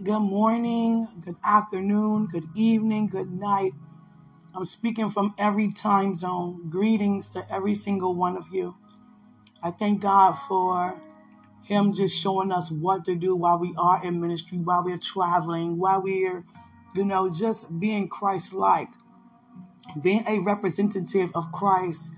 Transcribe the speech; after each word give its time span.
Good 0.00 0.20
morning, 0.20 1.08
good 1.22 1.38
afternoon, 1.42 2.26
good 2.26 2.46
evening, 2.54 3.08
good 3.08 3.32
night. 3.32 3.72
I'm 4.54 4.64
speaking 4.64 5.10
from 5.10 5.34
every 5.38 5.72
time 5.72 6.14
zone. 6.14 6.70
Greetings 6.70 7.28
to 7.30 7.44
every 7.52 7.74
single 7.74 8.14
one 8.14 8.36
of 8.36 8.46
you. 8.52 8.76
I 9.60 9.72
thank 9.72 10.00
God 10.00 10.34
for 10.34 11.02
Him 11.64 11.92
just 11.94 12.16
showing 12.16 12.52
us 12.52 12.70
what 12.70 13.06
to 13.06 13.16
do 13.16 13.34
while 13.34 13.58
we 13.58 13.74
are 13.76 14.00
in 14.04 14.20
ministry, 14.20 14.58
while 14.58 14.84
we're 14.84 14.98
traveling, 14.98 15.78
while 15.78 16.00
we're, 16.00 16.44
you 16.94 17.04
know, 17.04 17.28
just 17.28 17.80
being 17.80 18.06
Christ 18.06 18.52
like, 18.52 18.90
being 20.00 20.22
a 20.28 20.38
representative 20.38 21.32
of 21.34 21.50
Christ. 21.50 22.10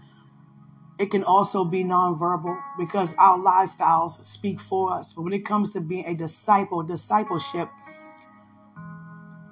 It 1.00 1.10
can 1.10 1.24
also 1.24 1.64
be 1.64 1.84
nonverbal 1.84 2.60
because 2.78 3.14
our 3.18 3.38
lifestyles 3.38 4.22
speak 4.24 4.60
for 4.60 4.92
us. 4.94 5.14
But 5.14 5.22
when 5.22 5.34
it 5.34 5.46
comes 5.46 5.72
to 5.72 5.80
being 5.80 6.06
a 6.06 6.14
disciple, 6.14 6.84
discipleship, 6.84 7.70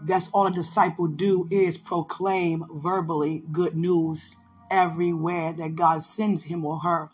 That's 0.03 0.31
all 0.33 0.47
a 0.47 0.53
disciple 0.53 1.09
do 1.09 1.49
is 1.51 1.79
proclaim 1.79 2.65
verbally 2.73 3.45
good 3.53 3.77
news 3.77 4.37
everywhere 4.71 5.53
that 5.55 5.77
God 5.77 6.03
sends 6.05 6.45
him 6.45 6.65
or 6.65 6.81
her. 6.81 7.11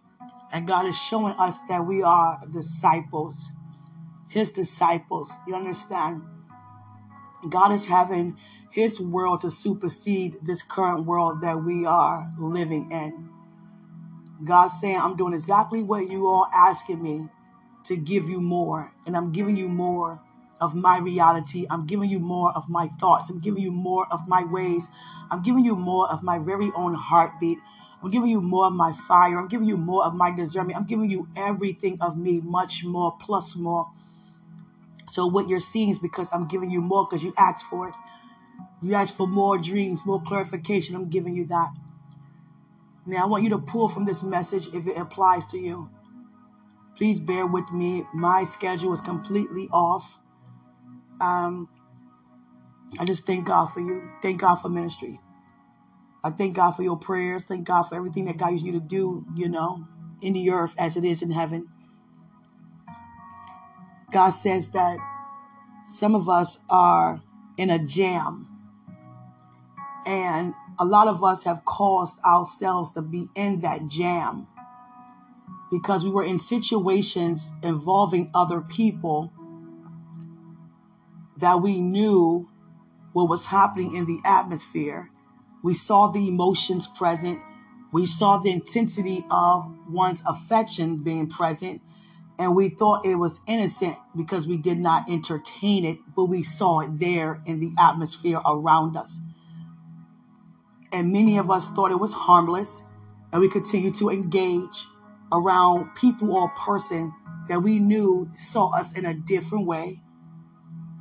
And 0.53 0.69
God 0.69 0.87
is 0.87 0.97
showing 0.99 1.35
us 1.39 1.61
that 1.69 1.87
we 1.87 2.03
are 2.03 2.41
disciples, 2.53 3.53
his 4.29 4.51
disciples. 4.53 5.33
You 5.49 5.57
understand? 5.57 6.23
God 7.49 7.73
is 7.73 7.87
having 7.87 8.37
his 8.71 9.01
world 9.01 9.43
to 9.43 9.51
supersede 9.51 10.39
this 10.43 10.63
current 10.63 11.07
world 11.07 11.43
that 11.43 11.65
we 11.65 11.87
are 11.87 12.31
living 12.39 12.93
in. 12.93 13.31
God's 14.43 14.81
saying, 14.81 14.99
I'm 14.99 15.17
doing 15.17 15.35
exactly 15.35 15.83
what 15.83 16.09
you 16.09 16.29
all 16.29 16.49
asking 16.53 17.03
me 17.03 17.29
to 17.85 17.97
give 17.97 18.29
you 18.29 18.41
more. 18.41 18.93
And 19.07 19.17
I'm 19.17 19.33
giving 19.33 19.57
you 19.57 19.69
more 19.69 20.21
of 20.61 20.75
my 20.75 20.99
reality. 20.99 21.67
I'm 21.71 21.87
giving 21.87 22.11
you 22.11 22.19
more 22.19 22.53
of 22.57 22.69
my 22.69 22.89
thoughts. 23.01 23.31
I'm 23.31 23.41
giving 23.41 23.63
you 23.63 23.71
more 23.71 24.07
of 24.11 24.27
my 24.27 24.45
ways. 24.45 24.89
I'm 25.31 25.43
giving 25.43 25.65
you 25.65 25.77
more 25.77 26.11
of 26.11 26.23
my 26.23 26.39
very 26.39 26.71
own 26.75 26.95
heartbeat. 26.95 27.59
I'm 28.03 28.11
giving 28.11 28.29
you 28.31 28.41
more 28.41 28.67
of 28.67 28.73
my 28.73 28.93
fire. 28.93 29.39
I'm 29.39 29.49
giving 29.49 29.69
you 29.69 29.77
more 29.77 30.05
of 30.05 30.15
my 30.15 30.31
discernment. 30.35 30.79
I'm 30.79 30.87
giving 30.87 31.11
you 31.11 31.29
everything 31.37 31.99
of 32.01 32.17
me, 32.19 32.41
much 32.43 32.85
more, 32.85 33.17
plus 33.19 33.57
more. 33.57 33.91
So 35.09 35.27
what 35.27 35.49
you're 35.49 35.61
seeing 35.61 35.91
is 35.91 35.99
because 35.99 36.29
I'm 36.33 36.47
giving 36.49 36.71
you 36.71 36.81
more 36.81 37.07
because 37.07 37.23
you 37.25 37.35
asked 37.39 37.67
for 37.67 37.89
it. 37.89 37.95
You 38.83 38.95
asked 38.95 39.17
for 39.17 39.27
more 39.27 39.59
dreams, 39.59 40.05
more 40.07 40.23
clarification. 40.23 40.95
I'm 40.97 41.09
giving 41.09 41.35
you 41.35 41.47
that. 41.47 41.71
Now 43.07 43.25
I 43.25 43.27
want 43.27 43.45
you 43.45 43.51
to 43.51 43.59
pull 43.59 43.89
from 43.89 44.05
this 44.05 44.23
message 44.23 44.69
if 44.75 44.87
it 44.87 44.97
applies 44.97 45.45
to 45.47 45.59
you. 45.59 45.91
Please 46.97 47.21
bear 47.21 47.47
with 47.47 47.71
me. 47.73 48.05
My 48.15 48.45
schedule 48.45 48.93
is 48.93 49.01
completely 49.01 49.69
off. 49.73 50.19
Um, 51.21 51.69
I 52.99 53.05
just 53.05 53.27
thank 53.27 53.47
God 53.47 53.67
for 53.67 53.81
you. 53.81 54.09
Thank 54.23 54.41
God 54.41 54.57
for 54.57 54.69
ministry. 54.69 55.19
I 56.23 56.31
thank 56.31 56.57
God 56.57 56.73
for 56.73 56.83
your 56.83 56.97
prayers. 56.97 57.45
Thank 57.45 57.67
God 57.67 57.83
for 57.83 57.97
everything 57.97 58.25
that 58.27 58.39
God 58.39 58.53
used 58.53 58.65
you 58.65 58.73
to 58.73 58.81
do, 58.81 59.27
you 59.35 59.49
know, 59.49 59.87
in 60.23 60.33
the 60.33 60.51
earth 60.51 60.75
as 60.79 60.97
it 60.97 61.05
is 61.05 61.21
in 61.21 61.31
heaven. 61.31 61.69
God 64.11 64.31
says 64.31 64.71
that 64.71 64.99
some 65.85 66.15
of 66.15 66.29
us 66.29 66.59
are 66.71 67.21
in 67.59 67.69
a 67.69 67.79
jam, 67.79 68.49
and 70.07 70.55
a 70.79 70.85
lot 70.85 71.09
of 71.09 71.23
us 71.23 71.45
have 71.45 71.65
caused 71.65 72.19
ourselves 72.25 72.91
to 72.93 73.03
be 73.03 73.29
in 73.35 73.61
that 73.61 73.87
jam 73.87 74.47
because 75.71 76.05
we 76.05 76.11
were 76.11 76.25
in 76.25 76.39
situations 76.39 77.53
involving 77.63 78.31
other 78.35 78.61
people 78.61 79.33
that 81.39 81.61
we 81.61 81.81
knew 81.81 82.49
what 83.13 83.29
was 83.29 83.47
happening 83.47 83.97
in 83.97 84.07
the 84.07 84.21
atmosphere. 84.25 85.11
We 85.63 85.75
saw 85.75 86.09
the 86.09 86.29
emotions 86.29 86.87
present. 86.87 87.41
We 87.93 88.07
saw 88.07 88.39
the 88.39 88.51
intensity 88.51 89.25
of 89.31 89.73
one's 89.89 90.23
affection 90.27 90.99
being 90.99 91.29
present. 91.29 91.81
And 92.39 92.57
we 92.57 92.69
thought 92.69 93.07
it 93.07 93.15
was 93.15 93.41
innocent 93.47 93.97
because 94.17 94.49
we 94.49 94.57
did 94.57 94.79
not 94.79 95.09
entertain 95.09 95.85
it, 95.85 95.99
but 96.17 96.27
we 96.27 96.43
saw 96.43 96.81
it 96.81 96.99
there 96.99 97.41
in 97.47 97.61
the 97.61 97.73
atmosphere 97.79 98.41
around 98.45 98.97
us. 98.97 99.21
And 100.95 101.13
many 101.13 101.37
of 101.37 101.51
us 101.51 101.69
thought 101.71 101.91
it 101.91 102.01
was 102.01 102.15
harmless. 102.15 102.83
And 103.33 103.43
we 103.43 103.51
continued 103.51 103.97
to 103.97 104.09
engage 104.09 104.87
around 105.31 105.95
people 105.95 106.33
or 106.35 106.49
person 106.51 107.13
that 107.51 107.63
we 107.63 107.79
knew 107.79 108.31
saw 108.35 108.71
us 108.71 108.97
in 108.97 109.05
a 109.05 109.13
different 109.13 109.67
way, 109.67 110.01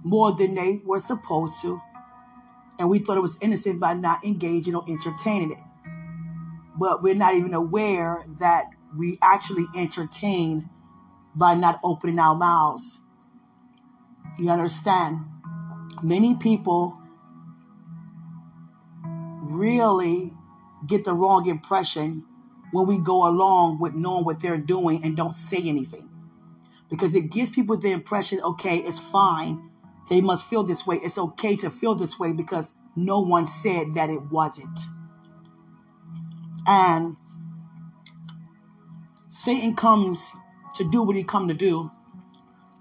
more 0.03 0.33
than 0.33 0.55
they 0.55 0.81
were 0.83 0.99
supposed 0.99 1.61
to 1.61 1.79
and 2.79 2.89
we 2.89 2.99
thought 2.99 3.17
it 3.17 3.21
was 3.21 3.37
innocent 3.41 3.79
by 3.79 3.93
not 3.93 4.23
engaging 4.25 4.75
or 4.75 4.83
entertaining 4.87 5.51
it. 5.51 5.57
But 6.77 7.03
we're 7.03 7.15
not 7.15 7.35
even 7.35 7.53
aware 7.53 8.23
that 8.39 8.65
we 8.97 9.17
actually 9.21 9.65
entertain 9.75 10.69
by 11.35 11.53
not 11.53 11.79
opening 11.83 12.19
our 12.19 12.35
mouths. 12.35 13.01
You 14.37 14.49
understand? 14.49 15.19
Many 16.01 16.35
people 16.35 16.99
really 19.43 20.33
get 20.87 21.05
the 21.05 21.13
wrong 21.13 21.47
impression 21.47 22.23
when 22.71 22.87
we 22.87 22.97
go 22.97 23.27
along 23.27 23.79
with 23.79 23.93
knowing 23.93 24.25
what 24.25 24.41
they're 24.41 24.57
doing 24.57 25.03
and 25.03 25.15
don't 25.15 25.35
say 25.35 25.57
anything. 25.57 26.09
Because 26.89 27.15
it 27.15 27.31
gives 27.31 27.49
people 27.49 27.77
the 27.77 27.91
impression, 27.91 28.41
okay, 28.41 28.77
it's 28.77 28.99
fine. 28.99 29.69
They 30.09 30.21
must 30.21 30.45
feel 30.45 30.63
this 30.63 30.85
way. 30.85 30.97
It's 31.01 31.17
okay 31.17 31.55
to 31.57 31.69
feel 31.69 31.95
this 31.95 32.19
way 32.19 32.33
because 32.33 32.71
no 32.95 33.21
one 33.21 33.47
said 33.47 33.93
that 33.95 34.09
it 34.09 34.21
wasn't. 34.31 34.79
And 36.67 37.15
Satan 39.29 39.75
comes 39.75 40.31
to 40.75 40.89
do 40.89 41.03
what 41.03 41.15
he 41.15 41.23
come 41.23 41.47
to 41.47 41.53
do. 41.53 41.91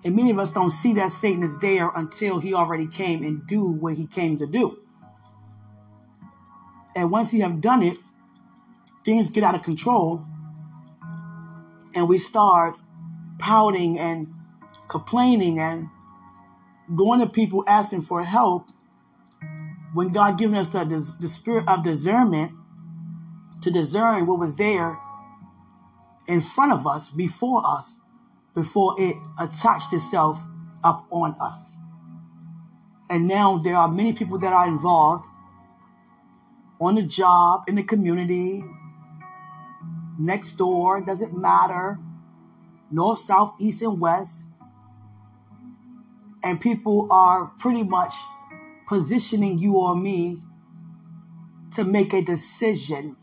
And 0.05 0.17
many 0.17 0.31
of 0.31 0.39
us 0.39 0.51
don't 0.51 0.71
see 0.71 0.95
that 0.95 1.13
Satan 1.13 1.43
is 1.43 1.59
there 1.59 1.91
until 1.95 2.41
he 2.41 2.55
already 2.55 2.87
came 2.87 3.23
and 3.23 3.47
do 3.47 3.65
what 3.65 3.95
he 3.95 4.07
came 4.07 4.37
to 4.39 4.47
do. 4.47 4.82
And 6.95 7.11
once 7.11 7.31
he 7.31 7.41
have 7.41 7.61
done 7.61 7.83
it, 7.83 7.99
things 9.05 9.31
get 9.31 9.43
out 9.43 9.55
of 9.55 9.63
control 9.63 10.25
and 11.95 12.09
we 12.09 12.19
start 12.19 12.77
pouting 13.39 13.99
and 13.99 14.33
complaining 14.89 15.59
and 15.59 15.89
going 16.97 17.21
to 17.21 17.27
people 17.27 17.65
asking 17.67 18.03
for 18.03 18.23
help 18.25 18.69
when 19.95 20.09
God 20.09 20.39
given 20.39 20.57
us 20.57 20.69
the, 20.69 20.85
the, 20.85 21.17
the 21.21 21.29
spirit 21.29 21.69
of 21.69 21.83
discernment 21.83 22.53
to 23.63 23.71
discern 23.71 24.27
what 24.27 24.39
was 24.39 24.55
there 24.55 24.99
in 26.27 26.41
front 26.41 26.73
of 26.73 26.87
us, 26.87 27.11
before 27.11 27.63
us, 27.67 27.99
before 28.55 28.95
it 28.99 29.17
attached 29.39 29.93
itself 29.93 30.41
up 30.83 31.07
on 31.11 31.35
us. 31.41 31.77
And 33.11 33.27
now 33.27 33.59
there 33.59 33.77
are 33.77 33.89
many 33.89 34.13
people 34.13 34.39
that 34.39 34.53
are 34.53 34.67
involved 34.67 35.27
on 36.83 36.97
the 36.97 37.03
job, 37.03 37.63
in 37.69 37.77
the 37.77 37.83
community, 37.83 38.65
next 40.19 40.55
door, 40.57 41.01
doesn't 41.01 41.37
matter, 41.37 41.99
north, 42.91 43.21
south, 43.21 43.55
east, 43.61 43.83
and 43.83 44.01
west. 44.01 44.45
And 46.43 46.61
people 46.61 47.07
are 47.13 47.47
pretty 47.61 47.85
much 47.85 48.15
positioning 48.89 49.59
you 49.59 49.77
or 49.77 49.95
me 49.95 50.39
to 51.75 51.85
make 51.85 52.13
a 52.13 52.21
decision. 52.21 53.17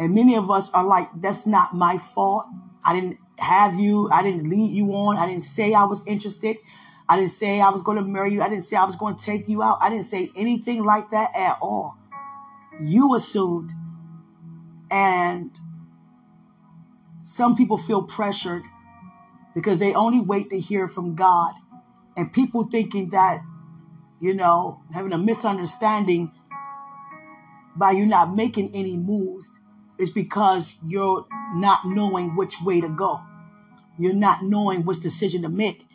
And 0.00 0.14
many 0.14 0.36
of 0.36 0.50
us 0.50 0.70
are 0.70 0.84
like, 0.84 1.08
that's 1.20 1.46
not 1.46 1.74
my 1.74 1.98
fault. 1.98 2.46
I 2.82 2.94
didn't 2.94 3.18
have 3.38 3.74
you. 3.74 4.08
I 4.10 4.22
didn't 4.22 4.48
lead 4.48 4.74
you 4.74 4.90
on. 4.94 5.18
I 5.18 5.26
didn't 5.26 5.42
say 5.42 5.74
I 5.74 5.84
was 5.84 6.06
interested. 6.06 6.56
I 7.08 7.16
didn't 7.16 7.32
say 7.32 7.60
I 7.60 7.70
was 7.70 7.82
going 7.82 7.96
to 7.98 8.04
marry 8.04 8.32
you. 8.32 8.42
I 8.42 8.48
didn't 8.48 8.64
say 8.64 8.76
I 8.76 8.84
was 8.84 8.96
going 8.96 9.16
to 9.16 9.24
take 9.24 9.48
you 9.48 9.62
out. 9.62 9.78
I 9.80 9.90
didn't 9.90 10.04
say 10.04 10.30
anything 10.36 10.84
like 10.84 11.10
that 11.10 11.34
at 11.34 11.58
all. 11.60 11.96
You 12.80 13.14
assumed. 13.14 13.72
And 14.90 15.58
some 17.22 17.56
people 17.56 17.76
feel 17.76 18.02
pressured 18.02 18.62
because 19.54 19.78
they 19.78 19.94
only 19.94 20.20
wait 20.20 20.50
to 20.50 20.58
hear 20.58 20.88
from 20.88 21.14
God. 21.14 21.52
And 22.16 22.32
people 22.32 22.64
thinking 22.64 23.10
that, 23.10 23.42
you 24.20 24.34
know, 24.34 24.80
having 24.92 25.12
a 25.12 25.18
misunderstanding 25.18 26.32
by 27.76 27.90
you 27.90 28.06
not 28.06 28.34
making 28.34 28.74
any 28.74 28.96
moves 28.96 29.58
is 29.98 30.10
because 30.10 30.76
you're 30.86 31.26
not 31.54 31.80
knowing 31.84 32.36
which 32.36 32.60
way 32.62 32.80
to 32.80 32.88
go. 32.88 33.20
You're 33.98 34.14
not 34.14 34.42
knowing 34.42 34.84
which 34.84 35.00
decision 35.00 35.42
to 35.42 35.48
make. 35.48 35.86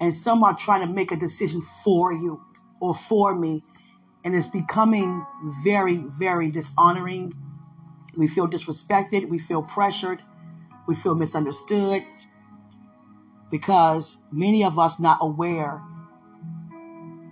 And 0.00 0.12
some 0.12 0.42
are 0.44 0.56
trying 0.56 0.86
to 0.86 0.92
make 0.92 1.12
a 1.12 1.16
decision 1.16 1.62
for 1.82 2.12
you 2.12 2.42
or 2.80 2.94
for 2.94 3.34
me. 3.34 3.64
And 4.24 4.34
it's 4.34 4.46
becoming 4.46 5.24
very, 5.62 5.96
very 5.96 6.50
dishonoring. 6.50 7.32
We 8.16 8.28
feel 8.28 8.48
disrespected. 8.48 9.28
We 9.28 9.38
feel 9.38 9.62
pressured. 9.62 10.22
We 10.86 10.94
feel 10.94 11.14
misunderstood 11.14 12.02
because 13.50 14.18
many 14.32 14.64
of 14.64 14.78
us 14.78 14.98
not 14.98 15.18
aware 15.20 15.80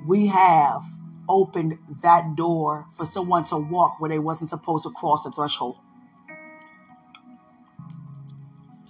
we 0.07 0.27
have 0.27 0.85
opened 1.29 1.79
that 2.03 2.35
door 2.35 2.87
for 2.97 3.07
someone 3.07 3.45
to 3.47 3.57
walk 3.57 4.01
where 4.01 4.11
they 4.11 4.19
wasn't 4.19 4.51
supposed 4.51 4.85
to 4.85 4.91
cross 4.91 5.23
the 5.23 5.31
threshold. 5.31 5.77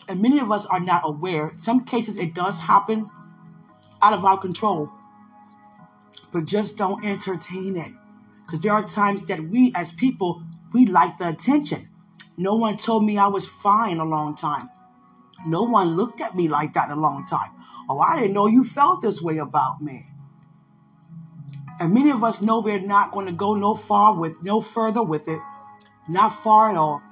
And 0.08 0.20
many 0.20 0.40
of 0.40 0.50
us 0.50 0.66
are 0.66 0.80
not 0.80 1.02
aware. 1.04 1.52
Some 1.58 1.84
cases 1.84 2.16
it 2.16 2.34
does 2.34 2.60
happen 2.60 3.08
out 4.02 4.12
of 4.12 4.25
our 4.25 4.37
control. 4.37 4.90
But 6.32 6.44
just 6.44 6.76
don't 6.76 7.04
entertain 7.04 7.76
it. 7.76 7.93
Because 8.44 8.60
there 8.60 8.72
are 8.72 8.87
times 8.87 9.26
that 9.26 9.40
we 9.40 9.72
as 9.75 9.93
people, 9.93 10.43
we 10.72 10.87
like 10.87 11.19
the 11.19 11.28
attention. 11.28 11.88
No 12.37 12.56
one 12.56 12.76
told 12.76 13.04
me 13.04 13.19
I 13.19 13.28
was 13.28 13.46
fine 13.46 13.99
a 13.99 14.04
long 14.04 14.34
time. 14.34 14.69
No 15.46 15.62
one 15.62 15.96
looked 15.96 16.20
at 16.20 16.37
me 16.37 16.49
like 16.49 16.75
that 16.75 16.90
a 16.90 16.96
long 16.96 17.26
time. 17.26 17.50
Oh, 17.88 17.99
I 17.99 18.19
didn't 18.19 18.34
know 18.34 18.46
you 18.46 18.64
felt 18.64 19.02
this 19.02 19.20
way 19.20 19.38
about 19.38 19.82
me. 19.82 20.06
And 21.81 21.93
many 21.93 22.10
of 22.10 22.22
us 22.22 22.40
know 22.40 22.60
we're 22.60 22.81
not 22.81 23.12
going 23.12 23.26
to 23.26 23.32
go 23.32 23.55
no 23.55 23.75
far 23.75 24.14
with 24.14 24.43
no 24.43 24.60
further 24.60 25.02
with 25.02 25.28
it, 25.28 25.40
not 26.08 26.43
far 26.43 26.70
at 26.70 26.76
all, 26.76 27.02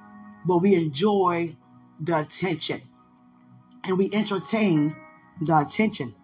but 0.47 0.59
we 0.59 0.75
enjoy 0.75 1.57
the 1.99 2.21
attention 2.21 2.81
and 3.85 3.99
we 3.99 4.11
entertain 4.13 4.95
the 5.41 5.59
attention. 5.59 6.15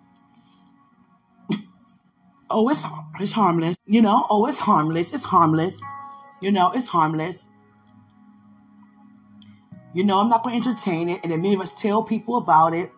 Oh, 2.51 2.69
it's 2.69 2.83
it's 3.21 3.33
harmless, 3.33 3.77
you 3.87 4.01
know. 4.03 4.27
Oh, 4.31 4.47
it's 4.47 4.59
harmless. 4.59 5.13
It's 5.13 5.25
harmless, 5.25 5.81
you 6.41 6.53
know. 6.53 6.71
It's 6.73 6.89
harmless. 6.89 7.45
You 9.95 10.05
know, 10.05 10.21
I'm 10.21 10.29
not 10.29 10.43
going 10.43 10.61
to 10.61 10.69
entertain 10.69 11.09
it, 11.09 11.21
and 11.23 11.33
then 11.33 11.41
many 11.41 11.55
of 11.55 11.61
us 11.61 11.73
tell 11.73 12.03
people 12.03 12.37
about 12.37 12.75
it. 12.75 12.93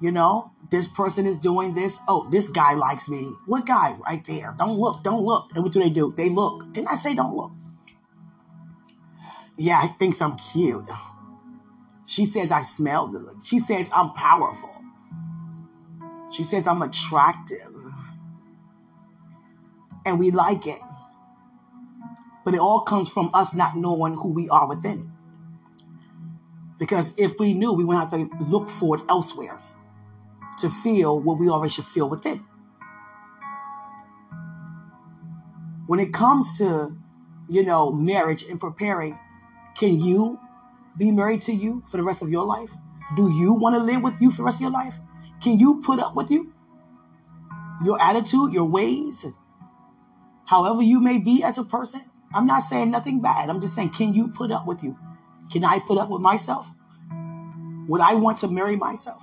You 0.00 0.10
know, 0.12 0.52
this 0.70 0.88
person 0.88 1.26
is 1.26 1.38
doing 1.38 1.74
this. 1.74 1.98
Oh, 2.06 2.28
this 2.30 2.48
guy 2.48 2.74
likes 2.74 3.08
me. 3.08 3.32
What 3.46 3.66
guy? 3.66 3.96
Right 4.06 4.24
there. 4.26 4.54
Don't 4.58 4.78
look. 4.78 5.02
Don't 5.02 5.22
look. 5.22 5.50
And 5.54 5.62
what 5.62 5.72
do 5.72 5.80
they 5.80 5.90
do? 5.90 6.12
They 6.16 6.28
look. 6.28 6.72
Didn't 6.72 6.88
I 6.88 6.94
say 6.94 7.14
don't 7.14 7.34
look? 7.34 7.52
Yeah, 9.56 9.80
I 9.82 9.88
thinks 9.88 10.20
I'm 10.20 10.36
cute. 10.36 10.88
She 12.06 12.26
says 12.26 12.50
I 12.50 12.62
smell 12.62 13.08
good. 13.08 13.44
She 13.44 13.58
says 13.58 13.90
I'm 13.94 14.12
powerful. 14.12 14.70
She 16.30 16.44
says 16.44 16.66
I'm 16.66 16.82
attractive. 16.82 17.75
And 20.06 20.18
we 20.18 20.30
like 20.30 20.66
it. 20.66 20.80
But 22.44 22.54
it 22.54 22.60
all 22.60 22.80
comes 22.80 23.08
from 23.08 23.30
us 23.34 23.52
not 23.52 23.76
knowing 23.76 24.14
who 24.14 24.32
we 24.32 24.48
are 24.48 24.68
within. 24.68 25.12
Because 26.78 27.12
if 27.16 27.38
we 27.38 27.54
knew, 27.54 27.72
we 27.72 27.84
wouldn't 27.84 28.10
have 28.10 28.28
to 28.28 28.44
look 28.44 28.68
for 28.68 28.96
it 28.96 29.02
elsewhere 29.08 29.58
to 30.58 30.70
feel 30.70 31.20
what 31.20 31.38
we 31.38 31.48
already 31.48 31.70
should 31.70 31.84
feel 31.84 32.08
within. 32.08 32.44
When 35.86 36.00
it 36.00 36.12
comes 36.12 36.58
to, 36.58 36.96
you 37.48 37.64
know, 37.64 37.92
marriage 37.92 38.44
and 38.44 38.60
preparing, 38.60 39.18
can 39.76 40.00
you 40.00 40.38
be 40.96 41.12
married 41.12 41.42
to 41.42 41.52
you 41.52 41.82
for 41.90 41.96
the 41.96 42.02
rest 42.02 42.22
of 42.22 42.30
your 42.30 42.44
life? 42.44 42.70
Do 43.16 43.30
you 43.32 43.54
want 43.54 43.76
to 43.76 43.82
live 43.82 44.02
with 44.02 44.20
you 44.20 44.30
for 44.30 44.38
the 44.38 44.42
rest 44.44 44.56
of 44.56 44.62
your 44.62 44.70
life? 44.70 44.98
Can 45.42 45.58
you 45.58 45.80
put 45.82 46.00
up 46.00 46.16
with 46.16 46.30
you? 46.30 46.52
Your 47.84 48.00
attitude, 48.00 48.52
your 48.52 48.64
ways, 48.64 49.26
however 50.46 50.82
you 50.82 51.00
may 51.00 51.18
be 51.18 51.42
as 51.42 51.58
a 51.58 51.64
person? 51.64 52.02
I'm 52.34 52.46
not 52.46 52.60
saying 52.60 52.90
nothing 52.90 53.20
bad. 53.20 53.50
I'm 53.50 53.60
just 53.60 53.74
saying, 53.74 53.90
can 53.90 54.14
you 54.14 54.28
put 54.28 54.50
up 54.50 54.66
with 54.66 54.82
you? 54.82 54.98
Can 55.50 55.64
I 55.64 55.78
put 55.78 55.98
up 55.98 56.08
with 56.08 56.22
myself? 56.22 56.70
Would 57.88 58.00
I 58.00 58.14
want 58.14 58.38
to 58.38 58.48
marry 58.48 58.76
myself? 58.76 59.22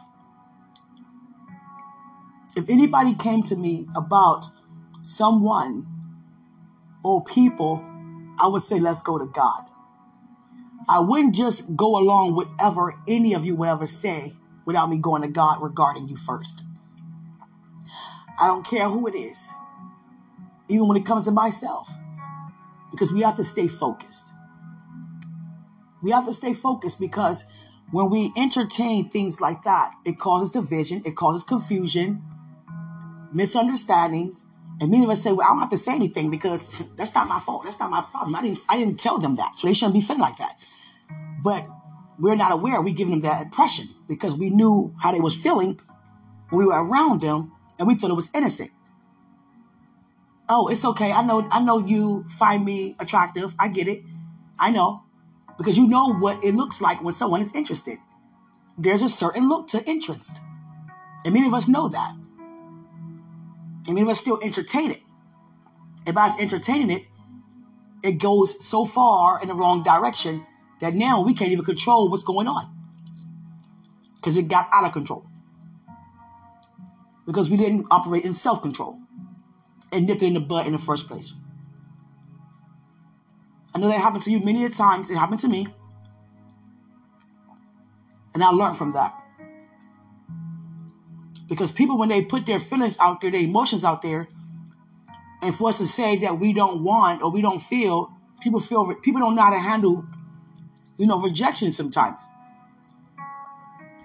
If 2.55 2.69
anybody 2.69 3.15
came 3.15 3.43
to 3.43 3.55
me 3.55 3.87
about 3.95 4.45
someone 5.01 5.87
or 7.03 7.23
people, 7.23 7.83
I 8.39 8.47
would 8.47 8.63
say, 8.63 8.79
let's 8.79 9.01
go 9.01 9.17
to 9.17 9.25
God. 9.25 9.65
I 10.87 10.99
wouldn't 10.99 11.33
just 11.35 11.75
go 11.75 11.97
along 11.97 12.35
with 12.35 12.47
whatever 12.49 12.95
any 13.07 13.33
of 13.33 13.45
you 13.45 13.55
will 13.55 13.71
ever 13.71 13.85
say 13.85 14.33
without 14.65 14.89
me 14.89 14.97
going 14.97 15.21
to 15.21 15.27
God 15.27 15.61
regarding 15.61 16.07
you 16.07 16.15
first. 16.15 16.63
I 18.39 18.47
don't 18.47 18.65
care 18.65 18.89
who 18.89 19.07
it 19.07 19.15
is, 19.15 19.53
even 20.73 20.87
when 20.87 20.97
it 20.97 21.05
comes 21.05 21.25
to 21.25 21.31
myself, 21.31 21.89
because 22.91 23.11
we 23.11 23.21
have 23.21 23.37
to 23.37 23.45
stay 23.45 23.67
focused. 23.67 24.31
We 26.01 26.11
have 26.11 26.25
to 26.25 26.33
stay 26.33 26.53
focused 26.53 26.99
because 26.99 27.45
when 27.91 28.09
we 28.09 28.31
entertain 28.35 29.09
things 29.09 29.39
like 29.39 29.63
that, 29.63 29.93
it 30.05 30.19
causes 30.19 30.51
division, 30.51 31.03
it 31.05 31.15
causes 31.15 31.43
confusion, 31.43 32.23
misunderstandings. 33.31 34.43
And 34.81 34.89
many 34.89 35.03
of 35.03 35.09
us 35.11 35.21
say, 35.21 35.31
well, 35.31 35.45
I 35.45 35.51
don't 35.51 35.59
have 35.59 35.69
to 35.69 35.77
say 35.77 35.93
anything 35.93 36.29
because 36.31 36.83
that's 36.97 37.13
not 37.13 37.27
my 37.27 37.39
fault. 37.39 37.63
That's 37.63 37.79
not 37.79 37.91
my 37.91 38.01
problem. 38.01 38.35
I 38.35 38.41
didn't, 38.41 38.65
I 38.67 38.77
didn't 38.77 38.99
tell 38.99 39.19
them 39.19 39.35
that. 39.35 39.57
So 39.57 39.67
they 39.67 39.73
shouldn't 39.73 39.93
be 39.93 40.01
feeling 40.01 40.21
like 40.21 40.37
that. 40.37 40.59
But 41.43 41.65
we're 42.19 42.35
not 42.35 42.51
aware. 42.51 42.81
We 42.81 42.91
give 42.93 43.09
them 43.09 43.21
that 43.21 43.43
impression 43.43 43.87
because 44.07 44.35
we 44.35 44.49
knew 44.49 44.93
how 44.99 45.11
they 45.11 45.19
was 45.19 45.35
feeling 45.35 45.79
when 46.49 46.59
we 46.59 46.65
were 46.65 46.83
around 46.83 47.21
them 47.21 47.51
and 47.79 47.87
we 47.87 47.95
thought 47.95 48.11
it 48.11 48.15
was 48.15 48.31
innocent. 48.33 48.71
Oh, 50.49 50.67
it's 50.67 50.83
okay. 50.85 51.11
I 51.11 51.23
know, 51.23 51.47
I 51.51 51.61
know 51.61 51.79
you 51.79 52.25
find 52.37 52.63
me 52.65 52.95
attractive. 52.99 53.55
I 53.57 53.69
get 53.69 53.87
it. 53.87 54.03
I 54.59 54.71
know 54.71 55.03
because 55.57 55.77
you 55.77 55.87
know 55.87 56.13
what 56.13 56.43
it 56.43 56.55
looks 56.55 56.81
like 56.81 57.03
when 57.03 57.13
someone 57.13 57.41
is 57.41 57.53
interested. 57.53 57.97
There's 58.77 59.01
a 59.01 59.09
certain 59.09 59.47
look 59.49 59.67
to 59.69 59.83
interest. 59.85 60.41
And 61.25 61.33
many 61.33 61.47
of 61.47 61.53
us 61.53 61.67
know 61.67 61.87
that. 61.89 62.15
And 63.85 63.95
many 63.95 64.01
of 64.01 64.09
us 64.09 64.19
still 64.19 64.39
entertain 64.43 64.91
it. 64.91 65.01
And 66.05 66.15
by 66.15 66.27
us 66.27 66.39
entertaining 66.39 66.91
it, 66.91 67.03
it 68.03 68.13
goes 68.13 68.65
so 68.65 68.83
far 68.83 69.41
in 69.41 69.47
the 69.47 69.53
wrong 69.53 69.83
direction 69.83 70.45
that 70.81 70.93
now 70.93 71.23
we 71.23 71.33
can't 71.33 71.51
even 71.51 71.63
control 71.63 72.09
what's 72.09 72.23
going 72.23 72.47
on. 72.47 72.69
Because 74.15 74.37
it 74.37 74.47
got 74.47 74.67
out 74.73 74.85
of 74.85 74.91
control. 74.91 75.25
Because 77.25 77.49
we 77.49 77.57
didn't 77.57 77.87
operate 77.89 78.25
in 78.25 78.33
self 78.33 78.61
control 78.61 78.99
and 79.93 80.07
nip 80.07 80.17
it 80.17 80.23
in 80.23 80.33
the 80.33 80.39
butt 80.39 80.65
in 80.65 80.73
the 80.73 80.79
first 80.79 81.07
place. 81.07 81.33
I 83.75 83.79
know 83.79 83.87
that 83.87 83.99
happened 83.99 84.23
to 84.23 84.31
you 84.31 84.39
many 84.39 84.65
a 84.65 84.69
times. 84.69 85.09
It 85.09 85.17
happened 85.17 85.39
to 85.41 85.47
me. 85.47 85.67
And 88.33 88.43
I 88.43 88.49
learned 88.49 88.77
from 88.77 88.91
that. 88.91 89.15
Because 91.47 91.71
people, 91.71 91.97
when 91.97 92.09
they 92.09 92.23
put 92.23 92.45
their 92.45 92.59
feelings 92.59 92.97
out 92.99 93.21
there, 93.21 93.31
their 93.31 93.41
emotions 93.41 93.83
out 93.83 94.01
there, 94.01 94.27
and 95.41 95.53
for 95.53 95.69
us 95.69 95.77
to 95.79 95.85
say 95.85 96.17
that 96.17 96.39
we 96.39 96.53
don't 96.53 96.83
want 96.83 97.21
or 97.21 97.29
we 97.31 97.41
don't 97.41 97.59
feel, 97.59 98.11
people 98.41 98.59
feel 98.59 98.95
people 98.95 99.19
don't 99.19 99.35
know 99.35 99.41
how 99.41 99.49
to 99.49 99.59
handle, 99.59 100.05
you 100.97 101.05
know, 101.05 101.19
rejection 101.19 101.71
sometimes. 101.71 102.21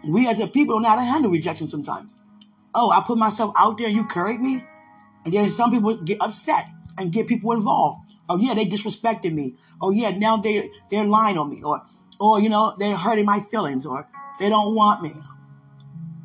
We 0.05 0.29
as 0.29 0.41
a 0.41 0.47
people 0.47 0.75
don't 0.75 0.83
know 0.83 0.91
how 0.91 0.97
to 0.97 1.03
handle 1.03 1.31
rejection 1.31 1.67
sometimes. 1.67 2.15
Oh, 2.75 2.91
I 2.91 3.03
put 3.07 3.19
myself 3.19 3.55
out 3.57 3.79
there, 3.79 3.87
and 3.87 3.97
you 3.97 4.05
curried 4.05 4.41
me, 4.41 4.63
and 5.29 5.37
then 5.37 5.51
some 5.51 5.71
people 5.71 5.95
get 5.95 6.23
upset 6.23 6.71
and 6.97 7.13
get 7.13 7.27
people 7.27 7.53
involved. 7.53 8.15
Oh 8.31 8.39
yeah, 8.39 8.55
they 8.55 8.65
disrespected 8.65 9.33
me. 9.35 9.57
Oh 9.79 9.91
yeah, 9.91 10.11
now 10.11 10.39
they 10.39 10.71
they're 10.91 11.05
lying 11.05 11.37
on 11.37 11.51
me, 11.51 11.63
or 11.63 11.83
or 12.19 12.41
you 12.41 12.49
know 12.49 12.75
they're 12.79 12.97
hurting 12.97 13.27
my 13.27 13.41
feelings, 13.41 13.85
or 13.85 14.09
they 14.41 14.49
don't 14.49 14.75
want 14.75 15.03
me. 15.03 15.13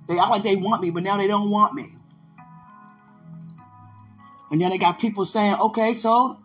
They 0.07 0.17
act 0.17 0.29
like 0.29 0.43
they 0.43 0.55
want 0.55 0.81
me, 0.81 0.89
but 0.89 1.03
now 1.03 1.17
they 1.17 1.27
don't 1.27 1.51
want 1.51 1.73
me. 1.73 1.95
And 4.51 4.61
then 4.61 4.69
they 4.69 4.77
got 4.77 4.99
people 4.99 5.25
saying, 5.25 5.55
okay, 5.59 5.93
so 5.93 6.39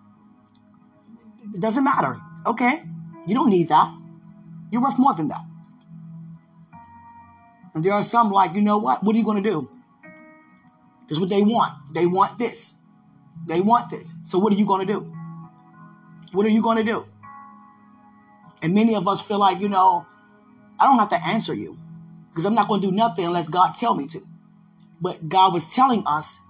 it 1.55 1.61
doesn't 1.61 1.85
matter. 1.85 2.21
Okay, 2.45 2.83
you 3.29 3.35
don't 3.35 3.51
need 3.51 3.69
that. 3.69 3.95
You're 4.73 4.83
worth 4.83 4.99
more 4.99 5.15
than 5.15 5.29
that. 5.29 5.43
And 7.75 7.85
there 7.85 7.93
are 7.93 8.03
some 8.03 8.33
like, 8.33 8.57
you 8.57 8.63
know 8.63 8.79
what? 8.79 9.05
What 9.05 9.15
are 9.15 9.19
you 9.19 9.25
going 9.25 9.43
to 9.43 9.49
do? 9.49 9.71
Is 11.09 11.19
what 11.19 11.31
they 11.31 11.43
want. 11.43 11.73
They 11.95 12.07
want 12.07 12.39
this. 12.39 12.75
They 13.47 13.61
want 13.61 13.91
this. 13.91 14.15
So 14.25 14.39
what 14.39 14.53
are 14.53 14.57
you 14.57 14.67
going 14.67 14.87
to 14.87 14.93
do? 14.93 15.13
What 16.33 16.45
are 16.45 16.51
you 16.51 16.63
going 16.63 16.77
to 16.77 16.85
do? 16.85 17.07
And 18.63 18.75
many 18.75 18.95
of 18.95 19.09
us 19.09 19.23
feel 19.23 19.39
like, 19.39 19.61
you 19.61 19.69
know, 19.69 20.07
I 20.79 20.87
don't 20.87 20.99
have 20.99 21.09
to 21.11 21.27
answer 21.27 21.55
you 21.55 21.79
because 22.31 22.45
I'm 22.45 22.55
not 22.55 22.69
going 22.69 22.83
to 22.83 22.89
do 22.89 22.95
nothing 22.95 23.25
unless 23.25 23.49
God 23.49 23.73
tell 23.75 23.95
me 23.95 24.07
to. 24.09 24.21
But 25.01 25.29
God 25.29 25.55
was 25.55 25.75
telling 25.75 26.03
us 26.07 26.41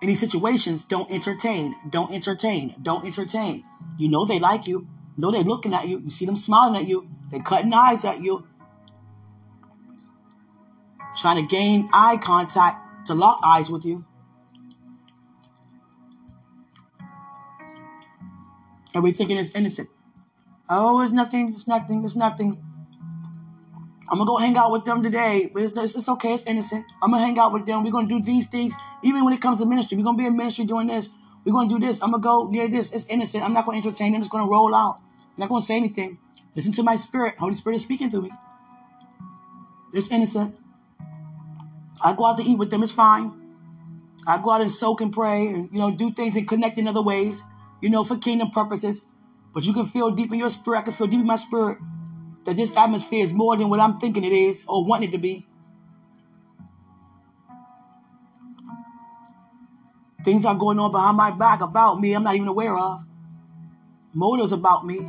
in 0.00 0.08
these 0.08 0.20
situations, 0.20 0.84
don't 0.84 1.10
entertain, 1.10 1.74
don't 1.90 2.12
entertain, 2.12 2.74
don't 2.82 3.04
entertain. 3.04 3.64
You 3.98 4.08
know 4.08 4.24
they 4.24 4.38
like 4.38 4.66
you. 4.66 4.86
You 5.16 5.22
know 5.22 5.30
they're 5.30 5.42
looking 5.42 5.74
at 5.74 5.88
you. 5.88 6.00
You 6.00 6.10
see 6.10 6.26
them 6.26 6.36
smiling 6.36 6.80
at 6.80 6.88
you. 6.88 7.08
They're 7.30 7.40
cutting 7.40 7.72
eyes 7.72 8.04
at 8.04 8.22
you. 8.22 8.46
Trying 11.16 11.46
to 11.46 11.48
gain 11.48 11.88
eye 11.92 12.18
contact 12.18 12.83
to 13.06 13.14
lock 13.14 13.40
eyes 13.44 13.70
with 13.70 13.84
you. 13.84 14.04
And 18.94 19.02
we're 19.02 19.12
thinking 19.12 19.36
it's 19.36 19.54
innocent. 19.54 19.88
Oh, 20.68 21.00
it's 21.02 21.12
nothing, 21.12 21.54
it's 21.54 21.68
nothing, 21.68 22.04
it's 22.04 22.16
nothing. 22.16 22.62
I'm 24.08 24.18
gonna 24.18 24.28
go 24.28 24.36
hang 24.36 24.56
out 24.56 24.70
with 24.70 24.84
them 24.84 25.02
today, 25.02 25.50
but 25.52 25.62
it's, 25.62 25.76
it's, 25.76 25.96
it's 25.96 26.08
okay. 26.08 26.34
It's 26.34 26.44
innocent. 26.44 26.84
I'm 27.02 27.10
gonna 27.10 27.24
hang 27.24 27.38
out 27.38 27.52
with 27.52 27.66
them. 27.66 27.82
We're 27.82 27.90
gonna 27.90 28.08
do 28.08 28.20
these 28.20 28.46
things, 28.46 28.74
even 29.02 29.24
when 29.24 29.34
it 29.34 29.40
comes 29.40 29.60
to 29.60 29.66
ministry. 29.66 29.96
We're 29.96 30.04
gonna 30.04 30.18
be 30.18 30.26
in 30.26 30.36
ministry 30.36 30.64
doing 30.64 30.86
this. 30.86 31.10
We're 31.44 31.52
gonna 31.52 31.68
do 31.68 31.78
this. 31.78 32.02
I'm 32.02 32.10
gonna 32.12 32.22
go 32.22 32.48
near 32.48 32.68
this. 32.68 32.92
It's 32.92 33.06
innocent. 33.06 33.44
I'm 33.44 33.52
not 33.52 33.66
gonna 33.66 33.78
entertain 33.78 34.12
them. 34.12 34.20
It's 34.20 34.28
gonna 34.28 34.50
roll 34.50 34.74
out. 34.74 35.00
I'm 35.00 35.38
not 35.38 35.48
gonna 35.48 35.60
say 35.62 35.76
anything. 35.76 36.18
Listen 36.54 36.72
to 36.74 36.82
my 36.82 36.96
spirit. 36.96 37.36
Holy 37.38 37.54
Spirit 37.54 37.76
is 37.76 37.82
speaking 37.82 38.10
to 38.10 38.22
me. 38.22 38.30
It's 39.92 40.10
innocent. 40.10 40.58
I 42.02 42.14
go 42.14 42.26
out 42.26 42.38
to 42.38 42.44
eat 42.44 42.58
with 42.58 42.70
them. 42.70 42.82
It's 42.82 42.92
fine. 42.92 43.32
I 44.26 44.40
go 44.42 44.50
out 44.52 44.60
and 44.60 44.70
soak 44.70 45.00
and 45.00 45.12
pray 45.12 45.46
and 45.48 45.68
you 45.72 45.78
know 45.78 45.90
do 45.90 46.10
things 46.12 46.36
and 46.36 46.48
connect 46.48 46.78
in 46.78 46.88
other 46.88 47.02
ways, 47.02 47.42
you 47.82 47.90
know, 47.90 48.04
for 48.04 48.16
kingdom 48.16 48.50
purposes. 48.50 49.06
But 49.52 49.66
you 49.66 49.72
can 49.72 49.86
feel 49.86 50.10
deep 50.10 50.32
in 50.32 50.38
your 50.38 50.50
spirit. 50.50 50.78
I 50.78 50.82
can 50.82 50.92
feel 50.94 51.06
deep 51.06 51.20
in 51.20 51.26
my 51.26 51.36
spirit 51.36 51.78
that 52.44 52.56
this 52.56 52.76
atmosphere 52.76 53.22
is 53.22 53.32
more 53.32 53.56
than 53.56 53.68
what 53.68 53.80
I'm 53.80 53.98
thinking 53.98 54.24
it 54.24 54.32
is 54.32 54.64
or 54.66 54.84
want 54.84 55.04
it 55.04 55.12
to 55.12 55.18
be. 55.18 55.46
Things 60.24 60.44
are 60.44 60.54
going 60.54 60.78
on 60.78 60.90
behind 60.90 61.16
my 61.16 61.30
back 61.30 61.60
about 61.60 62.00
me 62.00 62.14
I'm 62.14 62.24
not 62.24 62.34
even 62.34 62.48
aware 62.48 62.76
of. 62.76 63.04
Motives 64.14 64.52
about 64.52 64.86
me, 64.86 65.00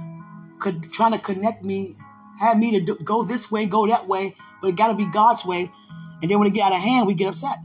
could, 0.60 0.92
trying 0.92 1.14
to 1.14 1.20
connect 1.20 1.64
me, 1.64 1.96
have 2.40 2.58
me 2.58 2.72
to 2.80 2.86
do, 2.86 2.98
go 3.04 3.24
this 3.24 3.52
way, 3.52 3.66
go 3.66 3.88
that 3.88 4.08
way, 4.08 4.36
but 4.62 4.70
it 4.70 4.76
got 4.76 4.88
to 4.88 4.96
be 4.96 5.06
God's 5.06 5.46
way. 5.46 5.72
And 6.22 6.32
then 6.32 6.40
when 6.40 6.48
it 6.48 6.54
get 6.54 6.72
out 6.72 6.78
of 6.78 6.82
hand, 6.82 7.08
we 7.08 7.14
get 7.14 7.28
upset. 7.28 7.58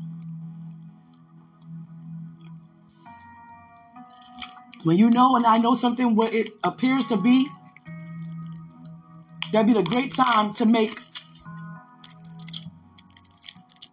When 4.82 4.96
you 4.96 5.10
know 5.10 5.36
and 5.36 5.44
I 5.44 5.58
know 5.58 5.74
something 5.74 6.16
what 6.16 6.32
it 6.32 6.50
appears 6.64 7.06
to 7.06 7.16
be, 7.16 7.46
that'd 9.52 9.66
be 9.66 9.74
the 9.74 9.82
great 9.82 10.14
time 10.14 10.54
to 10.54 10.64
make 10.64 10.98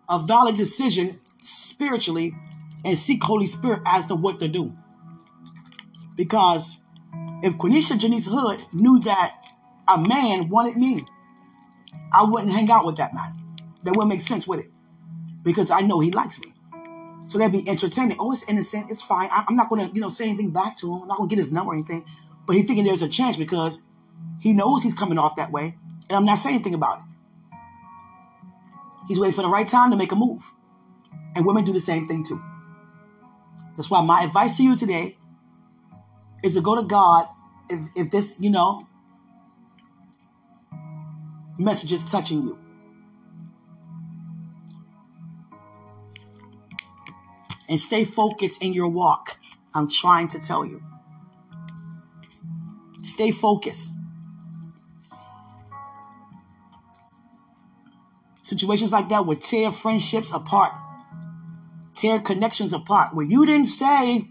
a 0.10 0.20
valid 0.20 0.56
decision 0.56 1.20
spiritually 1.40 2.34
and 2.86 2.98
seek 2.98 3.22
Holy 3.24 3.48
Spirit 3.48 3.82
as 3.86 4.06
to 4.06 4.16
what 4.16 4.40
to 4.40 4.48
do. 4.48 4.74
Because 6.16 6.78
if 7.44 7.58
Quenisha 7.58 8.00
Janice 8.00 8.26
Hood 8.26 8.60
knew 8.74 9.00
that 9.02 9.36
a 9.88 9.98
man 10.00 10.50
wanted 10.50 10.78
me, 10.78 11.04
I 12.14 12.24
wouldn't 12.24 12.52
hang 12.52 12.72
out 12.72 12.86
with 12.86 12.98
that 12.98 13.14
man. 13.14 13.47
That 13.88 13.94
wouldn't 13.96 14.10
make 14.10 14.20
sense 14.20 14.46
with 14.46 14.60
it. 14.60 14.72
Because 15.44 15.72
I 15.72 15.80
know 15.80 16.02
he 16.02 16.12
likes 16.12 16.42
me. 16.42 16.54
So 17.26 17.38
that'd 17.38 17.54
be 17.54 17.70
entertaining. 17.70 18.18
Oh, 18.20 18.34
it's 18.34 18.44
innocent. 18.50 18.92
It's 18.92 19.02
fine. 19.02 19.30
I, 19.32 19.46
am 19.48 19.56
not 19.56 19.70
going 19.70 19.88
to, 19.88 19.96
you 19.96 20.02
know, 20.02 20.10
say 20.10 20.28
anything 20.28 20.52
back 20.52 20.76
to 20.78 20.94
him. 20.94 21.04
I'm 21.04 21.08
not 21.08 21.18
going 21.18 21.30
to 21.30 21.34
get 21.34 21.42
his 21.42 21.54
number 21.54 21.72
or 21.72 21.74
anything. 21.74 22.04
But 22.46 22.58
he's 22.58 22.66
thinking 22.66 22.84
there's 22.84 23.02
a 23.02 23.08
chance 23.08 23.38
because 23.38 23.82
he 24.42 24.52
knows 24.52 24.84
he's 24.84 24.94
coming 24.94 25.18
off 25.18 25.38
that 25.38 25.54
way. 25.54 25.78
And 26.10 26.18
I'm 26.18 26.26
not 26.26 26.38
saying 26.38 26.56
anything 26.56 26.74
about 26.74 27.00
it. 27.00 27.06
He's 29.08 29.22
waiting 29.22 29.34
for 29.34 29.42
the 29.42 29.50
right 29.50 29.66
time 29.66 29.92
to 29.92 29.96
make 29.96 30.12
a 30.12 30.18
move. 30.18 30.44
And 31.34 31.46
women 31.46 31.64
do 31.64 31.72
the 31.72 31.80
same 31.80 32.08
thing 32.08 32.26
too. 32.26 32.44
That's 33.78 33.90
why 33.90 34.02
my 34.02 34.24
advice 34.24 34.58
to 34.58 34.64
you 34.64 34.76
today 34.76 35.16
is 36.44 36.56
to 36.56 36.62
go 36.62 36.76
to 36.76 36.84
God 36.86 37.28
if, 37.70 37.80
if 37.96 38.12
this, 38.12 38.38
you 38.42 38.50
know, 38.50 38.86
message 41.58 41.94
is 41.94 42.04
touching 42.04 42.42
you. 42.42 42.67
And 47.68 47.80
stay 47.80 48.06
focused 48.06 48.64
in 48.64 48.74
your 48.74 48.90
walk. 48.90 49.40
I'm 49.74 49.90
trying 49.90 50.28
to 50.30 50.40
tell 50.40 50.66
you. 50.66 50.82
Stay 53.02 53.32
focused. 53.32 53.92
Situations 58.42 58.92
like 58.92 59.10
that 59.10 59.26
would 59.26 59.42
tear 59.42 59.72
friendships 59.72 60.32
apart, 60.32 60.72
tear 61.96 62.20
connections 62.20 62.72
apart. 62.72 63.14
Where 63.14 63.26
you 63.26 63.46
didn't 63.46 63.66
say, 63.66 64.30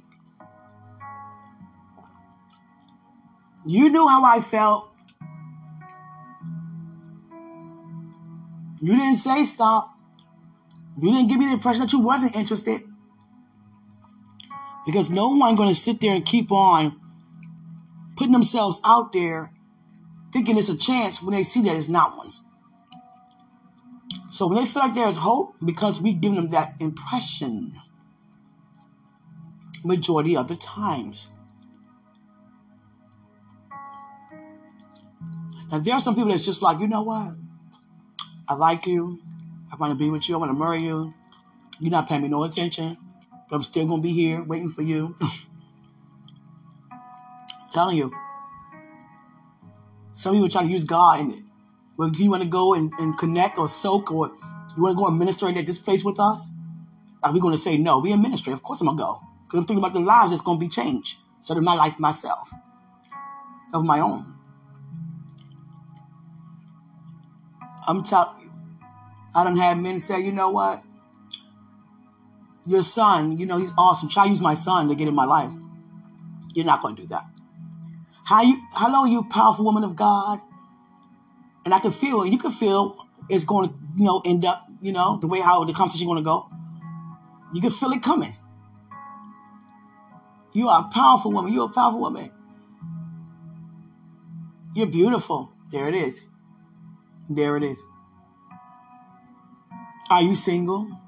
you 3.67 3.91
knew 3.91 4.09
how 4.09 4.25
I 4.25 4.41
felt. 4.41 4.91
You 8.81 8.97
didn't 8.97 9.17
say 9.17 9.45
stop. 9.45 9.95
You 11.01 11.13
didn't 11.13 11.29
give 11.29 11.39
me 11.39 11.47
the 11.47 11.53
impression 11.53 11.83
that 11.83 11.93
you 11.93 12.01
wasn't 12.01 12.37
interested. 12.37 12.83
Because 14.87 15.11
no 15.11 15.31
one 15.31 15.57
going 15.57 15.69
to 15.69 15.75
sit 15.75 16.01
there 16.01 16.15
and 16.15 16.25
keep 16.25 16.53
on 16.53 17.01
putting 18.17 18.33
themselves 18.33 18.81
out 18.85 19.13
there 19.13 19.53
thinking 20.33 20.57
it's 20.57 20.69
a 20.69 20.77
chance 20.77 21.23
when 21.23 21.35
they 21.35 21.43
see 21.43 21.61
that 21.63 21.77
it's 21.77 21.89
not 21.89 22.17
one. 22.17 22.33
So 24.31 24.47
when 24.47 24.59
they 24.59 24.67
feel 24.67 24.83
like 24.83 24.95
there's 24.95 25.17
hope, 25.17 25.57
because 25.65 26.01
we 26.01 26.13
give 26.13 26.35
them 26.35 26.49
that 26.49 26.77
impression 26.81 27.81
majority 29.85 30.37
of 30.37 30.49
the 30.49 30.57
times. 30.57 31.31
Now 35.71 35.79
there 35.79 35.95
are 35.95 36.01
some 36.01 36.15
people 36.15 36.31
that's 36.31 36.45
just 36.45 36.63
like, 36.63 36.81
you 36.81 36.87
know 36.87 37.03
what? 37.03 37.35
I 38.49 38.55
like 38.55 38.87
you. 38.87 39.21
I 39.73 39.77
want 39.77 39.91
to 39.91 39.97
be 39.97 40.11
with 40.11 40.29
you. 40.29 40.37
I 40.37 40.39
want 40.39 40.51
to 40.51 40.59
marry 40.59 40.81
you. 40.81 41.13
You're 41.81 41.91
not 41.91 42.09
paying 42.09 42.23
me 42.23 42.29
no 42.29 42.45
attention. 42.45 42.97
I'm 43.51 43.63
still 43.63 43.87
gonna 43.87 44.03
be 44.03 44.13
here 44.13 44.43
waiting 44.43 44.69
for 44.69 44.83
you. 44.83 45.17
telling 47.71 47.97
you. 47.97 48.13
Some 50.15 50.35
people 50.35 50.49
try 50.49 50.63
to 50.63 50.69
use 50.69 50.85
God 50.85 51.21
in 51.21 51.31
it. 51.31 51.43
Well, 51.99 52.11
you 52.11 52.31
want 52.31 52.43
to 52.43 52.49
go 52.49 52.75
and, 52.75 52.93
and 52.99 53.17
connect 53.19 53.59
or 53.59 53.69
soak 53.69 54.11
or 54.11 54.29
you 54.77 54.83
want 54.83 54.97
to 54.97 54.97
go 54.97 55.09
and 55.09 55.19
minister 55.19 55.47
at 55.47 55.67
this 55.67 55.79
place 55.79 56.05
with 56.05 56.19
us? 56.19 56.51
Are 57.23 57.33
we 57.33 57.41
going 57.41 57.55
to 57.55 57.61
say 57.61 57.77
no? 57.77 57.99
We 57.99 58.13
in 58.13 58.23
ministry. 58.23 58.53
Of 58.53 58.63
course 58.63 58.81
I'm 58.81 58.87
going 58.87 58.99
to 58.99 59.03
go. 59.03 59.21
Because 59.45 59.61
I'm 59.61 59.67
thinking 59.67 59.85
about 59.85 59.95
the 59.95 60.01
lives 60.01 60.31
that's 60.31 60.43
going 60.43 60.59
to 60.59 60.65
be 60.65 60.71
changed. 60.71 61.19
So 61.43 61.55
that 61.55 61.61
my 61.61 61.75
life 61.75 61.99
myself, 61.99 62.51
of 63.73 63.85
my 63.85 64.01
own. 64.01 64.35
I'm 67.87 68.03
telling 68.03 68.43
you, 68.43 68.53
I 69.35 69.45
don't 69.45 69.57
have 69.57 69.79
men 69.79 69.99
say, 69.99 70.21
you 70.21 70.33
know 70.33 70.51
what? 70.51 70.83
Your 72.67 72.83
son, 72.83 73.39
you 73.39 73.47
know, 73.47 73.59
he's 73.59 73.73
awesome. 73.79 74.09
Try 74.09 74.25
to 74.25 74.31
use 74.31 74.41
my 74.41 74.55
son 74.55 74.89
to 74.89 74.95
get 74.95 75.09
in 75.09 75.15
my 75.15 75.25
life. 75.25 75.53
You're 76.55 76.65
not 76.65 76.83
going 76.83 76.97
to 76.97 77.03
do 77.03 77.09
that. 77.09 77.25
How 78.25 78.43
you, 78.43 78.61
hello, 78.73 79.05
you 79.05 79.23
powerful 79.25 79.65
woman 79.65 79.85
of 79.85 79.95
God. 79.95 80.41
And 81.65 81.73
I 81.73 81.79
can 81.79 81.93
feel, 81.93 82.23
and 82.23 82.33
you 82.33 82.39
can 82.39 82.51
feel 82.51 83.07
it's 83.29 83.45
going 83.45 83.69
to, 83.69 83.75
you 83.97 84.05
know, 84.05 84.23
end 84.25 84.45
up, 84.45 84.67
you 84.81 84.93
know, 84.93 85.19
the 85.21 85.27
way 85.27 85.41
how 85.41 85.65
the 85.65 85.73
conversation 85.73 86.07
going 86.07 86.19
to 86.19 86.25
go. 86.25 86.51
You 87.53 87.61
can 87.61 87.71
feel 87.71 87.91
it 87.93 88.03
coming. 88.03 88.35
You 90.53 90.69
are 90.69 90.87
a 90.87 90.93
powerful 90.93 91.33
woman. 91.33 91.53
You're 91.53 91.67
a 91.67 91.73
powerful 91.73 92.01
woman. 92.01 92.31
You're 94.75 94.87
beautiful. 94.87 95.53
There 95.71 95.89
it 95.89 95.95
is. 95.95 96.25
There 97.29 97.57
it 97.57 97.63
is. 97.63 97.83
Are 100.11 100.23
you 100.23 100.35
single? 100.35 101.06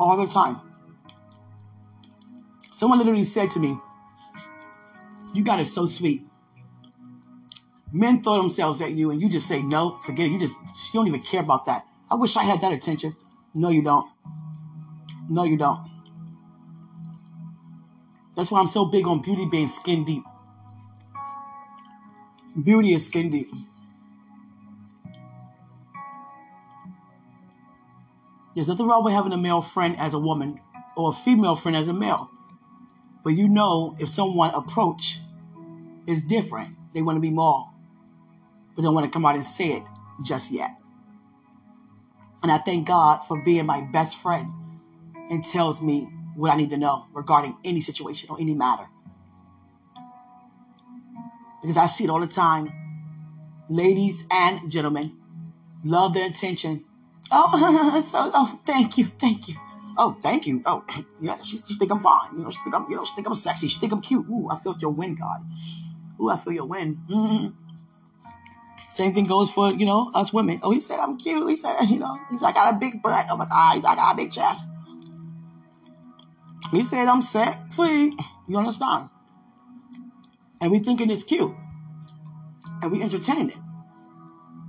All 0.00 0.16
the 0.16 0.26
time. 0.26 0.60
Someone 2.70 2.98
literally 2.98 3.24
said 3.24 3.50
to 3.52 3.60
me, 3.60 3.78
You 5.34 5.44
got 5.44 5.60
it 5.60 5.66
so 5.66 5.86
sweet. 5.86 6.26
Men 7.92 8.22
throw 8.22 8.40
themselves 8.40 8.80
at 8.80 8.92
you 8.92 9.10
and 9.10 9.20
you 9.20 9.28
just 9.28 9.46
say, 9.46 9.62
No, 9.62 9.98
forget 10.02 10.26
it. 10.26 10.32
You 10.32 10.38
just 10.38 10.54
you 10.94 11.00
don't 11.00 11.06
even 11.06 11.20
care 11.20 11.42
about 11.42 11.66
that. 11.66 11.86
I 12.10 12.14
wish 12.14 12.36
I 12.36 12.42
had 12.42 12.60
that 12.62 12.72
attention. 12.72 13.14
No, 13.54 13.68
you 13.68 13.82
don't. 13.82 14.06
No, 15.28 15.44
you 15.44 15.56
don't. 15.56 15.88
That's 18.36 18.50
why 18.50 18.60
I'm 18.60 18.66
so 18.66 18.86
big 18.86 19.06
on 19.06 19.20
beauty 19.20 19.46
being 19.46 19.68
skin 19.68 20.04
deep. 20.04 20.24
Beauty 22.60 22.94
is 22.94 23.06
skin 23.06 23.30
deep. 23.30 23.48
There's 28.54 28.68
nothing 28.68 28.86
wrong 28.86 29.04
with 29.04 29.12
having 29.12 29.32
a 29.32 29.36
male 29.36 29.60
friend 29.62 29.98
as 29.98 30.14
a 30.14 30.18
woman 30.18 30.60
or 30.96 31.10
a 31.10 31.12
female 31.12 31.56
friend 31.56 31.76
as 31.76 31.88
a 31.88 31.92
male. 31.92 32.30
But 33.22 33.34
you 33.34 33.48
know 33.48 33.96
if 33.98 34.08
someone 34.08 34.50
approach 34.54 35.18
is 36.06 36.22
different, 36.22 36.76
they 36.92 37.02
want 37.02 37.16
to 37.16 37.20
be 37.20 37.30
more, 37.30 37.70
but 38.74 38.82
don't 38.82 38.94
want 38.94 39.04
to 39.06 39.10
come 39.10 39.24
out 39.24 39.34
and 39.36 39.44
say 39.44 39.68
it 39.72 39.82
just 40.24 40.50
yet. 40.50 40.70
And 42.42 42.50
I 42.50 42.58
thank 42.58 42.88
God 42.88 43.18
for 43.18 43.40
being 43.42 43.66
my 43.66 43.82
best 43.82 44.16
friend 44.18 44.48
and 45.30 45.44
tells 45.44 45.80
me 45.82 46.08
what 46.34 46.50
I 46.50 46.56
need 46.56 46.70
to 46.70 46.76
know 46.76 47.06
regarding 47.12 47.56
any 47.64 47.80
situation 47.80 48.30
or 48.30 48.40
any 48.40 48.54
matter. 48.54 48.88
Because 51.60 51.76
I 51.76 51.86
see 51.86 52.04
it 52.04 52.10
all 52.10 52.20
the 52.20 52.26
time. 52.26 52.72
Ladies 53.68 54.24
and 54.32 54.70
gentlemen 54.70 55.16
love 55.84 56.14
their 56.14 56.26
attention 56.28 56.84
Oh, 57.30 58.00
so 58.04 58.30
oh, 58.34 58.60
thank 58.66 58.98
you, 58.98 59.06
thank 59.06 59.48
you. 59.48 59.56
Oh, 59.96 60.16
thank 60.20 60.46
you. 60.46 60.62
Oh, 60.66 60.84
yeah, 61.20 61.36
she, 61.42 61.58
she 61.58 61.74
think 61.74 61.92
I'm 61.92 62.00
fine. 62.00 62.36
You 62.36 62.44
know, 62.44 62.50
she 62.50 62.58
think 62.64 62.74
I'm, 62.74 62.90
you 62.90 62.96
know, 62.96 63.04
she 63.04 63.14
think 63.14 63.26
I'm 63.26 63.34
sexy. 63.34 63.68
She 63.68 63.78
think 63.78 63.92
I'm 63.92 64.00
cute. 64.00 64.26
Ooh, 64.28 64.48
I 64.50 64.56
felt 64.56 64.80
your 64.82 64.92
wind, 64.92 65.18
God. 65.18 65.40
Ooh, 66.20 66.30
I 66.30 66.36
feel 66.36 66.52
your 66.52 66.66
wind. 66.66 66.98
Mhm. 67.08 67.54
Same 68.90 69.14
thing 69.14 69.26
goes 69.26 69.50
for, 69.50 69.72
you 69.72 69.86
know, 69.86 70.10
us 70.14 70.32
women. 70.32 70.58
Oh, 70.62 70.72
he 70.72 70.80
said 70.80 70.98
I'm 70.98 71.16
cute. 71.16 71.48
He 71.48 71.56
said, 71.56 71.76
you 71.88 71.98
know, 71.98 72.18
he's 72.30 72.42
like, 72.42 72.56
I 72.56 72.64
got 72.70 72.74
a 72.74 72.78
big 72.78 73.02
butt. 73.02 73.26
Oh 73.30 73.36
my 73.36 73.46
God, 73.46 73.74
he's 73.74 73.84
like, 73.84 73.98
I 73.98 74.00
got 74.00 74.14
a 74.14 74.16
big 74.16 74.32
chest. 74.32 74.66
He 76.72 76.82
said 76.82 77.08
I'm 77.08 77.22
sexy. 77.22 78.12
You 78.48 78.56
understand? 78.56 79.08
And 80.60 80.70
we 80.70 80.78
thinking 80.80 81.10
it's 81.10 81.24
cute. 81.24 81.54
And 82.82 82.90
we 82.90 83.02
entertaining 83.02 83.50
it. 83.50 83.56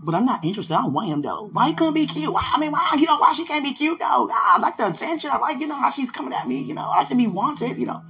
But 0.04 0.16
I'm 0.16 0.26
not 0.26 0.44
interested. 0.44 0.74
I 0.74 0.82
don't 0.82 0.94
want 0.94 1.10
him 1.10 1.22
though. 1.22 1.50
Why 1.54 1.70
he 1.70 1.76
couldn't 1.76 1.94
be 1.94 2.08
cute? 2.08 2.34
Why, 2.34 2.42
I 2.54 2.60
mean, 2.60 2.72
why 2.72 2.96
you 2.98 3.06
know 3.06 3.18
why 3.18 3.34
she 3.34 3.46
can't 3.46 3.64
be 3.64 3.74
cute 3.74 4.00
though? 4.00 4.30
Ah, 4.32 4.58
I 4.58 4.60
like 4.60 4.78
the 4.78 4.88
attention. 4.88 5.30
I 5.32 5.38
like 5.38 5.60
you 5.60 5.68
know 5.68 5.76
how 5.76 5.92
she's 5.92 6.10
coming 6.10 6.34
at 6.34 6.48
me. 6.48 6.62
You 6.62 6.74
know, 6.74 6.82
I 6.82 7.00
like 7.00 7.10
to 7.10 7.16
be 7.16 7.28
wanted. 7.28 7.78
You 7.78 7.86
know, 7.86 8.02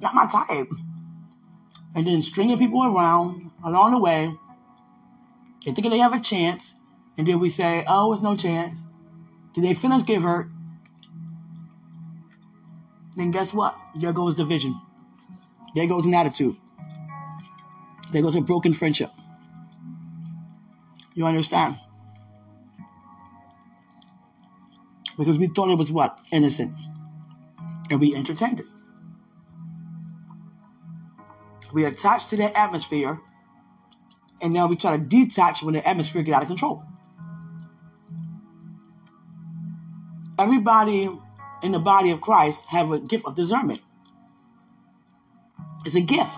not 0.00 0.14
my 0.14 0.26
type. 0.26 0.68
And 1.94 2.06
then 2.06 2.20
stringing 2.20 2.58
people 2.58 2.84
around 2.84 3.50
along 3.64 3.92
the 3.92 3.98
way, 3.98 4.24
and 5.66 5.74
thinking 5.74 5.90
they 5.90 5.98
have 5.98 6.12
a 6.12 6.20
chance, 6.20 6.74
and 7.16 7.26
then 7.26 7.40
we 7.40 7.48
say, 7.48 7.84
"Oh, 7.88 8.12
it's 8.12 8.22
no 8.22 8.36
chance." 8.36 8.84
Then 9.54 9.64
their 9.64 9.74
feelings 9.74 10.02
get 10.02 10.20
hurt. 10.20 10.50
Then 13.16 13.30
guess 13.30 13.54
what? 13.54 13.78
There 13.94 14.12
goes 14.12 14.34
division. 14.34 14.78
There 15.74 15.86
goes 15.86 16.04
an 16.04 16.14
attitude. 16.14 16.56
There 18.12 18.22
goes 18.22 18.36
a 18.36 18.42
broken 18.42 18.74
friendship. 18.74 19.10
You 21.14 21.26
understand? 21.26 21.76
Because 25.16 25.38
we 25.38 25.46
thought 25.46 25.70
it 25.70 25.78
was 25.78 25.92
what? 25.92 26.18
Innocent. 26.32 26.74
And 27.90 28.00
we 28.00 28.14
entertained 28.16 28.60
it. 28.60 28.66
We 31.72 31.84
attached 31.84 32.30
to 32.30 32.36
that 32.36 32.56
atmosphere, 32.56 33.20
and 34.40 34.52
now 34.52 34.66
we 34.66 34.76
try 34.76 34.96
to 34.96 35.02
detach 35.02 35.62
when 35.62 35.74
the 35.74 35.86
atmosphere 35.86 36.22
get 36.22 36.34
out 36.34 36.42
of 36.42 36.48
control. 36.48 36.84
Everybody 40.38 41.10
in 41.62 41.72
the 41.72 41.78
body 41.78 42.10
of 42.10 42.20
Christ 42.20 42.66
have 42.66 42.90
a 42.92 43.00
gift 43.00 43.24
of 43.26 43.34
discernment. 43.34 43.80
It's 45.84 45.96
a 45.96 46.00
gift. 46.00 46.32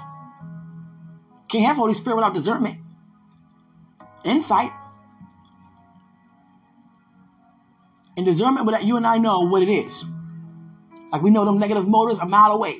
Can't 1.49 1.67
have 1.67 1.77
Holy 1.77 1.95
Spirit 1.95 2.17
without 2.17 2.35
discernment. 2.35 2.79
Insight. 4.27 4.73
And 8.17 8.25
discernment 8.25 8.67
will 8.67 8.73
let 8.73 8.85
you 8.85 8.97
and 8.97 9.07
I 9.07 9.19
know 9.19 9.41
what 9.47 9.63
it 9.63 9.69
is. 9.69 10.05
Like 11.13 11.23
we 11.23 11.31
know 11.31 11.45
them 11.45 11.59
negative 11.59 11.87
motors 11.87 12.19
a 12.19 12.27
mile 12.27 12.53
away. 12.53 12.77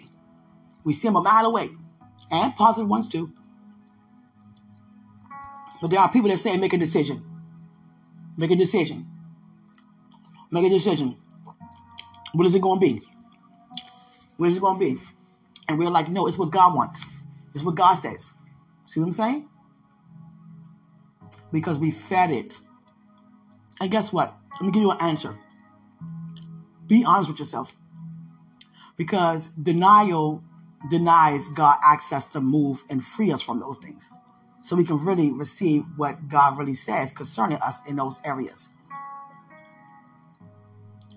We 0.85 0.93
see 0.93 1.09
them 1.09 1.17
a 1.17 1.23
mile 1.23 1.47
away. 1.47 1.69
And 2.31 2.55
positive 2.57 2.89
ones 2.89 3.09
too. 3.09 3.33
But 5.81 5.91
there 5.91 6.01
are 6.01 6.11
people 6.11 6.31
that 6.31 6.39
say 6.39 6.57
make 6.57 6.73
a 6.73 6.79
decision. 6.79 7.23
Make 8.37 8.51
a 8.51 8.57
decision. 8.57 9.07
Make 10.51 10.65
a 10.65 10.71
decision. 10.71 11.17
What 12.33 12.47
is 12.47 12.55
it 12.55 12.63
to 12.63 12.79
be? 12.79 13.03
What 14.37 14.49
is 14.49 14.57
it 14.57 14.61
to 14.61 14.77
be? 14.79 14.99
And 15.69 15.79
we're 15.79 15.91
like, 15.91 16.09
no, 16.09 16.27
it's 16.27 16.39
what 16.39 16.51
God 16.51 16.75
wants. 16.75 17.09
It's 17.55 17.65
what 17.65 17.75
God 17.75 17.95
says. 17.95 18.31
See 18.87 19.01
what 19.01 19.07
I'm 19.07 19.13
saying? 19.13 19.49
Because 21.53 21.79
we 21.79 21.91
fed 21.91 22.31
it. 22.31 22.59
And 23.81 23.91
guess 23.91 24.13
what? 24.13 24.35
Let 24.55 24.63
me 24.63 24.73
give 24.73 24.83
you 24.83 24.91
an 24.91 25.01
answer. 25.01 25.39
Be 26.87 27.05
honest 27.05 27.31
with 27.31 27.39
yourself. 27.39 27.77
Because 28.97 29.49
denial 29.49 30.43
denies 30.91 31.49
God 31.49 31.79
access 31.85 32.27
to 32.27 32.41
move 32.41 32.85
and 32.89 33.05
free 33.05 33.33
us 33.33 33.43
from 33.43 33.61
those 33.61 33.79
things. 33.79 34.09
So 34.63 34.77
we 34.77 34.85
can 34.85 35.05
really 35.05 35.31
receive 35.31 35.85
what 35.97 36.29
God 36.29 36.59
really 36.59 36.75
says 36.75 37.13
concerning 37.13 37.59
us 37.59 37.81
in 37.87 37.97
those 37.97 38.21
areas. 38.25 38.69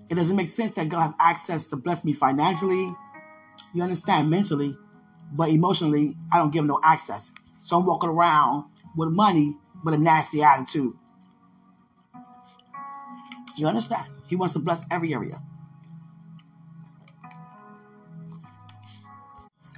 It 0.08 0.16
doesn't 0.16 0.36
make 0.36 0.48
sense 0.48 0.72
that 0.72 0.88
God 0.88 1.02
have 1.02 1.14
access 1.20 1.64
to 1.66 1.76
bless 1.76 2.04
me 2.04 2.12
financially, 2.12 2.90
you 3.72 3.82
understand, 3.82 4.28
mentally, 4.28 4.76
but 5.32 5.48
emotionally, 5.48 6.16
I 6.32 6.38
don't 6.38 6.52
give 6.52 6.60
him 6.60 6.66
no 6.66 6.80
access. 6.82 7.32
So 7.60 7.76
I'm 7.76 7.86
walking 7.86 8.10
around 8.10 8.64
with 8.96 9.10
money 9.10 9.56
with 9.84 9.94
a 9.94 9.98
nasty 9.98 10.42
attitude. 10.42 10.94
You 13.56 13.66
understand? 13.66 14.06
He 14.26 14.36
wants 14.36 14.54
to 14.54 14.60
bless 14.60 14.84
every 14.90 15.12
area. 15.12 15.40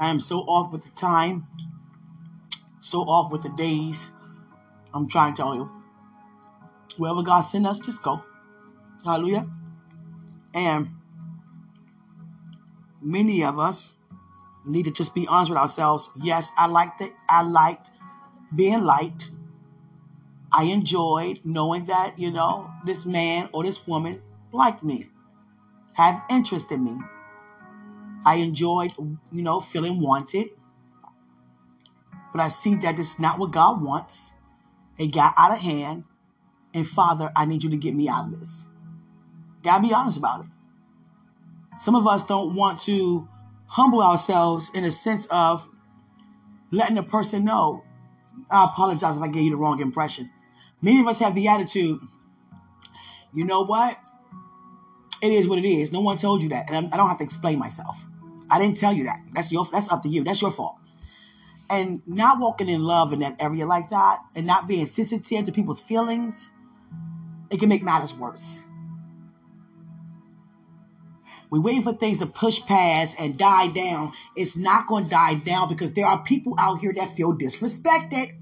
I 0.01 0.09
am 0.09 0.21
so 0.21 0.41
off 0.41 0.73
with 0.73 0.83
the 0.83 0.91
time, 0.91 1.47
so 2.81 3.01
off 3.01 3.31
with 3.31 3.43
the 3.43 3.51
days. 3.51 4.07
I'm 4.95 5.09
trying 5.09 5.35
to 5.35 5.43
tell 5.43 5.55
you. 5.55 5.71
Wherever 6.97 7.23
God 7.23 7.43
send 7.43 7.67
us, 7.67 7.79
just 7.79 8.03
go. 8.03 8.23
Hallelujah. 9.05 9.49
And 10.55 10.91
many 13.01 13.43
of 13.45 13.59
us 13.59 13.93
need 14.65 14.85
to 14.85 14.91
just 14.91 15.15
be 15.15 15.27
honest 15.27 15.51
with 15.51 15.59
ourselves. 15.59 16.11
Yes, 16.21 16.51
I 16.57 16.67
liked 16.67 17.01
it. 17.01 17.13
I 17.29 17.43
liked 17.43 17.91
being 18.55 18.85
liked. 18.85 19.31
I 20.55 20.65
enjoyed 20.65 21.41
knowing 21.45 21.87
that, 21.87 22.19
you 22.19 22.31
know, 22.31 22.71
this 22.85 23.07
man 23.07 23.49
or 23.53 23.65
this 23.65 23.87
woman 23.87 24.21
liked 24.53 24.83
me, 24.83 25.09
have 25.95 26.23
interest 26.29 26.71
in 26.71 26.85
me. 26.85 26.99
I 28.25 28.37
enjoyed, 28.37 28.93
you 28.99 29.43
know, 29.43 29.61
feeling 29.61 30.01
wanted. 30.01 30.51
But 32.33 32.41
I 32.41 32.49
see 32.49 32.77
that 32.77 32.99
it's 32.99 33.19
not 33.19 33.39
what 33.39 33.51
God 33.51 33.83
wants. 33.83 34.33
It 34.99 35.09
got 35.09 35.35
out 35.37 35.53
of 35.53 35.59
hand. 35.59 36.05
And 36.75 36.87
Father, 36.87 37.31
I 37.35 37.45
need 37.45 37.63
you 37.63 37.71
to 37.71 37.77
get 37.77 37.95
me 37.95 38.09
out 38.09 38.27
of 38.27 38.39
this. 38.39 38.67
Gotta 39.63 39.83
be 39.83 39.93
honest 39.93 40.19
about 40.19 40.41
it. 40.41 40.47
Some 41.79 41.95
of 41.95 42.07
us 42.07 42.27
don't 42.27 42.55
want 42.55 42.81
to 42.83 43.29
humble 43.67 44.03
ourselves 44.03 44.71
in 44.75 44.85
a 44.85 44.91
sense 44.91 45.27
of 45.31 45.67
letting 46.71 46.97
the 46.97 47.03
person 47.03 47.45
know. 47.45 47.85
I 48.51 48.65
apologize 48.65 49.17
if 49.17 49.23
I 49.23 49.29
gave 49.29 49.45
you 49.45 49.51
the 49.51 49.57
wrong 49.57 49.81
impression. 49.81 50.31
Many 50.83 51.01
of 51.01 51.07
us 51.07 51.21
have 51.21 51.35
the 51.35 51.49
attitude, 51.49 52.01
you 53.33 53.45
know 53.45 53.63
what? 53.63 53.97
It 55.23 55.31
is 55.31 55.47
what 55.47 55.59
it 55.59 55.65
is. 55.65 55.93
No 55.93 56.01
one 56.01 56.19
told 56.19 56.43
you 56.43 56.49
that, 56.49 56.69
and 56.69 56.77
I'm- 56.77 56.91
don't 56.91 57.09
have 57.09 57.19
to 57.19 57.25
explain 57.25 57.59
myself. 57.59 58.05
I 58.51 58.59
didn't 58.59 58.77
tell 58.77 58.93
you 58.93 59.05
that. 59.05 59.21
That's 59.33 59.51
your. 59.53 59.65
That's 59.73 59.91
up 59.91 60.03
to 60.03 60.09
you. 60.09 60.25
That's 60.25 60.43
your 60.43 60.51
fault. 60.51 60.77
And 61.71 62.03
not 62.07 62.39
walking 62.41 62.69
in 62.69 62.83
love 62.83 63.13
in 63.13 63.21
that 63.21 63.37
area 63.41 63.65
like 63.65 63.91
that, 63.91 64.21
and 64.35 64.47
not 64.47 64.67
being 64.67 64.87
sensitive 64.87 65.47
to 65.47 65.53
people's 65.53 65.81
feelings, 65.81 66.51
it 67.51 67.61
can 67.61 67.69
make 67.69 67.83
matters 67.83 68.13
worse. 68.13 68.65
We 71.51 71.61
wait 71.61 71.85
for 71.85 71.93
things 71.93 72.19
to 72.19 72.27
push 72.27 72.65
past 72.65 73.17
and 73.19 73.39
die 73.39 73.69
down. 73.69 74.13
It's 74.35 74.57
not 74.57 74.87
going 74.87 75.05
to 75.05 75.11
die 75.11 75.35
down 75.35 75.69
because 75.69 75.93
there 75.93 76.07
are 76.07 76.23
people 76.23 76.55
out 76.59 76.81
here 76.81 76.93
that 76.95 77.15
feel 77.15 77.35
disrespected. 77.35 78.33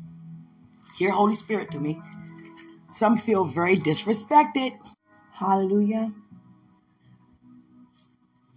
Hear 0.96 1.10
Holy 1.10 1.34
Spirit 1.34 1.72
to 1.72 1.80
me. 1.80 2.00
Some 2.90 3.18
feel 3.18 3.44
very 3.44 3.76
disrespected. 3.76 4.76
Hallelujah. 5.30 6.12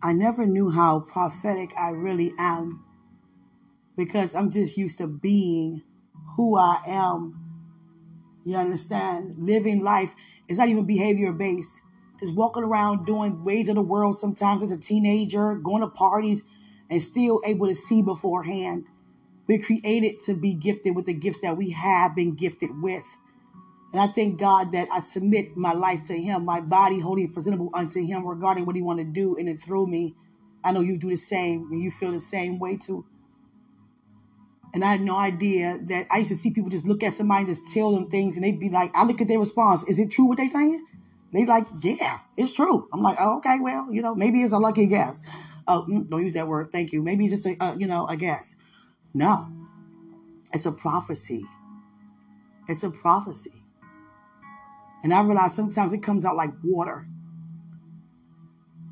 I 0.01 0.13
never 0.13 0.47
knew 0.47 0.71
how 0.71 1.01
prophetic 1.01 1.71
I 1.77 1.91
really 1.91 2.33
am 2.39 2.83
because 3.95 4.33
I'm 4.33 4.49
just 4.49 4.75
used 4.75 4.97
to 4.97 5.07
being 5.07 5.83
who 6.35 6.57
I 6.57 6.79
am. 6.87 7.39
You 8.43 8.57
understand? 8.57 9.35
Living 9.37 9.83
life 9.83 10.15
is 10.47 10.57
not 10.57 10.67
even 10.67 10.85
behavior 10.85 11.31
based. 11.31 11.81
Just 12.19 12.33
walking 12.33 12.63
around 12.63 13.05
doing 13.05 13.43
ways 13.43 13.69
of 13.69 13.75
the 13.75 13.83
world 13.83 14.17
sometimes 14.17 14.63
as 14.63 14.71
a 14.71 14.79
teenager, 14.79 15.55
going 15.57 15.81
to 15.81 15.87
parties 15.87 16.41
and 16.89 16.99
still 16.99 17.39
able 17.45 17.67
to 17.67 17.75
see 17.75 18.01
beforehand. 18.01 18.89
We're 19.47 19.61
created 19.61 20.21
to 20.25 20.33
be 20.33 20.55
gifted 20.55 20.95
with 20.95 21.05
the 21.05 21.13
gifts 21.13 21.41
that 21.41 21.55
we 21.55 21.69
have 21.69 22.15
been 22.15 22.33
gifted 22.33 22.81
with. 22.81 23.05
And 23.93 24.01
I 24.01 24.07
thank 24.07 24.39
God 24.39 24.71
that 24.71 24.87
I 24.91 24.99
submit 24.99 25.55
my 25.55 25.73
life 25.73 26.03
to 26.05 26.19
Him, 26.19 26.45
my 26.45 26.59
body 26.59 26.99
holy 26.99 27.25
and 27.25 27.33
presentable 27.33 27.69
unto 27.73 28.03
Him 28.03 28.27
regarding 28.27 28.65
what 28.65 28.75
He 28.75 28.81
want 28.81 28.99
to 28.99 29.05
do 29.05 29.35
in 29.35 29.47
and 29.47 29.61
through 29.61 29.85
me. 29.87 30.15
I 30.63 30.71
know 30.71 30.79
you 30.79 30.97
do 30.97 31.09
the 31.09 31.15
same 31.15 31.71
and 31.71 31.81
you 31.81 31.91
feel 31.91 32.11
the 32.11 32.19
same 32.19 32.57
way 32.57 32.77
too. 32.77 33.05
And 34.73 34.83
I 34.83 34.91
had 34.91 35.01
no 35.01 35.15
idea 35.15 35.79
that 35.83 36.07
I 36.09 36.17
used 36.17 36.31
to 36.31 36.35
see 36.35 36.49
people 36.49 36.71
just 36.71 36.85
look 36.85 37.03
at 37.03 37.13
somebody 37.13 37.41
and 37.41 37.47
just 37.47 37.71
tell 37.71 37.91
them 37.91 38.09
things 38.09 38.35
and 38.35 38.43
they'd 38.43 38.59
be 38.59 38.69
like, 38.69 38.95
I 38.95 39.03
look 39.03 39.21
at 39.21 39.27
their 39.27 39.37
response. 39.39 39.83
Is 39.83 39.99
it 39.99 40.09
true 40.09 40.25
what 40.25 40.37
they're 40.37 40.49
saying? 40.49 40.83
They 41.31 41.45
like, 41.45 41.65
yeah, 41.81 42.19
it's 42.37 42.51
true. 42.51 42.87
I'm 42.91 43.03
like, 43.03 43.17
oh, 43.19 43.37
okay, 43.37 43.59
well, 43.59 43.91
you 43.91 44.01
know, 44.01 44.15
maybe 44.15 44.41
it's 44.41 44.53
a 44.53 44.57
lucky 44.57 44.87
guess. 44.87 45.21
Oh, 45.67 45.85
mm, 45.87 46.09
don't 46.09 46.23
use 46.23 46.33
that 46.33 46.47
word. 46.47 46.71
Thank 46.71 46.91
you. 46.91 47.03
Maybe 47.03 47.25
it's 47.25 47.43
just 47.43 47.45
a, 47.45 47.63
uh, 47.63 47.75
you 47.77 47.85
know, 47.85 48.07
a 48.07 48.17
guess. 48.17 48.55
No, 49.13 49.47
it's 50.51 50.65
a 50.65 50.71
prophecy. 50.71 51.45
It's 52.67 52.83
a 52.83 52.89
prophecy. 52.89 53.62
And 55.03 55.13
I 55.13 55.21
realize 55.21 55.53
sometimes 55.53 55.91
it 55.91 56.01
comes 56.01 56.23
out 56.23 56.35
like 56.37 56.51
water. 56.63 57.05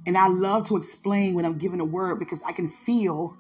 And 0.06 0.18
I 0.18 0.28
love 0.28 0.68
to 0.68 0.78
explain 0.78 1.34
when 1.36 1.46
I'm 1.46 1.58
giving 1.58 1.80
a 1.80 1.86
word 1.86 2.20
because 2.20 2.44
I 2.44 2.52
can 2.52 2.68
feel 2.68 3.38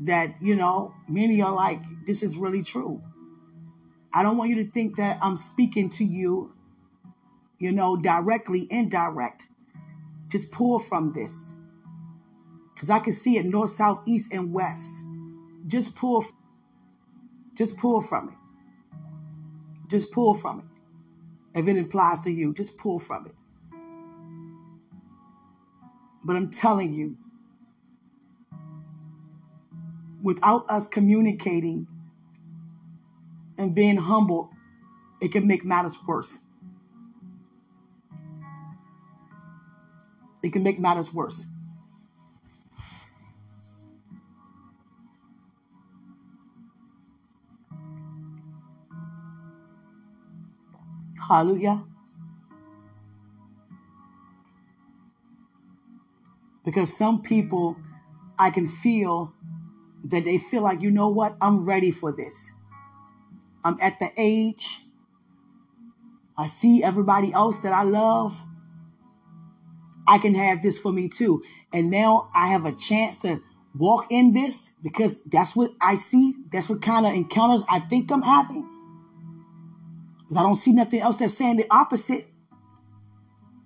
that, 0.00 0.36
you 0.40 0.56
know, 0.56 0.94
many 1.08 1.42
are 1.42 1.52
like, 1.52 1.80
this 2.06 2.22
is 2.22 2.36
really 2.36 2.62
true. 2.62 3.02
I 4.12 4.22
don't 4.22 4.36
want 4.36 4.50
you 4.50 4.64
to 4.64 4.70
think 4.70 4.96
that 4.96 5.18
I'm 5.20 5.36
speaking 5.36 5.90
to 5.90 6.04
you, 6.04 6.54
you 7.58 7.72
know, 7.72 7.96
directly, 7.96 8.66
indirect. 8.70 9.48
Just 10.28 10.52
pull 10.52 10.78
from 10.78 11.08
this. 11.08 11.52
Because 12.72 12.90
I 12.90 13.00
can 13.00 13.12
see 13.12 13.36
it 13.36 13.44
north, 13.44 13.70
south, 13.70 14.02
east, 14.06 14.32
and 14.32 14.52
west. 14.52 15.04
Just 15.66 15.96
pull, 15.96 16.24
just 17.54 17.76
pull 17.76 18.00
from 18.00 18.28
it. 18.28 18.34
Just 19.88 20.12
pull 20.12 20.34
from 20.34 20.60
it. 20.60 20.73
If 21.54 21.68
it 21.68 21.78
applies 21.78 22.20
to 22.20 22.30
you, 22.30 22.52
just 22.52 22.76
pull 22.76 22.98
from 22.98 23.26
it. 23.26 23.34
But 26.24 26.36
I'm 26.36 26.50
telling 26.50 26.94
you, 26.94 27.16
without 30.22 30.64
us 30.68 30.88
communicating 30.88 31.86
and 33.58 33.74
being 33.74 33.98
humble, 33.98 34.50
it 35.20 35.32
can 35.32 35.46
make 35.46 35.64
matters 35.64 35.98
worse. 36.06 36.38
It 40.42 40.52
can 40.52 40.62
make 40.62 40.80
matters 40.80 41.12
worse. 41.12 41.44
Hallelujah. 51.28 51.84
Because 56.64 56.96
some 56.96 57.22
people, 57.22 57.76
I 58.38 58.50
can 58.50 58.66
feel 58.66 59.32
that 60.04 60.24
they 60.24 60.38
feel 60.38 60.62
like, 60.62 60.82
you 60.82 60.90
know 60.90 61.08
what, 61.08 61.36
I'm 61.40 61.64
ready 61.64 61.90
for 61.90 62.12
this. 62.12 62.50
I'm 63.64 63.78
at 63.80 63.98
the 63.98 64.10
age, 64.16 64.80
I 66.36 66.46
see 66.46 66.82
everybody 66.82 67.32
else 67.32 67.60
that 67.60 67.72
I 67.72 67.82
love. 67.82 68.42
I 70.06 70.18
can 70.18 70.34
have 70.34 70.62
this 70.62 70.78
for 70.78 70.92
me 70.92 71.08
too. 71.08 71.42
And 71.72 71.90
now 71.90 72.28
I 72.34 72.48
have 72.48 72.66
a 72.66 72.72
chance 72.72 73.18
to 73.18 73.40
walk 73.74 74.06
in 74.10 74.32
this 74.32 74.72
because 74.82 75.22
that's 75.22 75.56
what 75.56 75.70
I 75.80 75.96
see. 75.96 76.34
That's 76.52 76.68
what 76.68 76.82
kind 76.82 77.06
of 77.06 77.14
encounters 77.14 77.64
I 77.70 77.78
think 77.78 78.10
I'm 78.12 78.22
having. 78.22 78.68
I 80.36 80.42
don't 80.42 80.56
see 80.56 80.72
nothing 80.72 81.00
else 81.00 81.16
that's 81.16 81.34
saying 81.34 81.56
the 81.56 81.66
opposite. 81.70 82.26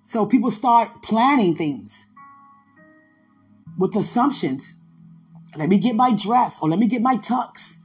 So 0.01 0.25
people 0.25 0.51
start 0.51 1.01
planning 1.03 1.55
things 1.55 2.05
with 3.77 3.95
assumptions. 3.95 4.73
Let 5.55 5.69
me 5.69 5.77
get 5.77 5.95
my 5.95 6.13
dress 6.13 6.59
or 6.61 6.69
let 6.69 6.79
me 6.79 6.87
get 6.87 7.01
my 7.01 7.15
tux. 7.15 7.75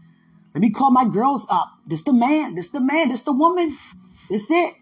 Let 0.55 0.61
me 0.61 0.71
call 0.71 0.91
my 0.91 1.05
girls 1.05 1.47
up. 1.51 1.73
This 1.87 2.03
the 2.03 2.13
man, 2.13 2.55
this 2.55 2.69
the 2.69 2.81
man, 2.81 3.09
this 3.09 3.23
the 3.23 3.33
woman. 3.33 3.77
This 4.31 4.51
it. 4.51 4.75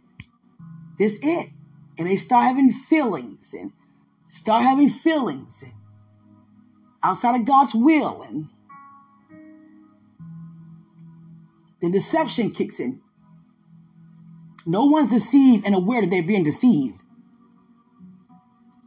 This 0.99 1.19
it. 1.23 1.51
And 1.99 2.09
they 2.09 2.17
start 2.17 2.45
having 2.47 2.71
feelings 2.71 3.55
and 3.55 3.73
start 4.29 4.63
having 4.63 4.89
feelings 4.89 5.65
outside 7.03 7.39
of 7.41 7.47
God's 7.47 7.75
will 7.75 8.23
and 8.23 8.49
the 11.81 11.91
deception 11.91 12.51
kicks 12.53 12.79
in. 12.79 13.01
No 14.65 14.87
one's 14.87 15.09
deceived 15.09 15.67
and 15.67 15.75
aware 15.75 16.01
that 16.01 16.11
they're 16.11 16.23
being 16.23 16.45
deceived. 16.45 17.03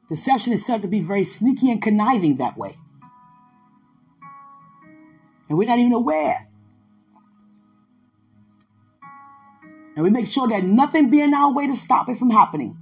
Deception 0.10 0.54
is 0.54 0.66
said 0.66 0.82
to 0.84 0.88
be 0.88 1.02
very 1.02 1.24
sneaky 1.24 1.72
and 1.72 1.82
conniving 1.82 2.38
that 2.38 2.58
way. 2.58 2.78
And 5.50 5.58
we're 5.58 5.68
not 5.68 5.80
even 5.80 5.94
aware. 5.94 6.48
And 9.96 10.04
we 10.04 10.10
make 10.10 10.28
sure 10.28 10.48
that 10.50 10.64
nothing 10.64 11.10
be 11.10 11.22
in 11.22 11.34
our 11.34 11.54
way 11.54 11.68
to 11.68 11.74
stop 11.74 12.10
it 12.10 12.18
from 12.18 12.30
happening. 12.30 12.78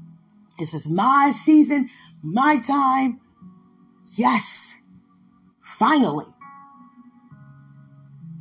This 0.57 0.73
is 0.73 0.87
my 0.87 1.31
season, 1.31 1.89
my 2.21 2.57
time. 2.57 3.19
Yes, 4.15 4.75
finally. 5.61 6.25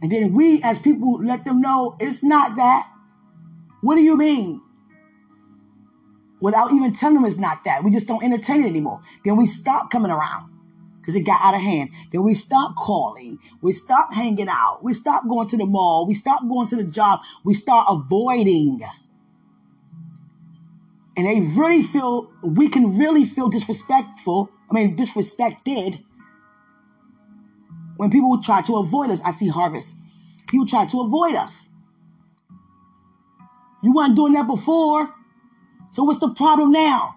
And 0.00 0.10
then 0.10 0.32
we, 0.32 0.60
as 0.62 0.78
people, 0.78 1.18
let 1.22 1.44
them 1.44 1.60
know 1.60 1.96
it's 2.00 2.22
not 2.22 2.56
that. 2.56 2.91
What 3.82 3.96
do 3.96 4.02
you 4.02 4.16
mean? 4.16 4.62
Without 6.40 6.72
even 6.72 6.92
telling 6.92 7.16
them 7.16 7.24
it's 7.24 7.36
not 7.36 7.64
that. 7.64 7.84
We 7.84 7.90
just 7.90 8.06
don't 8.06 8.24
entertain 8.24 8.64
it 8.64 8.68
anymore. 8.68 9.02
Then 9.24 9.36
we 9.36 9.46
stop 9.46 9.90
coming 9.90 10.10
around 10.10 10.50
because 11.00 11.16
it 11.16 11.22
got 11.22 11.44
out 11.44 11.54
of 11.54 11.60
hand. 11.60 11.90
Then 12.12 12.22
we 12.22 12.34
stop 12.34 12.74
calling. 12.76 13.38
We 13.60 13.72
stop 13.72 14.12
hanging 14.12 14.48
out. 14.48 14.80
We 14.82 14.94
stop 14.94 15.28
going 15.28 15.48
to 15.48 15.56
the 15.56 15.66
mall. 15.66 16.06
We 16.06 16.14
stop 16.14 16.42
going 16.48 16.68
to 16.68 16.76
the 16.76 16.84
job. 16.84 17.20
We 17.44 17.54
start 17.54 17.86
avoiding. 17.88 18.80
And 21.16 21.26
they 21.26 21.40
really 21.40 21.82
feel, 21.82 22.32
we 22.42 22.68
can 22.68 22.96
really 22.96 23.24
feel 23.24 23.48
disrespectful. 23.48 24.48
I 24.70 24.74
mean, 24.74 24.96
disrespected 24.96 26.02
when 27.96 28.10
people 28.10 28.40
try 28.40 28.62
to 28.62 28.76
avoid 28.76 29.10
us. 29.10 29.20
I 29.22 29.32
see 29.32 29.48
harvest. 29.48 29.94
People 30.46 30.66
try 30.66 30.86
to 30.86 31.00
avoid 31.00 31.34
us. 31.34 31.68
You 33.82 33.92
weren't 33.92 34.16
doing 34.16 34.32
that 34.34 34.46
before. 34.46 35.12
So 35.90 36.04
what's 36.04 36.20
the 36.20 36.32
problem 36.34 36.72
now? 36.72 37.16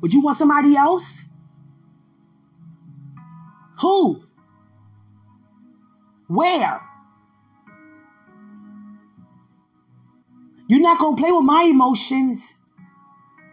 Would 0.00 0.12
you 0.12 0.20
want 0.20 0.38
somebody 0.38 0.76
else? 0.76 1.24
Who? 3.80 4.24
Where? 6.26 6.80
You're 10.68 10.80
not 10.80 10.98
going 10.98 11.16
to 11.16 11.22
play 11.22 11.32
with 11.32 11.44
my 11.44 11.64
emotions, 11.64 12.54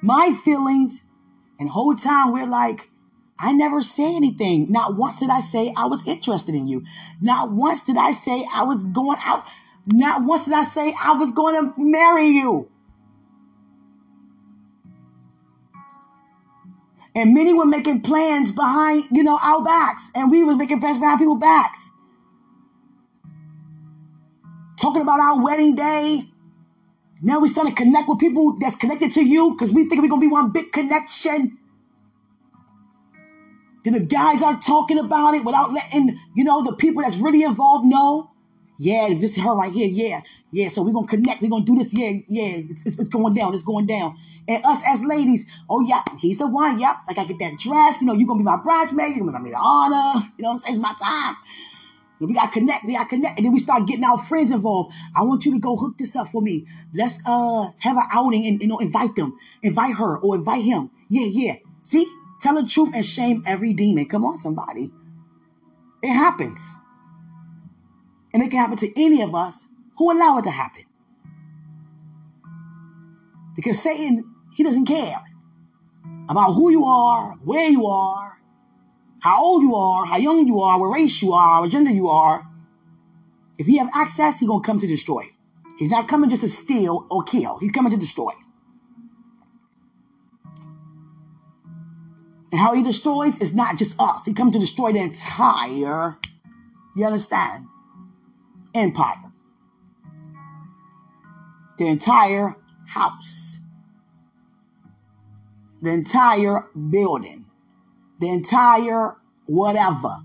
my 0.02 0.38
feelings. 0.46 1.02
And 1.60 1.70
whole 1.70 1.96
time 1.96 2.32
we're 2.32 2.46
like, 2.46 2.90
I 3.40 3.52
never 3.54 3.82
say 3.82 4.16
anything. 4.16 4.72
Not 4.72 4.96
once 4.96 5.20
did 5.20 5.30
I 5.30 5.40
say 5.40 5.74
I 5.76 5.86
was 5.86 6.06
interested 6.08 6.54
in 6.54 6.68
you. 6.68 6.84
Not 7.22 7.52
once 7.52 7.84
did 7.84 7.98
I 7.98 8.12
say 8.12 8.46
I 8.54 8.64
was 8.64 8.84
going 8.84 9.18
out. 9.24 9.46
Not 9.88 10.24
once 10.24 10.46
did 10.46 10.54
I 10.54 10.64
say 10.64 10.94
I 11.02 11.14
was 11.14 11.32
going 11.32 11.56
to 11.56 11.74
marry 11.78 12.26
you. 12.26 12.70
And 17.16 17.34
many 17.34 17.54
were 17.54 17.66
making 17.66 18.02
plans 18.02 18.52
behind, 18.52 19.06
you 19.12 19.24
know, 19.24 19.40
our 19.42 19.64
backs. 19.64 20.12
And 20.14 20.30
we 20.30 20.44
were 20.44 20.56
making 20.56 20.82
plans 20.82 21.00
behind 21.00 21.20
people's 21.20 21.40
backs. 21.40 21.90
Talking 24.78 25.02
about 25.02 25.20
our 25.20 25.44
wedding 25.44 25.76
day. 25.76 26.26
Now 27.22 27.40
we 27.40 27.48
starting 27.48 27.74
to 27.74 27.82
connect 27.82 28.08
with 28.08 28.20
people 28.20 28.58
that's 28.60 28.76
connected 28.76 29.14
to 29.14 29.26
you 29.26 29.52
because 29.52 29.74
we 29.74 29.88
think 29.88 30.02
we're 30.02 30.10
going 30.10 30.22
to 30.22 30.28
be 30.28 30.32
one 30.32 30.52
big 30.52 30.72
connection. 30.72 31.58
Then 33.84 33.94
the 33.94 34.02
guys 34.02 34.44
aren't 34.44 34.62
talking 34.62 35.00
about 35.00 35.34
it 35.34 35.46
without 35.46 35.72
letting, 35.72 36.20
you 36.36 36.44
know, 36.44 36.62
the 36.62 36.76
people 36.76 37.02
that's 37.02 37.16
really 37.16 37.42
involved 37.42 37.86
know. 37.86 38.32
Yeah, 38.78 39.14
this 39.20 39.32
is 39.32 39.44
her 39.44 39.56
right 39.56 39.72
here. 39.72 39.88
Yeah, 39.88 40.22
yeah. 40.52 40.68
So 40.68 40.84
we're 40.84 40.94
gonna 40.94 41.08
connect. 41.08 41.42
We're 41.42 41.50
gonna 41.50 41.66
do 41.66 41.76
this. 41.76 41.94
Yeah, 41.94 42.12
yeah. 42.28 42.62
It's, 42.70 42.82
it's, 42.86 43.10
going 43.10 43.34
down. 43.34 43.54
It's 43.54 43.64
going 43.64 43.88
down. 43.88 44.18
And 44.48 44.64
us 44.64 44.82
as 44.88 45.04
ladies, 45.04 45.46
oh 45.70 45.82
yeah, 45.82 46.04
he's 46.20 46.38
the 46.38 46.48
one. 46.48 46.80
Yep. 46.80 46.96
Like 47.08 47.18
I 47.18 47.26
get 47.26 47.40
that 47.40 47.58
dress. 47.58 48.02
You 48.02 48.08
know, 48.08 48.14
you're 48.14 48.28
gonna 48.28 48.40
be 48.40 48.44
my 48.44 48.62
bridesmaid. 48.64 49.16
You're 49.16 49.26
gonna 49.26 49.32
be 49.32 49.40
my 49.40 49.44
maid 49.44 49.54
of 49.54 49.62
honor. 49.64 50.26
You 50.38 50.44
know 50.44 50.50
what 50.50 50.54
I'm 50.54 50.60
saying? 50.60 50.76
It's 50.76 50.82
my 50.82 50.94
time. 51.02 51.36
We 52.20 52.34
gotta 52.34 52.52
connect. 52.52 52.86
We 52.86 52.94
gotta 52.94 53.10
connect. 53.10 53.40
And 53.40 53.46
then 53.46 53.54
we 53.54 53.60
start 53.60 53.88
getting 53.88 54.04
our 54.04 54.18
friends 54.18 54.52
involved. 54.52 54.94
I 55.16 55.24
want 55.24 55.46
you 55.46 55.54
to 55.54 55.60
go 55.60 55.76
hook 55.76 55.98
this 55.98 56.16
up 56.16 56.28
for 56.28 56.42
me. 56.42 56.68
Let's 56.94 57.20
uh 57.26 57.72
have 57.80 57.98
an 57.98 58.08
outing 58.12 58.46
and 58.46 58.62
you 58.62 58.68
know 58.68 58.78
invite 58.78 59.16
them, 59.16 59.38
invite 59.64 59.96
her 59.96 60.20
or 60.20 60.36
invite 60.36 60.64
him. 60.64 60.92
Yeah, 61.10 61.28
yeah. 61.30 61.56
See, 61.82 62.06
tell 62.42 62.56
the 62.56 62.68
truth 62.68 62.92
and 62.94 63.06
shame 63.06 63.44
every 63.48 63.74
demon. 63.74 64.08
Come 64.08 64.24
on, 64.26 64.38
somebody. 64.38 64.92
It 66.04 66.14
happens. 66.14 66.76
And 68.38 68.46
it 68.46 68.52
can 68.52 68.60
happen 68.60 68.78
to 68.78 69.02
any 69.04 69.24
of 69.24 69.34
us 69.34 69.66
who 69.98 70.12
allow 70.12 70.38
it 70.38 70.44
to 70.44 70.52
happen. 70.52 70.84
Because 73.56 73.82
Satan, 73.82 74.32
he 74.54 74.64
doesn't 74.64 74.86
care 74.86 75.24
about 76.30 76.54
who 76.54 76.70
you 76.70 76.86
are, 76.86 77.32
where 77.44 77.68
you 77.68 77.88
are, 77.88 78.38
how 79.22 79.44
old 79.44 79.64
you 79.64 79.74
are, 79.74 80.06
how 80.06 80.18
young 80.18 80.46
you 80.46 80.62
are, 80.62 80.80
what 80.80 80.90
race 80.90 81.20
you 81.24 81.34
are, 81.34 81.62
what 81.62 81.72
gender 81.72 81.90
you 81.90 82.10
are. 82.10 82.48
If 83.58 83.66
he 83.66 83.80
have 83.80 83.90
access, 83.96 84.38
he's 84.38 84.48
going 84.48 84.62
to 84.62 84.68
come 84.68 84.78
to 84.82 84.86
destroy. 84.86 85.24
He's 85.80 85.90
not 85.90 86.08
coming 86.08 86.30
just 86.30 86.44
to 86.44 86.48
steal 86.48 87.08
or 87.10 87.24
kill. 87.24 87.58
He's 87.58 87.72
coming 87.72 87.92
to 87.92 87.98
destroy. 87.98 88.34
And 92.52 92.62
how 92.62 92.76
he 92.76 92.84
destroys 92.84 93.40
is 93.40 93.56
not 93.56 93.80
just 93.80 94.00
us. 94.00 94.26
He 94.26 94.34
comes 94.34 94.54
to 94.54 94.60
destroy 94.60 94.92
the 94.92 95.00
entire, 95.00 96.20
you 96.96 97.04
understand, 97.04 97.66
empire. 98.78 99.32
The 101.78 101.88
entire 101.88 102.56
house. 102.88 103.60
The 105.82 105.92
entire 105.92 106.68
building. 106.90 107.46
The 108.20 108.30
entire 108.30 109.16
whatever. 109.46 110.18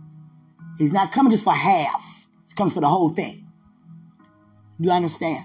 He's 0.78 0.92
not 0.92 1.12
coming 1.12 1.30
just 1.30 1.44
for 1.44 1.52
half. 1.52 2.26
He's 2.44 2.54
coming 2.54 2.72
for 2.72 2.80
the 2.80 2.88
whole 2.88 3.10
thing. 3.10 3.46
You 4.78 4.90
understand? 4.90 5.44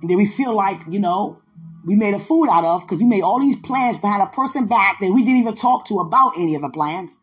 And 0.00 0.08
then 0.08 0.16
we 0.16 0.26
feel 0.26 0.54
like, 0.54 0.78
you 0.88 1.00
know, 1.00 1.42
we 1.84 1.96
made 1.96 2.14
a 2.14 2.20
fool 2.20 2.50
out 2.50 2.64
of 2.64 2.82
because 2.82 3.00
we 3.00 3.06
made 3.06 3.22
all 3.22 3.40
these 3.40 3.56
plans 3.56 3.98
behind 3.98 4.22
a 4.22 4.26
person 4.34 4.66
back 4.66 5.00
that 5.00 5.12
we 5.12 5.24
didn't 5.24 5.38
even 5.38 5.56
talk 5.56 5.86
to 5.86 5.98
about 5.98 6.32
any 6.38 6.54
of 6.54 6.62
the 6.62 6.70
plans. 6.70 7.16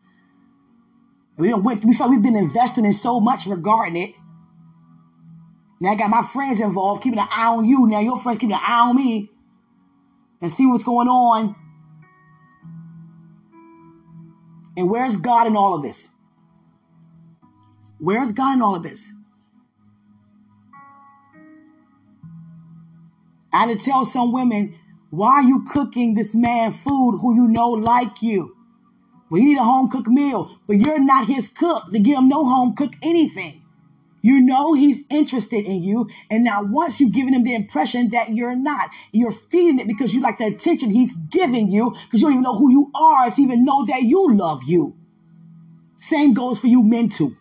We 1.36 1.52
went, 1.52 1.84
we 1.84 1.94
felt 1.94 2.10
we've 2.10 2.22
been 2.22 2.36
investing 2.36 2.84
in 2.84 2.92
so 2.92 3.20
much 3.20 3.46
regarding 3.46 3.96
it. 3.96 4.14
Now 5.80 5.92
I 5.92 5.96
got 5.96 6.08
my 6.08 6.22
friends 6.22 6.60
involved, 6.60 7.02
keeping 7.02 7.18
an 7.18 7.28
eye 7.30 7.48
on 7.48 7.66
you. 7.66 7.86
Now 7.86 8.00
your 8.00 8.18
friends 8.18 8.38
keeping 8.38 8.54
an 8.54 8.62
eye 8.62 8.88
on 8.88 8.96
me 8.96 9.30
and 10.40 10.50
see 10.50 10.66
what's 10.66 10.84
going 10.84 11.08
on. 11.08 11.54
And 14.76 14.90
where's 14.90 15.16
God 15.16 15.46
in 15.46 15.56
all 15.56 15.74
of 15.74 15.82
this? 15.82 16.08
Where's 17.98 18.32
God 18.32 18.54
in 18.54 18.62
all 18.62 18.76
of 18.76 18.82
this? 18.82 19.12
I 23.52 23.60
had 23.60 23.78
to 23.78 23.84
tell 23.84 24.04
some 24.04 24.32
women, 24.32 24.78
why 25.10 25.28
are 25.36 25.42
you 25.42 25.64
cooking 25.70 26.14
this 26.14 26.34
man 26.34 26.72
food 26.72 27.18
who 27.20 27.34
you 27.34 27.48
know 27.48 27.70
like 27.70 28.22
you? 28.22 28.55
Well, 29.28 29.40
you 29.40 29.48
need 29.48 29.58
a 29.58 29.64
home 29.64 29.90
cooked 29.90 30.06
meal, 30.08 30.58
but 30.66 30.76
you're 30.76 31.00
not 31.00 31.26
his 31.26 31.48
cook 31.48 31.90
to 31.92 31.98
give 31.98 32.18
him 32.18 32.28
no 32.28 32.44
home 32.44 32.74
cooked 32.74 32.96
anything. 33.02 33.62
You 34.22 34.40
know 34.40 34.74
he's 34.74 35.04
interested 35.08 35.64
in 35.64 35.82
you. 35.84 36.08
And 36.30 36.42
now 36.42 36.62
once 36.62 37.00
you've 37.00 37.12
given 37.12 37.34
him 37.34 37.44
the 37.44 37.54
impression 37.54 38.10
that 38.10 38.30
you're 38.34 38.56
not, 38.56 38.90
you're 39.12 39.32
feeding 39.32 39.78
it 39.78 39.86
because 39.86 40.14
you 40.14 40.20
like 40.20 40.38
the 40.38 40.46
attention 40.46 40.90
he's 40.90 41.12
giving 41.12 41.70
you 41.70 41.90
because 41.90 42.22
you 42.22 42.28
don't 42.28 42.32
even 42.32 42.42
know 42.42 42.58
who 42.58 42.70
you 42.70 42.90
are 42.94 43.30
to 43.30 43.40
even 43.42 43.64
know 43.64 43.84
that 43.86 44.02
you 44.02 44.34
love 44.34 44.64
you. 44.64 44.96
Same 45.98 46.34
goes 46.34 46.58
for 46.58 46.66
you 46.66 46.82
men 46.82 47.08
too. 47.08 47.36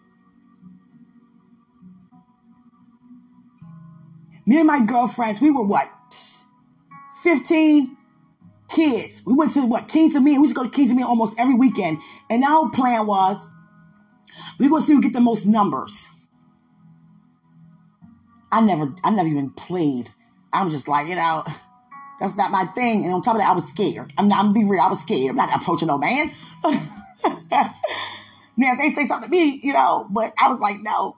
Me 4.46 4.60
and 4.60 4.68
my 4.68 4.86
girlfriends, 4.86 5.42
we 5.42 5.50
were 5.50 5.64
what? 5.64 5.90
15 7.24 7.95
kids. 8.70 9.24
We 9.26 9.34
went 9.34 9.52
to 9.54 9.66
what? 9.66 9.88
Kings 9.88 10.16
of 10.16 10.24
Me. 10.24 10.38
We 10.38 10.48
used 10.48 10.56
to 10.56 10.62
go 10.62 10.64
to 10.64 10.76
Kings 10.76 10.92
of 10.92 10.98
Me 10.98 11.04
almost 11.04 11.40
every 11.40 11.56
weekend. 11.56 12.00
And 12.30 12.44
our 12.44 12.70
plan 12.70 13.08
was 13.08 13.48
we 14.60 14.70
gonna 14.70 14.82
see 14.82 14.94
who 14.94 15.02
get 15.02 15.14
the 15.14 15.22
most 15.22 15.46
numbers. 15.46 16.10
I 18.52 18.62
never, 18.62 18.94
I 19.04 19.10
never 19.10 19.28
even 19.28 19.52
played. 19.52 20.10
I 20.54 20.64
was 20.64 20.74
just 20.74 20.88
like, 20.88 21.08
you 21.08 21.16
know, 21.16 21.44
that's 22.20 22.36
not 22.36 22.52
my 22.52 22.66
thing. 22.74 23.04
And 23.04 23.14
on 23.14 23.22
top 23.22 23.36
of 23.36 23.42
that, 23.42 23.50
I 23.50 23.54
was 23.54 23.68
scared. 23.68 24.14
I'm 24.18 24.28
not, 24.28 24.40
I'm 24.40 24.54
gonna 24.54 24.66
be 24.66 24.70
real, 24.70 24.82
I 24.82 24.88
was 24.88 25.02
scared. 25.02 25.30
I'm 25.30 25.36
not 25.36 25.56
approaching 25.56 25.88
no 25.88 25.98
man. 25.98 26.32
now, 27.52 28.74
if 28.74 28.80
they 28.80 28.90
say 28.90 29.06
something 29.06 29.30
to 29.30 29.36
me, 29.36 29.60
you 29.62 29.74
know, 29.74 30.08
but 30.10 30.32
I 30.42 30.48
was 30.48 30.60
like, 30.60 30.78
no. 30.82 31.18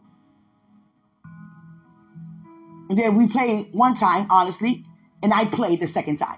And 2.90 2.98
then 2.98 3.16
we 3.18 3.28
played 3.28 3.68
one 3.74 3.96
time, 3.96 4.28
honestly, 4.30 4.86
and 5.22 5.34
I 5.34 5.46
played 5.46 5.82
the 5.82 5.88
second 5.88 6.18
time. 6.18 6.38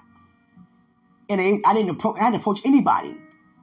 And 1.30 1.62
I 1.66 1.74
didn't 1.74 1.92
approach, 1.92 2.18
I 2.20 2.26
didn't 2.26 2.42
approach 2.42 2.62
anybody. 2.66 3.16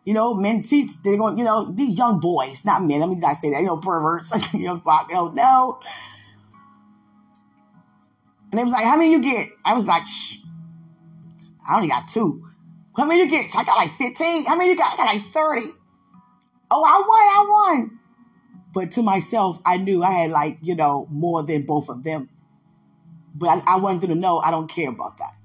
You 0.05 0.15
know, 0.15 0.35
men, 0.35 0.63
see, 0.63 0.89
they're 1.03 1.17
going, 1.17 1.37
you 1.37 1.45
know, 1.45 1.73
these 1.73 1.99
young 1.99 2.21
boys, 2.21 2.65
not 2.65 2.83
men. 2.85 3.03
I 3.03 3.07
mean, 3.07 3.23
I 3.25 3.33
say 3.33 3.51
that, 3.51 3.61
you 3.61 3.67
know, 3.67 3.77
perverts, 3.77 4.33
you 4.55 4.67
know, 4.67 4.81
you 5.09 5.15
know, 5.15 5.29
no. 5.33 5.81
And 8.51 8.61
they 8.61 8.65
was 8.65 8.73
like, 8.73 8.85
how 8.85 8.97
many 8.97 9.11
you 9.11 9.21
get? 9.21 9.49
I 9.65 9.75
was 9.75 9.89
like, 9.89 10.07
Shh, 10.07 10.39
I 11.69 11.77
only 11.77 11.89
got 11.89 12.09
two. 12.09 12.47
How 12.97 13.05
many 13.05 13.21
you 13.21 13.29
get? 13.29 13.55
I 13.57 13.65
got 13.65 13.77
like 13.77 13.91
15. 13.91 14.47
How 14.47 14.57
many 14.57 14.71
you 14.71 14.77
got? 14.77 14.95
I 14.95 14.97
got 14.97 15.15
like 15.15 15.33
30. 15.33 15.63
Oh, 16.71 16.85
I 16.85 16.99
won, 16.99 17.09
I 17.09 17.75
won. 17.75 17.99
But 18.73 18.93
to 18.93 19.03
myself, 19.03 19.61
I 19.65 19.77
knew 19.77 20.03
I 20.03 20.11
had 20.11 20.31
like, 20.31 20.59
you 20.63 20.75
know, 20.75 21.07
more 21.11 21.43
than 21.43 21.67
both 21.67 21.89
of 21.89 22.03
them. 22.03 22.29
But 23.35 23.49
I, 23.49 23.75
I 23.75 23.77
wanted 23.79 24.03
them 24.03 24.11
to 24.11 24.15
know 24.17 24.39
I 24.39 24.51
don't 24.51 24.71
care 24.71 24.89
about 24.89 25.19
that. 25.19 25.36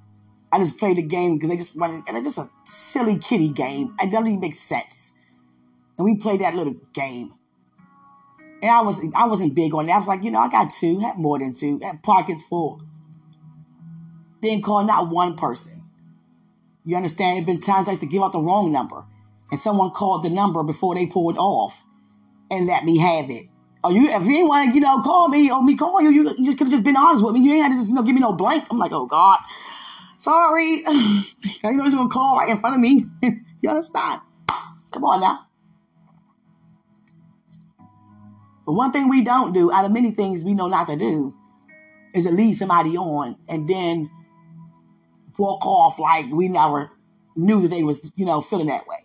I 0.51 0.59
just 0.59 0.77
played 0.77 0.97
the 0.97 1.03
game 1.03 1.35
because 1.35 1.49
they 1.49 1.57
just 1.57 1.75
wanted, 1.75 2.03
and 2.07 2.17
it's 2.17 2.27
just 2.27 2.37
a 2.37 2.49
silly 2.65 3.17
kitty 3.17 3.49
game. 3.49 3.95
It 4.01 4.11
doesn't 4.11 4.27
even 4.27 4.39
make 4.39 4.55
sense. 4.55 5.11
And 5.97 6.05
we 6.05 6.15
played 6.15 6.41
that 6.41 6.55
little 6.55 6.75
game. 6.93 7.33
And 8.61 8.69
I 8.69 8.81
was 8.81 9.01
I 9.15 9.27
wasn't 9.27 9.55
big 9.55 9.73
on 9.73 9.89
it. 9.89 9.91
I 9.91 9.97
was 9.97 10.07
like, 10.07 10.23
you 10.23 10.31
know, 10.31 10.39
I 10.39 10.49
got 10.49 10.71
two, 10.71 10.99
had 10.99 11.17
more 11.17 11.39
than 11.39 11.53
two, 11.53 11.79
had 11.79 12.03
pockets 12.03 12.43
full. 12.43 12.81
Didn't 14.41 14.63
call 14.63 14.83
not 14.83 15.09
one 15.09 15.35
person. 15.35 15.83
You 16.85 16.95
understand? 16.95 17.39
It 17.39 17.45
been 17.45 17.59
times 17.59 17.87
I 17.87 17.91
used 17.91 18.01
to 18.01 18.07
give 18.07 18.23
out 18.23 18.33
the 18.33 18.41
wrong 18.41 18.71
number, 18.71 19.03
and 19.51 19.59
someone 19.59 19.91
called 19.91 20.23
the 20.23 20.29
number 20.29 20.63
before 20.63 20.95
they 20.95 21.05
pulled 21.05 21.37
off, 21.37 21.83
and 22.49 22.65
let 22.65 22.83
me 22.83 22.97
have 22.97 23.29
it. 23.29 23.47
Oh, 23.83 23.89
you 23.89 24.09
if 24.09 24.25
you 24.27 24.37
ain't 24.37 24.47
want 24.47 24.69
to, 24.69 24.75
you 24.75 24.81
know, 24.81 25.01
call 25.01 25.27
me 25.27 25.51
or 25.51 25.63
me 25.63 25.75
call 25.75 26.01
you, 26.01 26.09
you, 26.09 26.29
you 26.37 26.45
just 26.45 26.57
could 26.57 26.67
have 26.67 26.71
just 26.71 26.83
been 26.83 26.97
honest 26.97 27.23
with 27.23 27.33
me. 27.33 27.41
You 27.41 27.53
ain't 27.53 27.63
had 27.63 27.71
to 27.71 27.77
just 27.77 27.89
you 27.89 27.95
know 27.95 28.03
give 28.03 28.13
me 28.13 28.21
no 28.21 28.33
blank. 28.33 28.65
I'm 28.69 28.77
like, 28.77 28.91
oh 28.91 29.05
God, 29.05 29.39
sorry. 30.21 30.83
I 30.87 31.71
know 31.71 31.83
he's 31.83 31.95
gonna 31.95 32.09
call 32.09 32.37
right 32.37 32.49
in 32.49 32.59
front 32.59 32.75
of 32.75 32.81
me. 32.81 33.05
you 33.61 33.69
understand? 33.69 34.21
Come 34.91 35.03
on 35.03 35.21
now. 35.21 35.39
But 38.65 38.73
one 38.73 38.91
thing 38.91 39.09
we 39.09 39.23
don't 39.23 39.53
do, 39.53 39.71
out 39.71 39.85
of 39.85 39.91
many 39.91 40.11
things 40.11 40.43
we 40.43 40.53
know 40.53 40.67
not 40.67 40.87
to 40.87 40.95
do, 40.95 41.33
is 42.13 42.25
to 42.25 42.31
lead 42.31 42.53
somebody 42.53 42.97
on 42.97 43.37
and 43.49 43.67
then 43.67 44.09
walk 45.37 45.65
off 45.65 45.97
like 45.97 46.25
we 46.31 46.47
never 46.47 46.91
knew 47.35 47.61
that 47.61 47.69
they 47.69 47.83
was, 47.83 48.11
you 48.15 48.25
know, 48.25 48.41
feeling 48.41 48.67
that 48.67 48.87
way. 48.87 48.97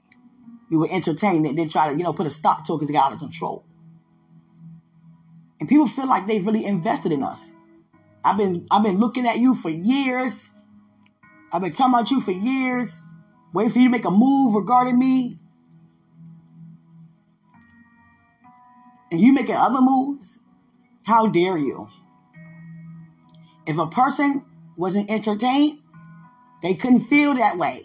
We 0.71 0.77
were 0.77 0.89
entertained 0.91 1.47
and 1.47 1.59
then 1.59 1.69
try 1.69 1.91
to, 1.91 1.97
you 1.97 2.05
know, 2.05 2.13
put 2.13 2.27
a 2.27 2.31
stop 2.31 2.65
to 2.65 2.75
it 2.75 2.77
because 2.77 2.91
it 2.91 2.93
got 2.93 3.07
out 3.07 3.13
of 3.13 3.19
control. 3.21 3.65
And 5.61 5.69
people 5.69 5.87
feel 5.87 6.09
like 6.09 6.27
they've 6.27 6.45
really 6.45 6.65
invested 6.65 7.13
in 7.13 7.23
us. 7.23 7.51
I've 8.25 8.37
been 8.37 8.67
I've 8.71 8.83
been 8.83 8.99
looking 8.99 9.27
at 9.27 9.39
you 9.39 9.55
for 9.55 9.71
years. 9.71 10.51
I've 11.53 11.63
been 11.63 11.73
talking 11.73 11.95
about 11.95 12.11
you 12.11 12.21
for 12.21 12.33
years, 12.33 13.07
waiting 13.55 13.73
for 13.73 13.79
you 13.79 13.85
to 13.87 13.91
make 13.91 14.05
a 14.05 14.11
move 14.11 14.55
regarding 14.55 14.99
me. 14.99 15.39
And 19.11 19.21
you 19.21 19.33
making 19.33 19.55
other 19.55 19.81
moves? 19.81 20.41
How 21.05 21.29
dare 21.29 21.57
you? 21.57 21.89
If 23.67 23.79
a 23.79 23.87
person 23.87 24.45
wasn't 24.77 25.11
entertained, 25.11 25.79
they 26.63 26.75
couldn't 26.75 27.03
feel 27.03 27.35
that 27.35 27.59
way. 27.59 27.85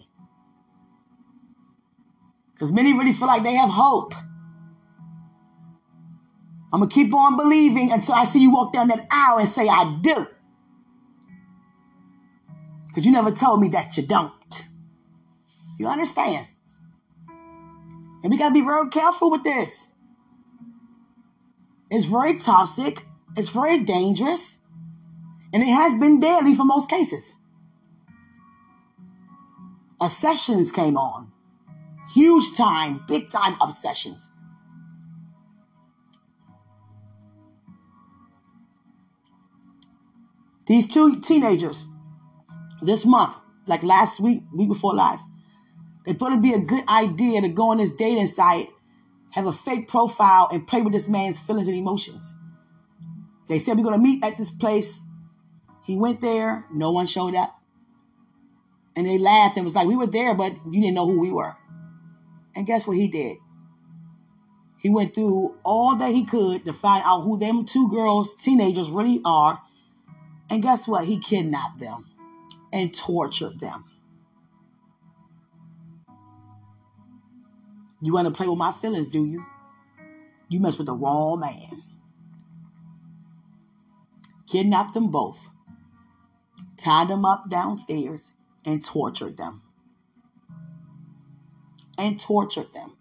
Because 2.53 2.71
many 2.71 2.93
really 2.93 3.13
feel 3.13 3.27
like 3.27 3.43
they 3.43 3.53
have 3.53 3.69
hope. 3.69 4.13
I'm 6.73 6.79
going 6.79 6.89
to 6.89 6.93
keep 6.93 7.13
on 7.13 7.35
believing 7.35 7.91
until 7.91 8.15
I 8.15 8.25
see 8.25 8.41
you 8.41 8.51
walk 8.51 8.73
down 8.73 8.87
that 8.87 9.05
aisle 9.11 9.39
and 9.39 9.47
say, 9.47 9.67
I 9.67 9.99
do. 10.01 10.27
Because 12.91 13.05
you 13.05 13.13
never 13.13 13.31
told 13.31 13.61
me 13.61 13.69
that 13.69 13.95
you 13.95 14.05
don't. 14.05 14.67
You 15.79 15.87
understand? 15.87 16.45
And 18.21 18.31
we 18.31 18.37
got 18.37 18.49
to 18.49 18.53
be 18.53 18.61
real 18.61 18.87
careful 18.87 19.31
with 19.31 19.45
this. 19.45 19.87
It's 21.89 22.05
very 22.05 22.37
toxic. 22.37 23.05
It's 23.37 23.47
very 23.47 23.85
dangerous. 23.85 24.57
And 25.53 25.63
it 25.63 25.67
has 25.67 25.95
been 25.95 26.19
deadly 26.19 26.53
for 26.53 26.65
most 26.65 26.89
cases. 26.89 27.33
Obsessions 30.01 30.71
came 30.71 30.97
on. 30.97 31.31
Huge 32.13 32.57
time, 32.57 33.05
big 33.07 33.29
time 33.29 33.55
obsessions. 33.61 34.29
These 40.67 40.87
two 40.87 41.21
teenagers 41.21 41.85
this 42.81 43.05
month, 43.05 43.35
like 43.67 43.83
last 43.83 44.19
week, 44.19 44.43
week 44.53 44.67
before 44.67 44.93
last, 44.93 45.27
they 46.05 46.13
thought 46.13 46.31
it'd 46.31 46.41
be 46.41 46.53
a 46.53 46.59
good 46.59 46.87
idea 46.89 47.41
to 47.41 47.49
go 47.49 47.69
on 47.69 47.77
this 47.77 47.91
dating 47.91 48.27
site, 48.27 48.69
have 49.31 49.45
a 49.45 49.53
fake 49.53 49.87
profile, 49.87 50.49
and 50.51 50.67
play 50.67 50.81
with 50.81 50.93
this 50.93 51.07
man's 51.07 51.39
feelings 51.39 51.67
and 51.67 51.77
emotions. 51.77 52.33
They 53.47 53.59
said 53.59 53.77
we're 53.77 53.83
gonna 53.83 53.97
meet 53.97 54.23
at 54.25 54.37
this 54.37 54.49
place. 54.49 55.01
He 55.83 55.95
went 55.95 56.21
there, 56.21 56.65
no 56.73 56.91
one 56.91 57.05
showed 57.05 57.35
up. 57.35 57.59
And 58.95 59.07
they 59.07 59.17
laughed 59.17 59.57
and 59.57 59.65
was 59.65 59.75
like, 59.75 59.87
We 59.87 59.95
were 59.95 60.07
there, 60.07 60.35
but 60.35 60.53
you 60.69 60.81
didn't 60.81 60.95
know 60.95 61.05
who 61.05 61.19
we 61.19 61.31
were. 61.31 61.55
And 62.55 62.65
guess 62.65 62.85
what 62.87 62.97
he 62.97 63.07
did? 63.07 63.37
He 64.77 64.89
went 64.89 65.13
through 65.13 65.55
all 65.63 65.95
that 65.95 66.11
he 66.11 66.25
could 66.25 66.65
to 66.65 66.73
find 66.73 67.03
out 67.05 67.21
who 67.21 67.37
them 67.37 67.65
two 67.65 67.87
girls, 67.89 68.33
teenagers, 68.35 68.89
really 68.89 69.21
are. 69.23 69.61
And 70.49 70.63
guess 70.63 70.87
what? 70.87 71.05
He 71.05 71.19
kidnapped 71.19 71.79
them 71.79 72.10
and 72.73 72.93
tortured 72.95 73.59
them. 73.59 73.85
You 78.01 78.13
want 78.13 78.27
to 78.27 78.33
play 78.33 78.47
with 78.47 78.57
my 78.57 78.71
feelings, 78.71 79.09
do 79.09 79.25
you? 79.25 79.45
You 80.49 80.59
mess 80.61 80.77
with 80.77 80.87
the 80.87 80.93
wrong 80.95 81.41
man. 81.41 81.83
Kidnapped 84.47 84.93
them 84.93 85.11
both, 85.11 85.49
tied 86.77 87.09
them 87.09 87.25
up 87.25 87.49
downstairs, 87.49 88.33
and 88.65 88.85
tortured 88.85 89.37
them. 89.37 89.61
and 91.97 92.19
tortured 92.19 92.73
them. 92.73 92.93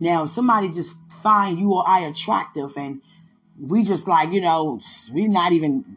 Now, 0.00 0.24
if 0.24 0.30
somebody 0.30 0.68
just 0.68 0.96
find 1.10 1.58
you 1.58 1.74
or 1.74 1.84
I 1.86 2.00
attractive 2.00 2.76
and 2.76 3.02
we 3.60 3.82
just 3.82 4.06
like, 4.06 4.30
you 4.30 4.40
know, 4.40 4.80
we're 5.12 5.28
not 5.28 5.52
even 5.52 5.96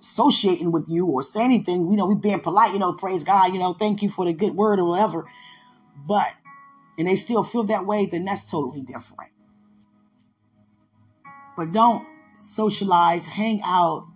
associating 0.00 0.70
with 0.70 0.84
you 0.88 1.06
or 1.06 1.22
say 1.22 1.44
anything, 1.44 1.90
you 1.90 1.96
know, 1.96 2.06
we 2.06 2.14
being 2.14 2.40
polite, 2.40 2.72
you 2.72 2.78
know, 2.78 2.92
praise 2.92 3.24
God, 3.24 3.52
you 3.52 3.58
know, 3.58 3.72
thank 3.72 4.02
you 4.02 4.08
for 4.08 4.24
the 4.24 4.32
good 4.32 4.54
word 4.54 4.78
or 4.78 4.84
whatever. 4.84 5.26
But, 6.06 6.32
and 6.98 7.08
they 7.08 7.16
still 7.16 7.42
feel 7.42 7.64
that 7.64 7.86
way, 7.86 8.06
then 8.06 8.24
that's 8.24 8.50
totally 8.50 8.82
different. 8.82 9.32
But 11.56 11.72
don't 11.72 12.06
socialize, 12.38 13.26
hang 13.26 13.60
out, 13.64 14.06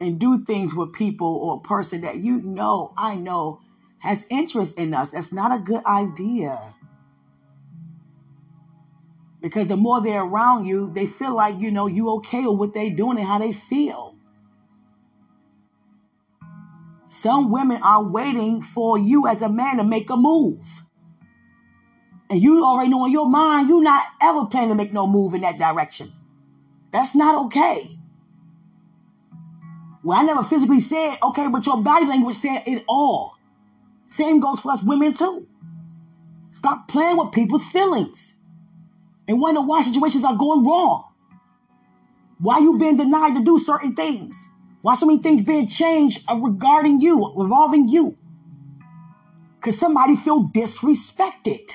and 0.00 0.18
do 0.18 0.44
things 0.44 0.74
with 0.74 0.92
people 0.92 1.26
or 1.26 1.56
a 1.56 1.60
person 1.60 2.02
that 2.02 2.16
you 2.18 2.40
know, 2.40 2.92
I 2.96 3.16
know, 3.16 3.60
has 4.00 4.26
interest 4.28 4.78
in 4.78 4.92
us. 4.92 5.10
That's 5.10 5.32
not 5.32 5.54
a 5.54 5.58
good 5.58 5.84
idea. 5.86 6.73
Because 9.44 9.68
the 9.68 9.76
more 9.76 10.00
they're 10.00 10.22
around 10.22 10.64
you, 10.64 10.90
they 10.94 11.06
feel 11.06 11.34
like, 11.34 11.60
you 11.60 11.70
know, 11.70 11.86
you 11.86 12.08
okay 12.12 12.46
with 12.46 12.58
what 12.58 12.72
they're 12.72 12.88
doing 12.88 13.18
and 13.18 13.26
how 13.26 13.38
they 13.38 13.52
feel. 13.52 14.16
Some 17.08 17.50
women 17.50 17.78
are 17.82 18.02
waiting 18.02 18.62
for 18.62 18.98
you 18.98 19.26
as 19.26 19.42
a 19.42 19.50
man 19.50 19.76
to 19.76 19.84
make 19.84 20.08
a 20.08 20.16
move. 20.16 20.64
And 22.30 22.40
you 22.40 22.64
already 22.64 22.88
know 22.88 23.04
in 23.04 23.12
your 23.12 23.28
mind, 23.28 23.68
you're 23.68 23.82
not 23.82 24.02
ever 24.22 24.46
planning 24.46 24.70
to 24.70 24.76
make 24.76 24.94
no 24.94 25.06
move 25.06 25.34
in 25.34 25.42
that 25.42 25.58
direction. 25.58 26.10
That's 26.90 27.14
not 27.14 27.44
okay. 27.44 27.98
Well, 30.02 30.18
I 30.18 30.22
never 30.22 30.42
physically 30.42 30.80
said, 30.80 31.16
okay, 31.22 31.48
but 31.50 31.66
your 31.66 31.82
body 31.82 32.06
language 32.06 32.36
said 32.36 32.62
it 32.66 32.82
all. 32.88 33.36
Same 34.06 34.40
goes 34.40 34.60
for 34.60 34.72
us 34.72 34.82
women 34.82 35.12
too. 35.12 35.46
Stop 36.50 36.88
playing 36.88 37.18
with 37.18 37.32
people's 37.32 37.66
feelings 37.66 38.33
and 39.28 39.40
wonder 39.40 39.62
why 39.62 39.82
situations 39.82 40.24
are 40.24 40.36
going 40.36 40.64
wrong. 40.64 41.04
Why 42.38 42.58
you 42.58 42.78
being 42.78 42.96
denied 42.96 43.36
to 43.36 43.44
do 43.44 43.58
certain 43.58 43.94
things? 43.94 44.36
Why 44.82 44.94
so 44.96 45.06
many 45.06 45.22
things 45.22 45.42
being 45.42 45.66
changed 45.66 46.24
regarding 46.42 47.00
you, 47.00 47.32
revolving 47.36 47.88
you? 47.88 48.16
Because 49.56 49.78
somebody 49.78 50.16
feel 50.16 50.48
disrespected. 50.48 51.70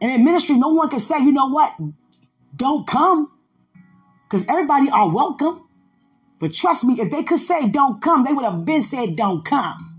And 0.00 0.10
in 0.10 0.24
ministry, 0.24 0.56
no 0.56 0.68
one 0.68 0.88
can 0.88 1.00
say, 1.00 1.18
you 1.18 1.32
know 1.32 1.48
what? 1.48 1.76
Don't 2.56 2.86
come. 2.86 3.30
Because 4.24 4.44
everybody 4.48 4.90
are 4.90 5.08
welcome. 5.10 5.68
But 6.38 6.52
trust 6.52 6.84
me, 6.84 7.00
if 7.00 7.10
they 7.10 7.22
could 7.22 7.38
say 7.38 7.68
don't 7.68 8.00
come, 8.00 8.24
they 8.24 8.32
would 8.32 8.44
have 8.44 8.64
been 8.64 8.82
said 8.82 9.16
don't 9.16 9.44
come. 9.44 9.94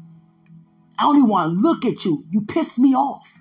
I 0.98 1.06
only 1.06 1.22
want 1.22 1.54
to 1.54 1.62
look 1.62 1.86
at 1.86 2.04
you. 2.04 2.26
You 2.30 2.42
piss 2.42 2.78
me 2.78 2.94
off. 2.94 3.39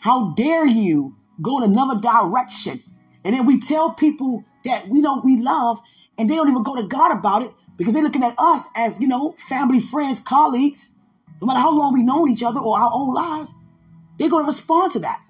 How 0.00 0.32
dare 0.32 0.66
you 0.66 1.16
go 1.42 1.58
in 1.58 1.70
another 1.70 2.00
direction? 2.00 2.82
And 3.24 3.34
then 3.34 3.46
we 3.46 3.60
tell 3.60 3.92
people 3.92 4.44
that 4.64 4.88
we 4.88 5.00
know 5.00 5.20
we 5.22 5.36
love, 5.40 5.80
and 6.18 6.28
they 6.28 6.34
don't 6.34 6.48
even 6.48 6.62
go 6.62 6.74
to 6.76 6.88
God 6.88 7.16
about 7.16 7.42
it 7.42 7.52
because 7.76 7.94
they're 7.94 8.02
looking 8.02 8.24
at 8.24 8.34
us 8.38 8.66
as, 8.76 8.98
you 8.98 9.08
know, 9.08 9.34
family, 9.48 9.80
friends, 9.80 10.18
colleagues. 10.18 10.90
No 11.40 11.46
matter 11.46 11.60
how 11.60 11.72
long 11.72 11.94
we've 11.94 12.04
known 12.04 12.30
each 12.30 12.42
other 12.42 12.60
or 12.60 12.78
our 12.78 12.90
own 12.92 13.14
lives, 13.14 13.52
they're 14.18 14.30
going 14.30 14.44
to 14.44 14.46
respond 14.46 14.92
to 14.92 14.98
that. 15.00 15.20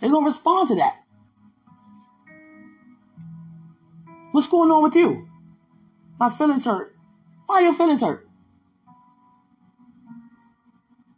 They're 0.00 0.10
going 0.10 0.24
to 0.24 0.30
respond 0.30 0.68
to 0.68 0.74
that. 0.76 0.96
What's 4.32 4.46
going 4.46 4.70
on 4.70 4.82
with 4.82 4.94
you? 4.94 5.28
My 6.18 6.30
feelings 6.30 6.64
hurt. 6.64 6.96
Why 7.46 7.56
are 7.56 7.62
your 7.62 7.74
feelings 7.74 8.00
hurt? 8.00 8.29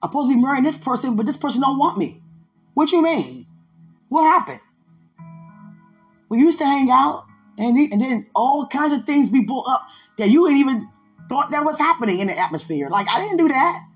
I'm 0.02 0.10
supposed 0.10 0.30
to 0.30 0.34
be 0.34 0.40
marrying 0.40 0.64
this 0.64 0.76
person, 0.76 1.14
but 1.14 1.26
this 1.26 1.36
person 1.36 1.60
don't 1.60 1.78
want 1.78 1.96
me. 1.96 2.20
What 2.74 2.90
you 2.90 3.02
mean? 3.02 3.46
What 4.08 4.24
happened? 4.24 4.60
We 6.28 6.38
used 6.38 6.58
to 6.58 6.64
hang 6.66 6.90
out, 6.90 7.26
and, 7.56 7.78
and 7.78 8.00
then 8.00 8.26
all 8.34 8.66
kinds 8.66 8.92
of 8.92 9.04
things 9.04 9.30
be 9.30 9.40
brought 9.40 9.68
up 9.68 9.86
that 10.18 10.30
you 10.30 10.48
ain't 10.48 10.58
even 10.58 10.88
thought 11.28 11.50
that 11.50 11.64
was 11.64 11.78
happening 11.78 12.18
in 12.18 12.26
the 12.26 12.38
atmosphere. 12.38 12.88
Like 12.90 13.06
I 13.08 13.20
didn't 13.20 13.36
do 13.36 13.48
that, 13.48 13.86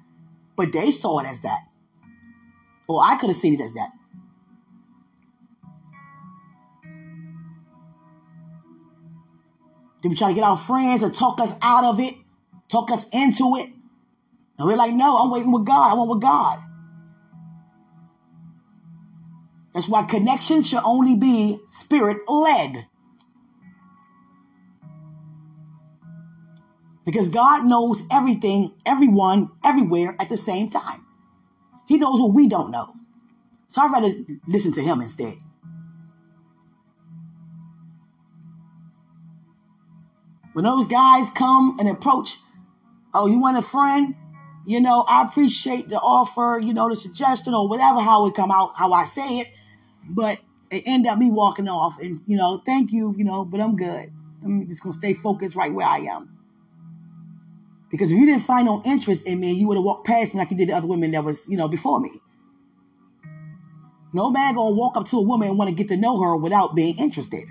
but 0.54 0.72
they 0.72 0.90
saw 0.90 1.18
it 1.20 1.26
as 1.26 1.40
that, 1.40 1.60
or 2.88 3.02
I 3.02 3.16
could 3.16 3.30
have 3.30 3.36
seen 3.36 3.54
it 3.54 3.60
as 3.60 3.74
that. 3.74 3.90
Then 10.02 10.10
we 10.10 10.16
try 10.16 10.28
to 10.28 10.34
get 10.34 10.44
our 10.44 10.56
friends 10.56 11.00
to 11.00 11.10
talk 11.10 11.40
us 11.40 11.54
out 11.62 11.84
of 11.84 11.98
it, 11.98 12.14
talk 12.68 12.92
us 12.92 13.06
into 13.12 13.56
it. 13.56 13.70
And 14.58 14.66
we're 14.66 14.76
like, 14.76 14.94
no, 14.94 15.16
I'm 15.16 15.30
waiting 15.30 15.52
with 15.52 15.66
God. 15.66 15.90
I 15.90 15.94
want 15.94 16.10
with 16.10 16.22
God. 16.22 16.60
That's 19.74 19.88
why 19.88 20.04
connections 20.04 20.68
should 20.68 20.82
only 20.84 21.16
be 21.16 21.58
spirit 21.66 22.18
led. 22.28 22.86
Because 27.04 27.28
God 27.28 27.66
knows 27.66 28.02
everything, 28.10 28.72
everyone, 28.86 29.50
everywhere 29.64 30.16
at 30.18 30.28
the 30.28 30.36
same 30.36 30.70
time. 30.70 31.04
He 31.86 31.98
knows 31.98 32.20
what 32.20 32.32
we 32.32 32.48
don't 32.48 32.70
know. 32.70 32.94
So 33.68 33.82
I'd 33.82 33.92
rather 33.92 34.14
listen 34.48 34.72
to 34.72 34.82
him 34.82 35.00
instead. 35.02 35.36
When 40.54 40.64
those 40.64 40.86
guys 40.86 41.28
come 41.28 41.76
and 41.78 41.86
approach, 41.86 42.38
oh, 43.12 43.26
you 43.26 43.38
want 43.38 43.58
a 43.58 43.62
friend? 43.62 44.14
You 44.66 44.81
know, 44.81 45.05
I 45.07 45.22
appreciate 45.22 45.88
the 45.88 45.96
offer, 45.96 46.61
you 46.61 46.74
know, 46.74 46.88
the 46.88 46.96
suggestion 46.96 47.55
or 47.55 47.68
whatever, 47.68 48.00
how 48.00 48.26
it 48.26 48.35
come 48.35 48.50
out, 48.50 48.72
how 48.74 48.92
I 48.92 49.05
say 49.05 49.38
it. 49.38 49.46
But 50.09 50.40
it 50.70 50.83
end 50.87 51.07
up 51.07 51.18
me 51.18 51.31
walking 51.31 51.68
off 51.68 52.00
and, 52.00 52.18
you 52.26 52.37
know, 52.37 52.61
thank 52.66 52.90
you, 52.90 53.14
you 53.16 53.24
know, 53.24 53.44
but 53.44 53.61
I'm 53.61 53.76
good. 53.76 54.11
I'm 54.44 54.68
just 54.68 54.83
going 54.83 54.92
to 54.92 54.98
stay 54.98 55.12
focused 55.14 55.55
right 55.55 55.72
where 55.72 55.87
I 55.87 55.98
am. 55.98 56.37
Because 57.90 58.11
if 58.11 58.18
you 58.18 58.26
didn't 58.26 58.42
find 58.42 58.66
no 58.66 58.83
interest 58.85 59.24
in 59.24 59.38
me, 59.38 59.52
you 59.52 59.68
would 59.68 59.76
have 59.76 59.85
walked 59.85 60.07
past 60.07 60.35
me 60.35 60.40
like 60.40 60.50
you 60.50 60.57
did 60.57 60.68
the 60.68 60.72
other 60.72 60.88
women 60.88 61.12
that 61.12 61.22
was, 61.22 61.48
you 61.48 61.57
know, 61.57 61.68
before 61.68 62.00
me. 62.00 62.11
No 64.12 64.31
man 64.31 64.55
gonna 64.57 64.74
walk 64.74 64.96
up 64.96 65.05
to 65.07 65.18
a 65.18 65.22
woman 65.22 65.48
and 65.48 65.59
want 65.59 65.68
to 65.68 65.74
get 65.76 65.88
to 65.88 65.96
know 65.96 66.20
her 66.20 66.37
without 66.37 66.74
being 66.74 66.98
interested. 66.98 67.44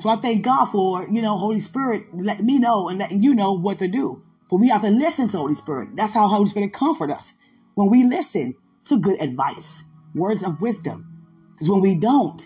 So 0.00 0.08
I 0.08 0.16
thank 0.16 0.42
God 0.42 0.64
for, 0.64 1.06
you 1.10 1.20
know, 1.20 1.36
Holy 1.36 1.60
Spirit 1.60 2.06
letting 2.14 2.46
me 2.46 2.58
know 2.58 2.88
and 2.88 2.98
letting 2.98 3.22
you 3.22 3.34
know 3.34 3.52
what 3.52 3.78
to 3.80 3.86
do. 3.86 4.22
But 4.48 4.56
we 4.56 4.68
have 4.68 4.80
to 4.80 4.88
listen 4.88 5.28
to 5.28 5.36
Holy 5.36 5.54
Spirit. 5.54 5.90
That's 5.94 6.14
how 6.14 6.26
Holy 6.26 6.46
Spirit 6.46 6.72
comfort 6.72 7.10
us. 7.10 7.34
When 7.74 7.90
we 7.90 8.04
listen 8.04 8.54
to 8.86 8.98
good 8.98 9.20
advice, 9.20 9.84
words 10.14 10.42
of 10.42 10.58
wisdom. 10.62 11.52
Because 11.52 11.68
when 11.68 11.82
we 11.82 11.96
don't, 11.96 12.42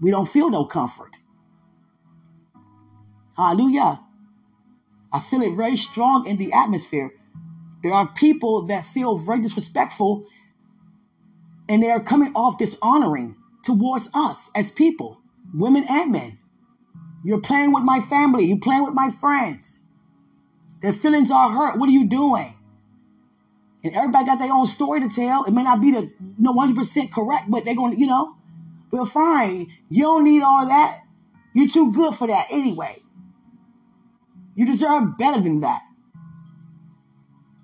we 0.00 0.10
don't 0.10 0.28
feel 0.28 0.50
no 0.50 0.64
comfort. 0.64 1.16
Hallelujah. 3.36 4.00
I 5.12 5.20
feel 5.20 5.42
it 5.42 5.54
very 5.54 5.76
strong 5.76 6.26
in 6.26 6.36
the 6.36 6.52
atmosphere. 6.52 7.12
There 7.84 7.92
are 7.92 8.08
people 8.08 8.66
that 8.66 8.84
feel 8.84 9.18
very 9.18 9.38
disrespectful 9.38 10.26
and 11.68 11.80
they 11.80 11.92
are 11.92 12.02
coming 12.02 12.32
off 12.34 12.58
dishonoring 12.58 13.36
towards 13.62 14.10
us 14.14 14.50
as 14.56 14.72
people, 14.72 15.20
women 15.54 15.84
and 15.88 16.10
men. 16.10 16.38
You're 17.24 17.40
playing 17.40 17.72
with 17.72 17.84
my 17.84 18.00
family. 18.00 18.44
You're 18.44 18.58
playing 18.58 18.84
with 18.84 18.94
my 18.94 19.10
friends. 19.10 19.80
Their 20.80 20.92
feelings 20.92 21.30
are 21.30 21.50
hurt. 21.50 21.78
What 21.78 21.88
are 21.88 21.92
you 21.92 22.08
doing? 22.08 22.54
And 23.84 23.94
everybody 23.94 24.26
got 24.26 24.38
their 24.38 24.52
own 24.52 24.66
story 24.66 25.00
to 25.00 25.08
tell. 25.08 25.44
It 25.44 25.52
may 25.52 25.62
not 25.62 25.80
be 25.80 25.90
the 25.90 26.02
you 26.02 26.34
know 26.38 26.52
100% 26.52 27.12
correct, 27.12 27.50
but 27.50 27.64
they're 27.64 27.74
going 27.74 27.92
to, 27.94 27.98
you 27.98 28.06
know, 28.06 28.36
we're 28.90 29.06
fine. 29.06 29.68
You 29.88 30.02
don't 30.04 30.24
need 30.24 30.42
all 30.42 30.66
that. 30.66 31.02
You're 31.54 31.68
too 31.68 31.92
good 31.92 32.14
for 32.14 32.26
that 32.26 32.46
anyway. 32.50 32.96
You 34.54 34.66
deserve 34.66 35.16
better 35.18 35.40
than 35.40 35.60
that. 35.60 35.82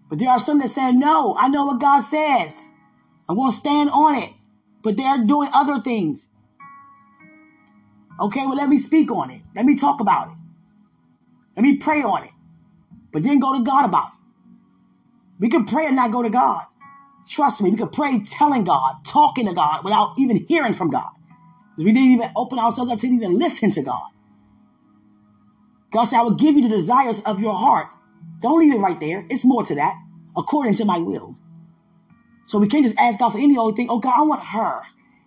But 0.08 0.18
there 0.18 0.28
are 0.28 0.38
some 0.38 0.60
that 0.60 0.68
say, 0.68 0.92
no, 0.92 1.36
I 1.38 1.48
know 1.48 1.66
what 1.66 1.80
God 1.80 2.00
says. 2.00 2.56
I'm 3.28 3.36
going 3.36 3.50
to 3.50 3.56
stand 3.56 3.90
on 3.90 4.16
it. 4.16 4.30
But 4.82 4.96
they're 4.96 5.24
doing 5.24 5.48
other 5.52 5.80
things. 5.80 6.28
Okay, 8.20 8.46
well, 8.46 8.56
let 8.56 8.68
me 8.68 8.78
speak 8.78 9.10
on 9.10 9.30
it. 9.30 9.42
Let 9.56 9.66
me 9.66 9.76
talk 9.76 10.00
about 10.00 10.28
it. 10.30 10.38
Let 11.56 11.62
me 11.62 11.76
pray 11.78 12.02
on 12.02 12.24
it. 12.24 12.30
But 13.12 13.22
then 13.22 13.40
go 13.40 13.56
to 13.58 13.64
God 13.64 13.84
about 13.86 14.08
it. 14.08 14.18
We 15.40 15.48
can 15.48 15.64
pray 15.64 15.86
and 15.86 15.96
not 15.96 16.12
go 16.12 16.22
to 16.22 16.30
God. 16.30 16.64
Trust 17.28 17.62
me, 17.62 17.70
we 17.70 17.76
can 17.76 17.88
pray 17.88 18.22
telling 18.24 18.64
God, 18.64 19.04
talking 19.04 19.46
to 19.46 19.54
God 19.54 19.84
without 19.84 20.14
even 20.18 20.44
hearing 20.48 20.74
from 20.74 20.90
God. 20.90 21.10
Because 21.70 21.84
we 21.84 21.92
didn't 21.92 22.12
even 22.12 22.30
open 22.36 22.58
ourselves 22.58 22.92
up 22.92 22.98
to 23.00 23.06
even 23.06 23.38
listen 23.38 23.70
to 23.72 23.82
God. 23.82 24.10
God 25.92 26.04
said, 26.04 26.18
I 26.18 26.22
will 26.22 26.34
give 26.34 26.56
you 26.56 26.62
the 26.62 26.68
desires 26.68 27.20
of 27.22 27.40
your 27.40 27.54
heart. 27.54 27.88
Don't 28.40 28.60
leave 28.60 28.74
it 28.74 28.78
right 28.78 28.98
there. 29.00 29.26
It's 29.30 29.44
more 29.44 29.64
to 29.64 29.74
that. 29.76 29.94
according 30.36 30.74
to 30.74 30.84
my 30.84 30.98
will. 30.98 31.36
So 32.46 32.58
we 32.58 32.68
can't 32.68 32.84
just 32.84 32.98
ask 32.98 33.18
God 33.18 33.30
for 33.30 33.38
any 33.38 33.56
old 33.56 33.76
thing. 33.76 33.88
Oh 33.90 33.98
God, 33.98 34.14
I 34.18 34.22
want 34.22 34.42
her. 34.42 34.82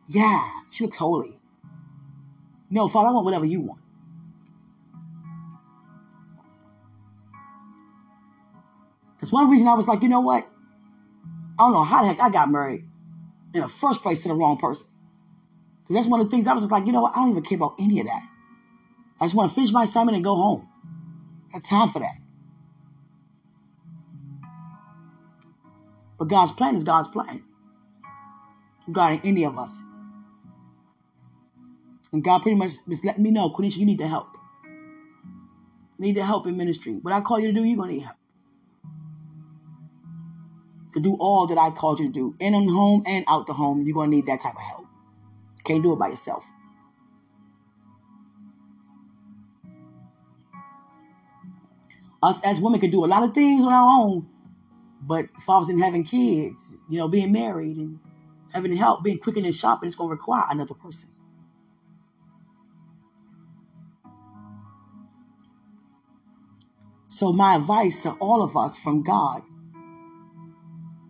Yeah, 0.08 0.50
she 0.72 0.84
looks 0.84 0.98
holy. 0.98 1.40
No, 2.70 2.88
Father, 2.88 3.10
I 3.10 3.12
want 3.12 3.26
whatever 3.26 3.46
you 3.46 3.62
want. 3.62 3.82
That's 9.20 9.32
one 9.32 9.50
reason 9.50 9.68
I 9.68 9.74
was 9.74 9.88
like, 9.88 10.04
you 10.04 10.10
know 10.10 10.22
what? 10.22 10.48
I 11.60 11.64
don't 11.64 11.74
know 11.74 11.84
how 11.84 12.02
the 12.04 12.10
heck 12.10 12.20
I 12.20 12.30
got 12.30 12.50
married 12.50 12.86
in 13.54 13.62
the 13.62 13.68
first 13.68 14.04
place 14.04 14.22
to 14.24 14.28
the 14.28 14.36
wrong 14.36 14.58
person. 14.58 14.88
Because 15.82 15.96
that's 15.96 16.08
one 16.08 16.20
of 16.20 16.28
the 16.28 16.30
things 16.30 16.48
I 16.48 16.54
was 16.54 16.64
just 16.64 16.72
like, 16.72 16.86
you 16.86 16.92
know 16.92 17.02
what? 17.02 17.14
I 17.14 17.22
don't 17.22 17.32
even 17.32 17.44
care 17.44 17.56
about 17.56 17.76
any 17.80 18.00
of 18.00 18.08
that. 18.08 18.28
I 19.20 19.26
just 19.26 19.36
want 19.36 19.50
to 19.50 19.56
finish 19.56 19.72
my 19.72 19.84
assignment 19.84 20.16
and 20.16 20.24
go 20.24 20.36
home. 20.36 20.68
I 21.50 21.58
have 21.58 21.64
time 21.64 21.90
for 21.90 22.00
that. 22.00 22.18
But 26.20 26.28
God's 26.28 26.52
plan 26.52 26.76
is 26.76 26.84
God's 26.84 27.08
plan 27.08 27.44
regarding 28.88 29.22
any 29.24 29.44
of 29.46 29.58
us. 29.58 29.82
And 32.18 32.24
God 32.24 32.42
pretty 32.42 32.58
much 32.58 32.72
was 32.88 33.06
letting 33.06 33.22
me 33.22 33.30
know, 33.30 33.52
Quenisha, 33.52 33.78
you 33.78 33.86
need 33.86 34.00
the 34.00 34.08
help. 34.08 34.38
Need 36.00 36.16
the 36.16 36.26
help 36.26 36.48
in 36.48 36.58
ministry. 36.58 36.94
What 36.94 37.14
I 37.14 37.22
call 37.22 37.40
you 37.40 37.50
to 37.50 37.54
do, 37.54 37.64
you're 37.64 37.78
going 37.78 37.92
to 37.92 37.96
need 37.98 38.06
help. 38.06 38.18
To 40.94 41.00
do 41.00 41.16
all 41.20 41.46
that 41.46 41.60
I 41.60 41.70
called 41.70 42.00
you 42.00 42.08
to 42.08 42.12
do, 42.12 42.36
in 42.40 42.54
the 42.54 42.74
home 42.74 43.04
and 43.06 43.24
out 43.28 43.46
the 43.46 43.54
home, 43.54 43.86
you're 43.86 43.94
going 43.94 44.10
to 44.10 44.16
need 44.16 44.26
that 44.26 44.42
type 44.42 44.56
of 44.56 44.62
help. 44.62 44.88
Can't 45.64 45.84
do 45.84 45.94
it 45.94 46.00
by 46.00 46.08
yourself. 46.08 46.44
Us 52.24 52.42
as 52.44 52.60
women 52.60 52.80
can 52.80 52.90
do 52.90 53.06
a 53.06 53.10
lot 53.14 53.22
of 53.22 53.36
things 53.36 53.64
on 53.64 53.72
our 53.72 54.06
own, 54.06 54.28
but 55.04 55.28
fathers 55.46 55.70
and 55.70 55.80
having 55.80 56.04
kids, 56.04 56.78
you 56.90 56.98
know, 56.98 57.08
being 57.08 57.32
married 57.32 57.78
and 57.78 58.00
having 58.52 58.76
help, 58.76 59.04
being 59.04 59.20
quicker 59.20 59.40
and 59.40 59.54
sharper, 59.54 59.86
it's 59.86 59.94
going 59.94 60.10
to 60.10 60.14
require 60.14 60.46
another 60.50 60.74
person. 60.74 61.10
So, 67.18 67.34
my 67.34 67.56
advice 67.56 68.04
to 68.04 68.12
all 68.20 68.44
of 68.44 68.56
us 68.56 68.78
from 68.78 69.02
God 69.02 69.42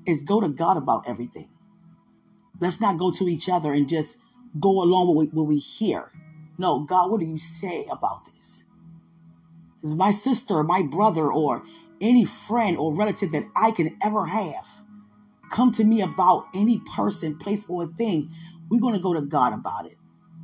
is 0.05 0.21
go 0.21 0.39
to 0.39 0.47
God 0.47 0.77
about 0.77 1.05
everything. 1.05 1.49
Let's 2.61 2.79
not 2.79 2.97
go 2.97 3.11
to 3.11 3.27
each 3.27 3.49
other 3.49 3.73
and 3.73 3.89
just 3.89 4.17
go 4.57 4.81
along 4.81 5.17
with 5.17 5.33
what 5.33 5.47
we 5.47 5.57
hear. 5.57 6.09
No, 6.57 6.79
God, 6.79 7.11
what 7.11 7.19
do 7.19 7.25
you 7.25 7.37
say 7.37 7.85
about 7.91 8.21
this? 8.25 8.63
Is 9.83 9.95
my 9.95 10.11
sister, 10.11 10.63
my 10.63 10.81
brother, 10.81 11.29
or 11.29 11.65
any 11.99 12.23
friend 12.23 12.77
or 12.77 12.95
relative 12.95 13.33
that 13.33 13.43
I 13.53 13.71
can 13.71 13.97
ever 14.01 14.27
have 14.27 14.65
come 15.51 15.73
to 15.73 15.83
me 15.83 15.99
about 15.99 16.47
any 16.55 16.81
person, 16.95 17.37
place, 17.37 17.65
or 17.67 17.85
thing, 17.85 18.31
we're 18.69 18.79
going 18.79 18.95
to 18.95 19.01
go 19.01 19.13
to 19.13 19.23
God 19.23 19.53
about 19.53 19.87
it. 19.87 19.97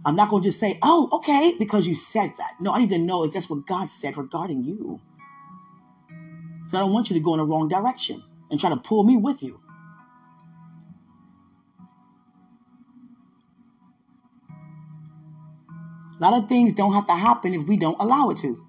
I'm 0.04 0.18
not 0.18 0.28
going 0.28 0.44
to 0.44 0.48
just 0.50 0.60
say, 0.60 0.78
oh, 0.84 1.08
okay, 1.14 1.56
because 1.58 1.88
you 1.88 1.96
said 1.96 2.34
that. 2.38 2.56
No, 2.60 2.74
I 2.74 2.80
need 2.80 2.90
to 2.90 2.98
know 2.98 3.24
if 3.24 3.32
that's 3.32 3.50
what 3.50 3.66
God 3.66 3.90
said 3.90 4.18
regarding 4.18 4.66
you. 4.66 5.00
So 6.74 6.80
I 6.80 6.82
don't 6.82 6.92
want 6.92 7.12
you 7.12 7.14
to 7.14 7.20
go 7.20 7.36
in 7.36 7.38
the 7.38 7.46
wrong 7.46 7.68
direction 7.68 8.24
and 8.50 8.60
try 8.60 8.72
to 8.72 8.78
pull 8.78 9.04
me 9.04 9.16
with 9.16 9.44
you. 9.44 9.62
A 16.20 16.24
lot 16.24 16.42
of 16.42 16.50
things 16.50 16.74
don't 16.74 16.94
have 16.94 17.06
to 17.06 17.14
happen 17.14 17.54
if 17.54 17.68
we 17.68 17.78
don't 17.78 18.00
allow 18.00 18.32
it 18.32 18.38
to. 18.38 18.66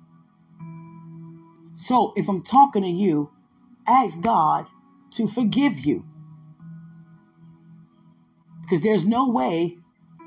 So 1.76 2.12
if 2.14 2.28
I'm 2.28 2.42
talking 2.42 2.82
to 2.82 2.88
you, 2.90 3.30
ask 3.88 4.20
God 4.20 4.66
to 5.12 5.26
forgive 5.26 5.78
you. 5.80 6.04
Because 8.60 8.82
there's 8.82 9.06
no 9.06 9.30
way 9.30 9.78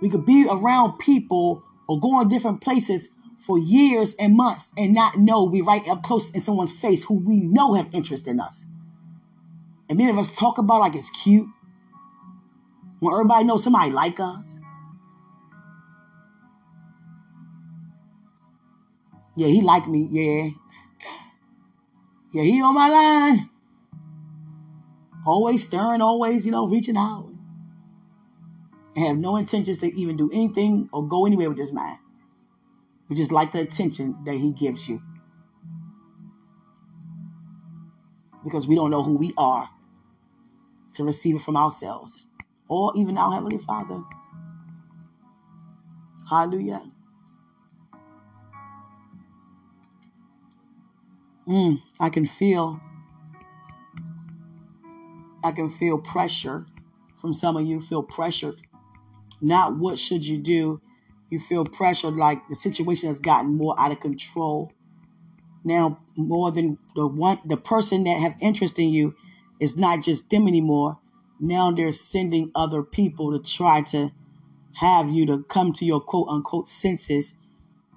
we 0.01 0.09
could 0.09 0.25
be 0.25 0.47
around 0.49 0.97
people 0.97 1.63
or 1.88 1.99
go 1.99 2.21
in 2.21 2.28
different 2.28 2.59
places 2.61 3.09
for 3.48 3.58
years 3.58 4.14
and 4.20 4.36
months 4.36 4.72
and 4.78 4.93
not 4.93 5.18
know 5.18 5.45
we 5.45 5.62
right 5.62 5.88
up 5.88 6.04
close 6.04 6.30
in 6.32 6.41
someone's 6.41 6.74
face 6.74 7.06
who 7.06 7.18
we 7.18 7.39
know 7.39 7.76
have 7.76 7.88
interest 7.93 8.28
in 8.28 8.41
us. 8.41 8.66
And 9.88 9.98
many 9.98 10.12
of 10.12 10.18
us 10.18 10.38
talk 10.38 10.58
about 10.58 10.82
like 10.82 10.95
it's 10.95 11.10
cute. 11.10 11.48
When 13.00 13.14
everybody 13.14 13.45
knows 13.45 13.64
somebody 13.64 13.89
like 13.89 14.20
us. 14.20 14.60
Yeah, 19.38 19.48
he 19.48 19.62
like 19.62 19.88
me. 19.88 20.10
Yeah. 20.12 20.50
Yeah, 22.34 22.43
he 22.43 22.62
on 22.62 22.76
my 22.76 22.89
line. 22.89 23.50
Always 25.26 25.66
stirring, 25.66 26.02
always, 26.02 26.45
you 26.45 26.52
know, 26.52 26.68
reaching 26.68 26.98
out. 26.98 27.32
And 28.98 29.06
have 29.06 29.18
no 29.18 29.38
intentions 29.38 29.78
to 29.78 29.98
even 29.98 30.18
do 30.18 30.30
anything 30.34 30.89
or 30.91 31.08
go 31.08 31.26
anywhere 31.26 31.48
with 31.48 31.58
this 31.58 31.72
man. 31.72 31.98
We 33.10 33.16
just 33.16 33.32
like 33.32 33.51
the 33.51 33.62
attention 33.62 34.18
that 34.26 34.36
he 34.36 34.51
gives 34.51 34.88
you. 34.88 35.01
Because 38.43 38.68
we 38.68 38.76
don't 38.76 38.91
know 38.91 39.03
who 39.03 39.18
we 39.18 39.34
are 39.38 39.70
to 40.93 41.03
receive 41.03 41.36
it 41.36 41.41
from 41.41 41.58
ourselves 41.58 42.26
or 42.68 42.91
even 42.95 43.18
our 43.18 43.34
Heavenly 43.34 43.58
Father. 43.58 44.01
Hallelujah. 46.30 46.82
Mm, 51.47 51.82
I 51.99 52.10
can 52.10 52.26
feel 52.26 52.82
I 55.43 55.51
can 55.51 55.70
feel 55.70 55.97
pressure 55.97 56.66
from 57.22 57.34
some 57.34 57.55
of 57.55 57.66
you 57.66 57.80
feel 57.80 58.03
pressured. 58.03 58.62
Not 59.39 59.78
what 59.78 59.97
should 59.97 60.26
you 60.26 60.38
do. 60.38 60.82
You 61.30 61.39
feel 61.39 61.65
pressured 61.65 62.15
like 62.15 62.47
the 62.47 62.55
situation 62.55 63.09
has 63.09 63.19
gotten 63.19 63.57
more 63.57 63.75
out 63.78 63.91
of 63.91 63.99
control. 63.99 64.71
Now 65.63 65.99
more 66.15 66.51
than 66.51 66.78
the 66.95 67.07
one 67.07 67.39
the 67.45 67.57
person 67.57 68.05
that 68.05 68.19
have 68.19 68.36
interest 68.41 68.80
in 68.80 68.89
you 68.89 69.15
is 69.59 69.75
not 69.75 70.01
just 70.03 70.30
them 70.30 70.47
anymore. 70.47 70.99
Now 71.39 71.71
they're 71.71 71.91
sending 71.91 72.51
other 72.55 72.84
people 72.84 73.32
to 73.32 73.39
try 73.39 73.82
to 73.82 74.11
have 74.75 75.09
you 75.09 75.25
to 75.25 75.43
come 75.43 75.73
to 75.73 75.86
your 75.86 75.99
quote 75.99 76.28
unquote 76.30 76.67
senses, 76.67 77.34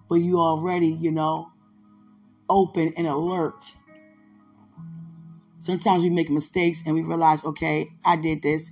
but 0.09 0.16
you 0.16 0.39
already, 0.39 0.89
you 0.89 1.12
know, 1.12 1.51
open 2.49 2.93
and 2.97 3.07
alert. 3.07 3.76
Sometimes 5.59 6.03
we 6.03 6.11
make 6.11 6.31
mistakes 6.31 6.83
and 6.87 6.95
we 6.95 7.03
realize, 7.03 7.45
okay, 7.45 7.89
I 8.05 8.16
did 8.16 8.43
this. 8.43 8.70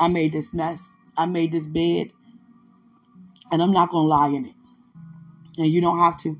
I 0.00 0.08
made 0.08 0.32
this 0.32 0.52
mess. 0.52 0.92
I 1.16 1.26
made 1.26 1.52
this 1.52 1.66
bed. 1.66 2.12
And 3.50 3.62
I'm 3.62 3.72
not 3.72 3.90
going 3.90 4.04
to 4.04 4.08
lie 4.08 4.28
in 4.28 4.46
it. 4.46 4.54
And 5.56 5.66
you 5.66 5.80
don't 5.80 5.98
have 5.98 6.16
to. 6.18 6.38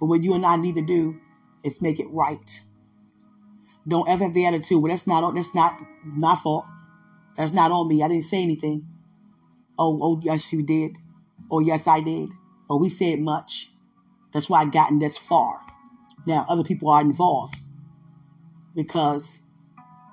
But 0.00 0.06
what 0.06 0.24
you 0.24 0.34
and 0.34 0.44
I 0.44 0.56
need 0.56 0.74
to 0.76 0.82
do 0.82 1.20
is 1.62 1.80
make 1.80 2.00
it 2.00 2.08
right. 2.10 2.60
Don't 3.86 4.08
ever 4.08 4.24
have 4.24 4.34
the 4.34 4.46
attitude, 4.46 4.82
well, 4.82 4.90
that's 4.90 5.06
not 5.06 5.34
that's 5.34 5.54
not 5.54 5.80
my 6.04 6.36
fault. 6.36 6.64
That's 7.36 7.52
not 7.52 7.70
on 7.70 7.88
me. 7.88 8.02
I 8.02 8.08
didn't 8.08 8.24
say 8.24 8.42
anything. 8.42 8.86
Oh, 9.78 9.98
oh, 10.02 10.20
yes, 10.22 10.52
you 10.52 10.62
did. 10.62 10.96
Oh, 11.50 11.60
yes, 11.60 11.86
I 11.86 12.00
did. 12.00 12.30
Oh, 12.68 12.78
we 12.78 12.88
said 12.88 13.20
much. 13.20 13.70
That's 14.32 14.48
why 14.48 14.62
I 14.62 14.64
gotten 14.66 14.98
this 14.98 15.18
far. 15.18 15.60
Now 16.26 16.46
other 16.48 16.62
people 16.62 16.88
are 16.90 17.00
involved 17.00 17.56
because 18.74 19.40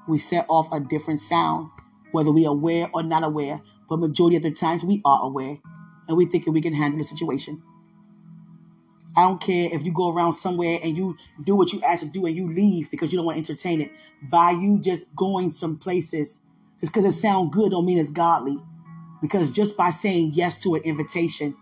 we 0.07 0.17
set 0.17 0.45
off 0.49 0.67
a 0.71 0.79
different 0.79 1.21
sound, 1.21 1.69
whether 2.11 2.31
we 2.31 2.45
are 2.45 2.53
aware 2.53 2.89
or 2.93 3.03
not 3.03 3.23
aware. 3.23 3.61
But 3.89 3.99
majority 3.99 4.37
of 4.37 4.43
the 4.43 4.51
times 4.51 4.83
we 4.83 5.01
are 5.05 5.23
aware 5.23 5.57
and 6.07 6.17
we 6.17 6.25
think 6.25 6.45
that 6.45 6.51
we 6.51 6.61
can 6.61 6.73
handle 6.73 6.97
the 6.97 7.03
situation. 7.03 7.61
I 9.17 9.23
don't 9.23 9.41
care 9.41 9.69
if 9.73 9.83
you 9.83 9.91
go 9.91 10.13
around 10.13 10.33
somewhere 10.33 10.79
and 10.83 10.95
you 10.95 11.17
do 11.43 11.55
what 11.55 11.73
you 11.73 11.81
asked 11.81 12.03
to 12.03 12.09
do 12.09 12.25
and 12.25 12.35
you 12.35 12.47
leave 12.49 12.91
because 12.91 13.11
you 13.11 13.17
don't 13.17 13.25
want 13.25 13.35
to 13.35 13.51
entertain 13.51 13.81
it. 13.81 13.91
By 14.29 14.51
you 14.51 14.79
just 14.79 15.13
going 15.15 15.51
some 15.51 15.77
places, 15.77 16.39
just 16.79 16.93
because 16.93 17.05
it 17.05 17.19
sounds 17.19 17.53
good 17.53 17.71
don't 17.71 17.85
mean 17.85 17.97
it's 17.97 18.09
godly. 18.09 18.57
Because 19.21 19.51
just 19.51 19.75
by 19.75 19.89
saying 19.89 20.31
yes 20.33 20.59
to 20.63 20.75
an 20.75 20.83
invitation, 20.83 21.55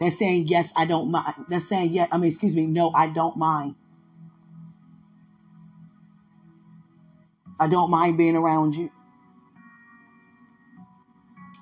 they're 0.00 0.10
saying, 0.10 0.48
yes, 0.48 0.72
I 0.76 0.86
don't 0.86 1.10
mind. 1.10 1.34
They're 1.48 1.60
saying, 1.60 1.92
yeah, 1.92 2.06
I 2.10 2.18
mean, 2.18 2.28
excuse 2.28 2.56
me, 2.56 2.66
no, 2.66 2.90
I 2.92 3.08
don't 3.08 3.36
mind. 3.36 3.76
I 7.58 7.68
don't 7.68 7.90
mind 7.90 8.16
being 8.16 8.36
around 8.36 8.74
you. 8.74 8.90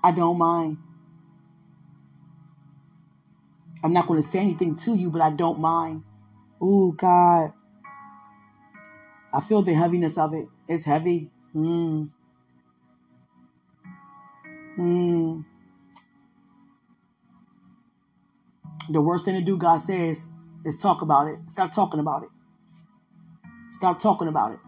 I 0.02 0.12
don't 0.12 0.38
mind. 0.38 0.78
I'm 3.82 3.92
not 3.92 4.06
going 4.06 4.20
to 4.20 4.26
say 4.26 4.38
anything 4.40 4.76
to 4.76 4.94
you, 4.96 5.10
but 5.10 5.20
I 5.20 5.30
don't 5.30 5.60
mind. 5.60 6.04
Oh, 6.60 6.92
God. 6.92 7.52
I 9.32 9.40
feel 9.40 9.62
the 9.62 9.74
heaviness 9.74 10.18
of 10.18 10.34
it. 10.34 10.48
It's 10.68 10.84
heavy. 10.84 11.30
Hmm. 11.52 12.04
Hmm. 14.76 15.40
The 18.90 19.00
worst 19.00 19.24
thing 19.24 19.34
to 19.34 19.40
do, 19.42 19.56
God 19.56 19.78
says, 19.78 20.28
is 20.64 20.76
talk 20.76 21.02
about 21.02 21.28
it. 21.28 21.38
Stop 21.48 21.72
talking 21.72 22.00
about 22.00 22.22
it. 22.22 22.30
Stop 23.70 24.00
talking 24.00 24.28
about 24.28 24.52
it. 24.52 24.58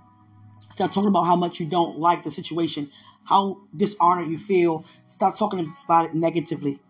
Stop 0.70 0.92
talking 0.92 1.08
about 1.08 1.24
how 1.24 1.36
much 1.36 1.58
you 1.58 1.66
don't 1.66 1.98
like 1.98 2.22
the 2.22 2.30
situation, 2.30 2.90
how 3.30 3.62
dishonored 3.74 4.28
you 4.28 4.36
feel. 4.36 4.84
Stop 5.06 5.36
talking 5.36 5.72
about 5.84 6.06
it 6.06 6.14
negatively. 6.14 6.80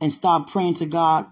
And 0.00 0.12
stop 0.12 0.48
praying 0.48 0.74
to 0.74 0.86
God 0.86 1.26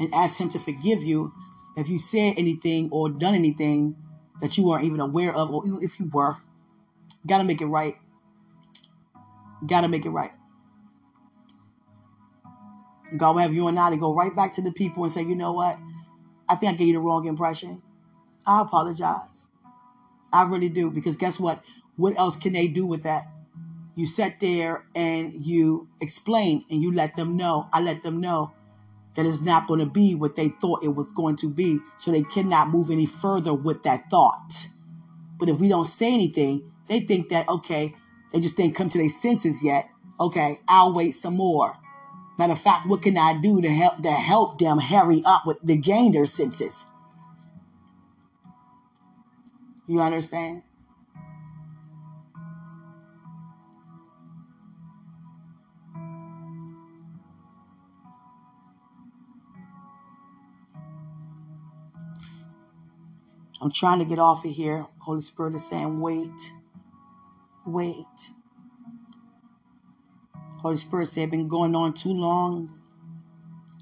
and 0.00 0.12
ask 0.14 0.38
Him 0.38 0.48
to 0.50 0.58
forgive 0.58 1.02
you 1.02 1.32
if 1.76 1.88
you 1.88 1.98
said 1.98 2.34
anything 2.38 2.88
or 2.90 3.10
done 3.10 3.34
anything 3.34 3.96
that 4.40 4.56
you 4.56 4.66
weren't 4.66 4.84
even 4.84 5.00
aware 5.00 5.34
of, 5.34 5.50
or 5.50 5.66
even 5.66 5.82
if 5.82 6.00
you 6.00 6.08
were. 6.12 6.36
You 7.22 7.28
Gotta 7.28 7.44
make 7.44 7.60
it 7.60 7.66
right. 7.66 7.96
Gotta 9.66 9.88
make 9.88 10.06
it 10.06 10.10
right. 10.10 10.32
God 13.16 13.32
will 13.32 13.42
have 13.42 13.54
you 13.54 13.68
and 13.68 13.78
I 13.78 13.90
to 13.90 13.96
go 13.96 14.14
right 14.14 14.34
back 14.34 14.52
to 14.54 14.62
the 14.62 14.72
people 14.72 15.02
and 15.02 15.12
say, 15.12 15.22
you 15.22 15.34
know 15.34 15.52
what? 15.52 15.78
I 16.48 16.56
think 16.56 16.72
I 16.72 16.76
gave 16.76 16.88
you 16.88 16.94
the 16.94 17.00
wrong 17.00 17.26
impression. 17.26 17.82
I 18.46 18.62
apologize. 18.62 19.48
I 20.32 20.44
really 20.44 20.68
do. 20.68 20.90
Because 20.90 21.16
guess 21.16 21.40
what? 21.40 21.62
What 21.98 22.16
else 22.16 22.36
can 22.36 22.52
they 22.52 22.68
do 22.68 22.86
with 22.86 23.02
that? 23.02 23.26
You 23.96 24.06
sat 24.06 24.38
there 24.38 24.84
and 24.94 25.44
you 25.44 25.88
explain 26.00 26.64
and 26.70 26.80
you 26.80 26.92
let 26.92 27.16
them 27.16 27.36
know. 27.36 27.68
I 27.72 27.80
let 27.80 28.04
them 28.04 28.20
know 28.20 28.52
that 29.16 29.26
it's 29.26 29.40
not 29.40 29.66
going 29.66 29.80
to 29.80 29.86
be 29.86 30.14
what 30.14 30.36
they 30.36 30.50
thought 30.50 30.84
it 30.84 30.94
was 30.94 31.10
going 31.10 31.34
to 31.38 31.50
be. 31.50 31.80
So 31.98 32.12
they 32.12 32.22
cannot 32.22 32.70
move 32.70 32.90
any 32.90 33.04
further 33.04 33.52
with 33.52 33.82
that 33.82 34.08
thought. 34.08 34.68
But 35.38 35.48
if 35.48 35.58
we 35.58 35.68
don't 35.68 35.86
say 35.86 36.14
anything, 36.14 36.70
they 36.86 37.00
think 37.00 37.30
that, 37.30 37.48
okay, 37.48 37.96
they 38.32 38.38
just 38.38 38.56
didn't 38.56 38.76
come 38.76 38.88
to 38.90 38.98
their 38.98 39.08
senses 39.08 39.64
yet. 39.64 39.90
Okay, 40.20 40.60
I'll 40.68 40.94
wait 40.94 41.16
some 41.16 41.34
more. 41.34 41.76
Matter 42.38 42.52
of 42.52 42.60
fact, 42.60 42.86
what 42.86 43.02
can 43.02 43.18
I 43.18 43.40
do 43.40 43.60
to 43.60 43.68
help 43.68 44.02
to 44.02 44.12
help 44.12 44.60
them 44.60 44.78
hurry 44.78 45.22
up 45.26 45.44
with 45.44 45.58
the 45.64 45.76
gain 45.76 46.12
their 46.12 46.26
senses? 46.26 46.84
You 49.88 50.00
understand? 50.00 50.62
I'm 63.60 63.72
trying 63.72 63.98
to 63.98 64.04
get 64.04 64.18
off 64.18 64.44
of 64.44 64.50
here. 64.52 64.86
Holy 65.00 65.20
Spirit 65.20 65.54
is 65.54 65.68
saying, 65.68 66.00
wait, 66.00 66.52
wait. 67.66 68.30
Holy 70.60 70.76
Spirit 70.76 71.06
said, 71.06 71.30
been 71.30 71.48
going 71.48 71.74
on 71.74 71.94
too 71.94 72.12
long, 72.12 72.78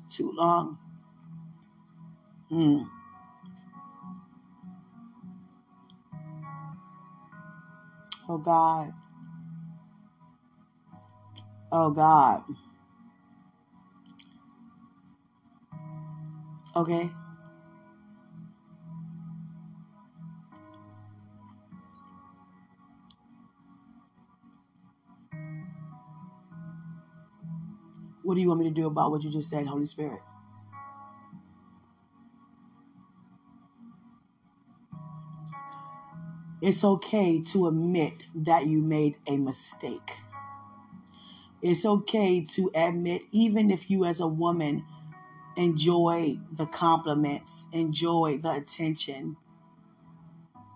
too 0.08 0.32
long. 0.32 0.78
Hmm. 2.48 2.82
Oh 8.28 8.38
God. 8.38 8.92
Oh 11.70 11.90
God. 11.90 12.42
Okay. 16.74 17.10
What 28.26 28.34
do 28.34 28.40
you 28.40 28.48
want 28.48 28.58
me 28.58 28.68
to 28.68 28.74
do 28.74 28.88
about 28.88 29.12
what 29.12 29.22
you 29.22 29.30
just 29.30 29.48
said, 29.48 29.68
Holy 29.68 29.86
Spirit? 29.86 30.20
It's 36.60 36.82
okay 36.82 37.40
to 37.52 37.68
admit 37.68 38.14
that 38.34 38.66
you 38.66 38.82
made 38.82 39.14
a 39.28 39.36
mistake. 39.36 40.16
It's 41.62 41.86
okay 41.86 42.44
to 42.46 42.68
admit, 42.74 43.22
even 43.30 43.70
if 43.70 43.88
you 43.88 44.04
as 44.04 44.18
a 44.18 44.26
woman 44.26 44.84
enjoy 45.56 46.40
the 46.50 46.66
compliments, 46.66 47.66
enjoy 47.72 48.38
the 48.42 48.50
attention, 48.50 49.36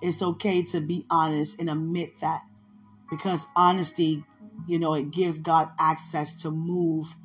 it's 0.00 0.22
okay 0.22 0.62
to 0.66 0.80
be 0.80 1.04
honest 1.10 1.58
and 1.58 1.68
admit 1.68 2.20
that 2.20 2.42
because 3.10 3.44
honesty, 3.56 4.24
you 4.68 4.78
know, 4.78 4.94
it 4.94 5.10
gives 5.10 5.40
God 5.40 5.70
access 5.80 6.42
to 6.42 6.52
move 6.52 7.16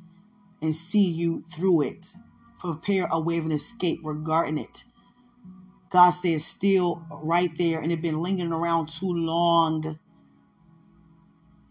and 0.66 0.74
see 0.74 1.08
you 1.08 1.40
through 1.40 1.82
it. 1.82 2.14
Prepare 2.58 3.06
a 3.10 3.20
way 3.20 3.38
of 3.38 3.46
an 3.46 3.52
escape 3.52 4.00
regarding 4.02 4.58
it. 4.58 4.84
God 5.90 6.10
says 6.10 6.44
still 6.44 7.02
right 7.10 7.56
there 7.56 7.80
and 7.80 7.92
it 7.92 8.02
been 8.02 8.20
lingering 8.20 8.52
around 8.52 8.88
too 8.88 9.12
long. 9.12 9.98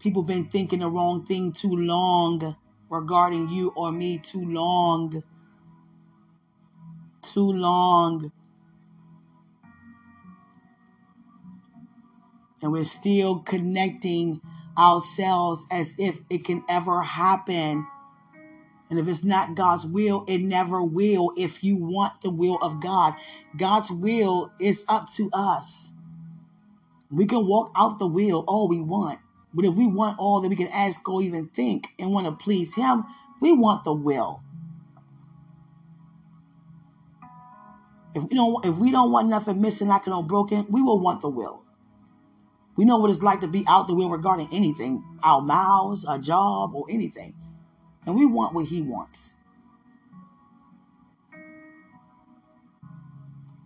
People 0.00 0.22
been 0.22 0.46
thinking 0.46 0.80
the 0.80 0.88
wrong 0.88 1.24
thing 1.26 1.52
too 1.52 1.76
long 1.76 2.56
regarding 2.88 3.48
you 3.48 3.72
or 3.76 3.92
me 3.92 4.18
too 4.18 4.44
long. 4.44 5.22
Too 7.22 7.52
long. 7.52 8.32
And 12.62 12.72
we're 12.72 12.84
still 12.84 13.40
connecting 13.40 14.40
ourselves 14.78 15.66
as 15.70 15.94
if 15.98 16.20
it 16.30 16.44
can 16.44 16.64
ever 16.68 17.02
happen. 17.02 17.86
And 18.88 18.98
if 18.98 19.08
it's 19.08 19.24
not 19.24 19.56
God's 19.56 19.84
will, 19.84 20.24
it 20.28 20.38
never 20.38 20.82
will 20.82 21.32
if 21.36 21.64
you 21.64 21.76
want 21.76 22.20
the 22.22 22.30
will 22.30 22.58
of 22.62 22.80
God. 22.80 23.14
God's 23.56 23.90
will 23.90 24.52
is 24.60 24.84
up 24.88 25.12
to 25.14 25.28
us. 25.32 25.90
We 27.10 27.26
can 27.26 27.46
walk 27.46 27.72
out 27.76 27.98
the 27.98 28.06
will 28.06 28.44
all 28.46 28.68
we 28.68 28.80
want. 28.80 29.18
But 29.52 29.64
if 29.64 29.74
we 29.74 29.86
want 29.86 30.18
all 30.18 30.40
that 30.40 30.48
we 30.48 30.56
can 30.56 30.68
ask 30.68 31.08
or 31.08 31.22
even 31.22 31.48
think 31.48 31.88
and 31.98 32.12
want 32.12 32.26
to 32.26 32.44
please 32.44 32.74
Him, 32.74 33.04
we 33.40 33.52
want 33.52 33.84
the 33.84 33.92
will. 33.92 34.42
If 38.14 38.22
we 38.22 38.30
don't, 38.30 38.64
if 38.64 38.76
we 38.76 38.90
don't 38.90 39.10
want 39.10 39.28
nothing 39.28 39.60
missing, 39.60 39.88
lacking, 39.88 40.12
or 40.12 40.24
broken, 40.24 40.66
we 40.70 40.82
will 40.82 41.00
want 41.00 41.20
the 41.20 41.28
will. 41.28 41.62
We 42.76 42.84
know 42.84 42.98
what 42.98 43.10
it's 43.10 43.22
like 43.22 43.40
to 43.40 43.48
be 43.48 43.64
out 43.68 43.88
the 43.88 43.94
will 43.94 44.10
regarding 44.10 44.48
anything, 44.52 45.02
our 45.22 45.40
mouths, 45.40 46.04
a 46.08 46.18
job, 46.18 46.74
or 46.74 46.86
anything. 46.90 47.34
And 48.06 48.14
we 48.14 48.24
want 48.24 48.54
what 48.54 48.66
he 48.66 48.80
wants. 48.82 49.34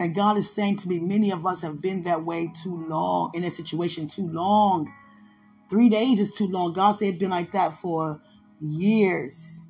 And 0.01 0.15
God 0.15 0.39
is 0.39 0.51
saying 0.51 0.77
to 0.77 0.89
me, 0.89 0.99
many 0.99 1.31
of 1.31 1.45
us 1.45 1.61
have 1.61 1.83
been 1.83 2.05
that 2.05 2.25
way 2.25 2.51
too 2.63 2.87
long, 2.89 3.33
in 3.35 3.45
a 3.45 3.51
situation 3.51 4.09
too 4.09 4.27
long. 4.29 4.91
Three 5.69 5.91
days 5.91 6.19
is 6.21 6.31
too 6.31 6.49
long. 6.49 6.73
God 6.73 6.93
said 6.93 7.09
it's 7.09 7.19
been 7.19 7.31
like 7.31 7.51
that 7.51 7.75
for 7.75 8.21
years. 8.59 9.61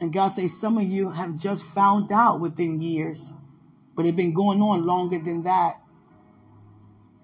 And 0.00 0.12
God 0.12 0.28
says 0.28 0.58
some 0.58 0.78
of 0.78 0.84
you 0.84 1.10
have 1.10 1.34
just 1.34 1.64
found 1.64 2.12
out 2.12 2.38
within 2.38 2.80
years, 2.80 3.32
but 3.96 4.06
it's 4.06 4.16
been 4.16 4.34
going 4.34 4.62
on 4.62 4.86
longer 4.86 5.18
than 5.18 5.42
that. 5.42 5.80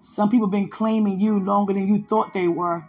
Some 0.02 0.30
people 0.30 0.46
been 0.46 0.68
claiming 0.68 1.20
you 1.20 1.38
longer 1.38 1.72
than 1.72 1.88
you 1.88 2.02
thought 2.02 2.32
they 2.32 2.48
were. 2.48 2.88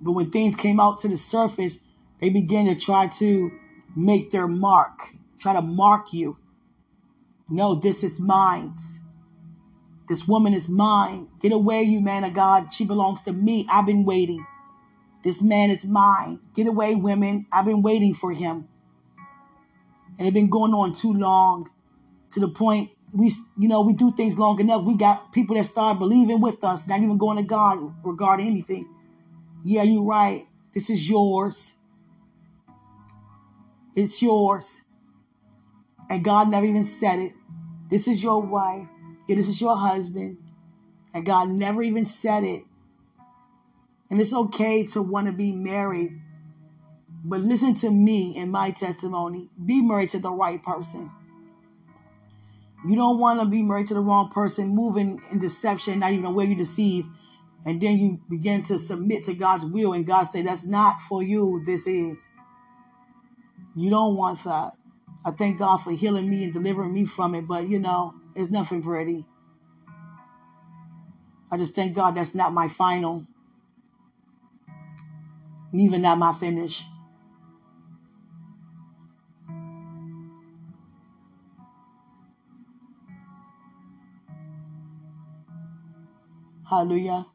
But 0.00 0.12
when 0.12 0.30
things 0.30 0.56
came 0.56 0.80
out 0.80 0.98
to 1.00 1.08
the 1.08 1.16
surface, 1.16 1.78
they 2.20 2.30
began 2.30 2.66
to 2.66 2.74
try 2.74 3.08
to 3.08 3.52
make 3.96 4.30
their 4.30 4.48
mark, 4.48 5.08
try 5.38 5.52
to 5.52 5.62
mark 5.62 6.12
you. 6.12 6.38
No, 7.48 7.74
this 7.74 8.02
is 8.02 8.20
mine. 8.20 8.74
This 10.08 10.26
woman 10.26 10.54
is 10.54 10.68
mine. 10.68 11.28
Get 11.40 11.52
away, 11.52 11.82
you 11.82 12.00
man 12.00 12.24
of 12.24 12.34
God. 12.34 12.72
She 12.72 12.84
belongs 12.84 13.20
to 13.22 13.32
me. 13.32 13.66
I've 13.70 13.86
been 13.86 14.04
waiting. 14.04 14.44
This 15.22 15.40
man 15.40 15.70
is 15.70 15.84
mine. 15.84 16.40
Get 16.54 16.66
away, 16.66 16.94
women. 16.94 17.46
I've 17.52 17.64
been 17.64 17.82
waiting 17.82 18.14
for 18.14 18.32
him. 18.32 18.68
And 20.18 20.26
it's 20.26 20.34
been 20.34 20.50
going 20.50 20.74
on 20.74 20.92
too 20.92 21.12
long 21.12 21.70
to 22.30 22.40
the 22.40 22.48
point 22.48 22.90
we 23.14 23.32
you 23.58 23.68
know 23.68 23.82
we 23.82 23.92
do 23.92 24.10
things 24.10 24.38
long 24.38 24.58
enough. 24.60 24.84
We 24.84 24.96
got 24.96 25.32
people 25.32 25.56
that 25.56 25.64
start 25.64 25.98
believing 25.98 26.40
with 26.40 26.64
us 26.64 26.86
not 26.86 27.02
even 27.02 27.18
going 27.18 27.36
to 27.36 27.42
god 27.42 27.78
regarding 28.04 28.46
anything. 28.46 28.88
Yeah 29.64 29.82
you're 29.82 30.04
right. 30.04 30.46
This 30.72 30.90
is 30.90 31.08
yours. 31.08 31.74
It's 33.94 34.22
yours. 34.22 34.80
And 36.08 36.24
god 36.24 36.48
never 36.48 36.66
even 36.66 36.82
said 36.82 37.18
it. 37.18 37.32
This 37.90 38.08
is 38.08 38.22
your 38.22 38.40
wife. 38.40 38.88
Yeah 39.28 39.36
this 39.36 39.48
is 39.48 39.60
your 39.60 39.76
husband. 39.76 40.38
And 41.14 41.26
god 41.26 41.50
never 41.50 41.82
even 41.82 42.04
said 42.04 42.44
it. 42.44 42.64
And 44.10 44.20
it's 44.20 44.34
okay 44.34 44.84
to 44.88 45.02
want 45.02 45.26
to 45.26 45.32
be 45.32 45.52
married. 45.52 46.20
But 47.24 47.40
listen 47.40 47.74
to 47.74 47.90
me 47.90 48.36
and 48.36 48.50
my 48.50 48.70
testimony. 48.70 49.48
Be 49.64 49.80
married 49.80 50.10
to 50.10 50.18
the 50.18 50.32
right 50.32 50.62
person 50.62 51.10
you 52.86 52.96
don't 52.96 53.18
want 53.18 53.40
to 53.40 53.46
be 53.46 53.62
married 53.62 53.86
to 53.88 53.94
the 53.94 54.00
wrong 54.00 54.28
person, 54.30 54.74
moving 54.74 55.20
in 55.30 55.38
deception, 55.38 56.00
not 56.00 56.12
even 56.12 56.24
aware 56.24 56.46
you 56.46 56.56
deceive. 56.56 57.06
And 57.64 57.80
then 57.80 57.96
you 57.96 58.20
begin 58.28 58.62
to 58.62 58.78
submit 58.78 59.24
to 59.24 59.34
God's 59.34 59.64
will, 59.64 59.92
and 59.92 60.04
God 60.04 60.24
say, 60.24 60.42
That's 60.42 60.66
not 60.66 61.00
for 61.00 61.22
you, 61.22 61.62
this 61.64 61.86
is. 61.86 62.26
You 63.76 63.88
don't 63.88 64.16
want 64.16 64.42
that. 64.44 64.72
I 65.24 65.30
thank 65.30 65.58
God 65.58 65.76
for 65.78 65.92
healing 65.92 66.28
me 66.28 66.44
and 66.44 66.52
delivering 66.52 66.92
me 66.92 67.04
from 67.04 67.36
it, 67.36 67.46
but 67.46 67.68
you 67.68 67.78
know, 67.78 68.14
it's 68.34 68.50
nothing 68.50 68.82
pretty. 68.82 69.24
I 71.52 71.56
just 71.56 71.74
thank 71.74 71.94
God 71.94 72.16
that's 72.16 72.34
not 72.34 72.52
my 72.52 72.66
final, 72.66 73.26
even 75.72 76.02
not 76.02 76.18
my 76.18 76.32
finish. 76.32 76.84
Hallelujah. 86.72 87.26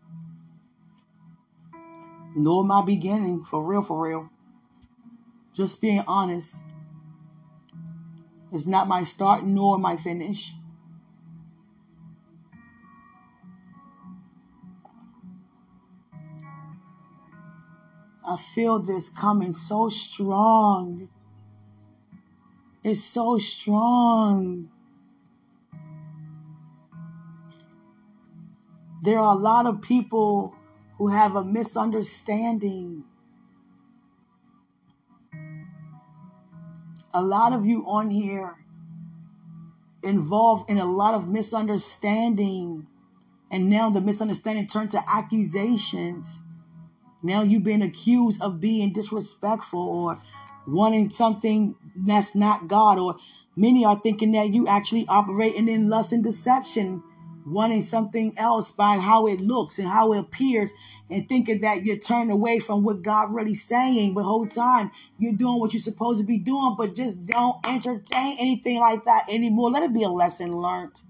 Nor 2.35 2.63
my 2.63 2.81
beginning, 2.81 3.43
for 3.43 3.63
real, 3.63 3.83
for 3.83 4.07
real. 4.07 4.31
Just 5.53 5.79
being 5.79 6.01
honest. 6.07 6.63
It's 8.51 8.65
not 8.65 8.87
my 8.87 9.03
start 9.03 9.45
nor 9.45 9.77
my 9.77 9.95
finish. 9.95 10.53
I 18.27 18.37
feel 18.37 18.79
this 18.79 19.07
coming 19.07 19.53
so 19.53 19.87
strong. 19.89 21.09
It's 22.83 23.03
so 23.03 23.37
strong. 23.37 24.71
There 29.07 29.19
are 29.19 29.33
a 29.33 29.39
lot 29.39 29.65
of 29.65 29.81
people 29.81 30.53
who 30.97 31.07
have 31.07 31.37
a 31.37 31.43
misunderstanding. 31.45 33.05
A 37.13 37.21
lot 37.21 37.53
of 37.53 37.65
you 37.65 37.85
on 37.87 38.09
here 38.09 38.57
involved 40.03 40.69
in 40.69 40.77
a 40.77 40.83
lot 40.83 41.13
of 41.13 41.25
misunderstanding. 41.25 42.85
And 43.49 43.69
now 43.69 43.89
the 43.91 44.01
misunderstanding 44.01 44.67
turned 44.67 44.91
to 44.91 45.01
accusations. 45.09 46.41
Now 47.23 47.43
you've 47.43 47.63
been 47.63 47.83
accused 47.83 48.41
of 48.41 48.59
being 48.59 48.91
disrespectful 48.91 49.79
or 49.79 50.17
wanting 50.67 51.11
something 51.11 51.77
that's 51.95 52.35
not 52.35 52.67
God, 52.67 52.99
or 52.99 53.15
many 53.55 53.85
are 53.85 53.97
thinking 53.97 54.33
that 54.33 54.51
you 54.53 54.67
actually 54.67 55.05
operating 55.07 55.69
in 55.69 55.87
lust 55.87 56.11
and 56.11 56.25
deception, 56.25 57.03
wanting 57.47 57.81
something 57.81 58.33
else 58.37 58.71
by 58.71 58.97
how 58.97 59.27
it 59.27 59.39
looks 59.39 59.79
and 59.79 59.87
how 59.87 60.13
it 60.13 60.19
appears, 60.19 60.73
and 61.09 61.27
thinking 61.29 61.61
that 61.61 61.85
you're 61.85 61.97
turned 61.97 62.31
away 62.31 62.59
from 62.59 62.83
what 62.83 63.01
God 63.01 63.33
really 63.33 63.53
saying. 63.53 64.13
But 64.13 64.23
whole 64.23 64.47
time 64.47 64.91
you're 65.17 65.33
doing 65.33 65.59
what 65.59 65.73
you're 65.73 65.79
supposed 65.79 66.19
to 66.19 66.25
be 66.25 66.37
doing, 66.37 66.75
but 66.77 66.93
just 66.93 67.25
don't 67.25 67.57
entertain 67.65 68.37
anything 68.39 68.79
like 68.79 69.05
that 69.05 69.25
anymore. 69.29 69.71
Let 69.71 69.83
it 69.83 69.93
be 69.93 70.03
a 70.03 70.09
lesson 70.09 70.51
learned. 70.51 71.01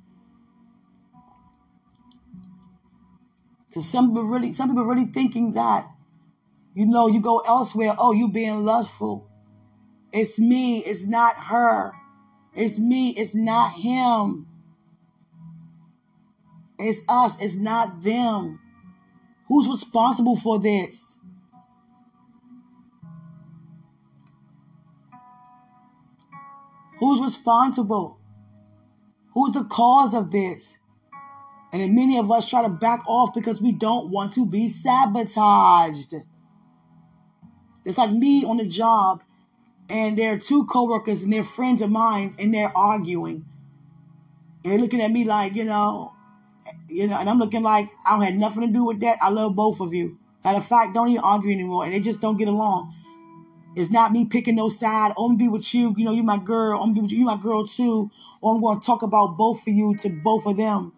Because 3.67 3.89
some 3.89 4.09
people 4.09 4.23
really, 4.23 4.53
some 4.53 4.69
people 4.69 4.85
really 4.85 5.05
thinking 5.05 5.53
that, 5.53 5.87
you 6.73 6.85
know, 6.85 7.07
you 7.07 7.19
go 7.19 7.39
elsewhere. 7.39 7.95
Oh, 7.97 8.11
you 8.11 8.29
being 8.29 8.65
lustful. 8.65 9.27
It's 10.11 10.39
me. 10.39 10.79
It's 10.79 11.05
not 11.05 11.35
her. 11.35 11.93
It's 12.53 12.79
me. 12.79 13.09
It's 13.11 13.35
not 13.35 13.73
him. 13.73 14.46
It's 16.79 17.01
us. 17.07 17.41
It's 17.41 17.55
not 17.55 18.01
them. 18.03 18.59
Who's 19.47 19.67
responsible 19.67 20.35
for 20.35 20.59
this? 20.59 21.17
Who's 26.99 27.21
responsible? 27.21 28.19
Who's 29.33 29.53
the 29.53 29.63
cause 29.65 30.13
of 30.13 30.31
this? 30.31 30.77
And 31.71 31.81
then 31.81 31.95
many 31.95 32.17
of 32.17 32.31
us 32.31 32.49
try 32.49 32.63
to 32.63 32.69
back 32.69 33.03
off 33.07 33.33
because 33.33 33.61
we 33.61 33.71
don't 33.71 34.09
want 34.09 34.33
to 34.33 34.45
be 34.45 34.69
sabotaged. 34.69 36.15
It's 37.85 37.97
like 37.97 38.11
me 38.11 38.43
on 38.45 38.57
the 38.57 38.65
job 38.65 39.21
and 39.89 40.17
there 40.17 40.33
are 40.33 40.37
two 40.37 40.65
coworkers 40.65 41.23
and 41.23 41.31
they're 41.31 41.43
friends 41.43 41.81
of 41.81 41.91
mine 41.91 42.35
and 42.39 42.53
they're 42.53 42.75
arguing. 42.75 43.45
And 44.63 44.73
they're 44.73 44.79
looking 44.79 45.01
at 45.01 45.11
me 45.11 45.23
like, 45.23 45.55
you 45.55 45.63
know, 45.63 46.13
you 46.89 47.07
know, 47.07 47.17
and 47.17 47.29
I'm 47.29 47.39
looking 47.39 47.63
like 47.63 47.91
I 48.05 48.11
don't 48.11 48.23
have 48.23 48.35
nothing 48.35 48.61
to 48.61 48.67
do 48.67 48.83
with 48.83 48.99
that. 49.01 49.17
I 49.21 49.29
love 49.29 49.55
both 49.55 49.79
of 49.79 49.93
you. 49.93 50.17
Matter 50.43 50.59
of 50.59 50.65
fact, 50.65 50.93
don't 50.93 51.09
even 51.09 51.23
argue 51.23 51.51
anymore. 51.51 51.85
And 51.85 51.93
they 51.93 51.99
just 51.99 52.21
don't 52.21 52.37
get 52.37 52.47
along. 52.47 52.93
It's 53.75 53.91
not 53.91 54.11
me 54.11 54.25
picking 54.25 54.55
no 54.55 54.69
side. 54.69 55.11
I'm 55.11 55.27
gonna 55.27 55.37
be 55.37 55.47
with 55.47 55.73
you. 55.73 55.93
You 55.95 56.05
know, 56.05 56.11
you 56.11 56.23
my 56.23 56.37
girl. 56.37 56.81
I'm 56.81 56.89
gonna 56.89 56.93
be 56.95 57.01
with 57.01 57.11
you. 57.11 57.19
You 57.19 57.25
my 57.25 57.37
girl 57.37 57.67
too. 57.67 58.09
Or 58.41 58.55
I'm 58.55 58.61
gonna 58.61 58.79
talk 58.79 59.03
about 59.03 59.37
both 59.37 59.67
of 59.67 59.73
you 59.73 59.95
to 59.97 60.09
both 60.09 60.45
of 60.45 60.57
them. 60.57 60.93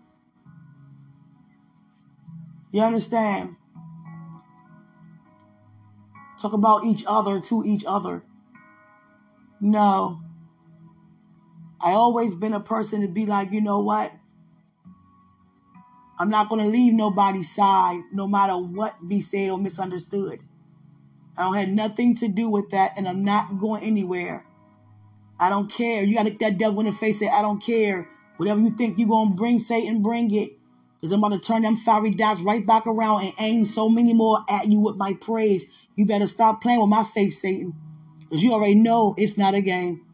You 2.72 2.82
understand? 2.84 3.56
Talk 6.40 6.54
about 6.54 6.86
each 6.86 7.04
other 7.06 7.42
to 7.42 7.64
each 7.66 7.84
other. 7.86 8.24
No. 9.60 10.22
I 11.82 11.94
always 11.94 12.34
been 12.34 12.54
a 12.54 12.60
person 12.60 13.02
to 13.02 13.08
be 13.08 13.26
like, 13.26 13.52
you 13.52 13.62
know 13.62 13.80
what? 13.80 14.14
I'm 16.20 16.30
not 16.30 16.50
going 16.50 16.62
to 16.62 16.68
leave 16.68 16.94
nobody's 16.94 17.50
side, 17.54 18.02
no 18.12 18.28
matter 18.28 18.58
what 18.58 19.08
be 19.08 19.22
said 19.22 19.50
or 19.50 19.58
misunderstood. 19.58 20.44
I 21.38 21.44
don't 21.44 21.56
have 21.56 21.70
nothing 21.70 22.16
to 22.18 22.28
do 22.28 22.50
with 22.50 22.72
that, 22.72 22.94
and 22.98 23.08
I'm 23.08 23.24
not 23.24 23.58
going 23.58 23.84
anywhere. 23.84 24.46
I 25.40 25.50
don't 25.50 25.72
care. 25.72 26.04
You 26.04 26.16
got 26.16 26.24
to 26.24 26.32
look 26.32 26.40
that 26.40 26.58
devil 26.58 26.82
in 26.82 26.88
the 26.88 26.92
face. 26.92 27.20
Say, 27.20 27.30
I 27.30 27.42
don't 27.42 27.64
care. 27.64 28.10
Whatever 28.36 28.60
you 28.60 28.72
think 28.72 29.00
you're 29.00 29.08
going 29.08 29.30
to 29.30 29.36
bring, 29.36 29.60
Satan, 29.60 30.02
bring 30.02 30.34
it. 30.36 30.58
Because 30.96 31.14
I'm 31.14 31.24
about 31.24 31.42
to 31.42 31.48
turn 31.48 31.62
them 31.62 31.78
fiery 31.78 32.12
dots 32.12 32.42
right 32.42 32.66
back 32.66 32.86
around 32.86 33.24
and 33.24 33.34
aim 33.40 33.64
so 33.64 33.88
many 33.88 34.14
more 34.14 34.44
at 34.50 34.68
you 34.68 34.82
with 34.82 34.98
my 34.98 35.14
praise. 35.14 35.66
You 35.96 36.06
better 36.06 36.28
stop 36.28 36.62
playing 36.62 36.82
with 36.82 36.90
my 36.90 37.04
faith, 37.04 37.34
Satan. 37.36 37.74
Because 38.20 38.44
you 38.44 38.52
already 38.52 38.76
know 38.76 39.16
it's 39.18 39.38
not 39.38 39.56
a 39.56 39.62
game. 39.62 40.06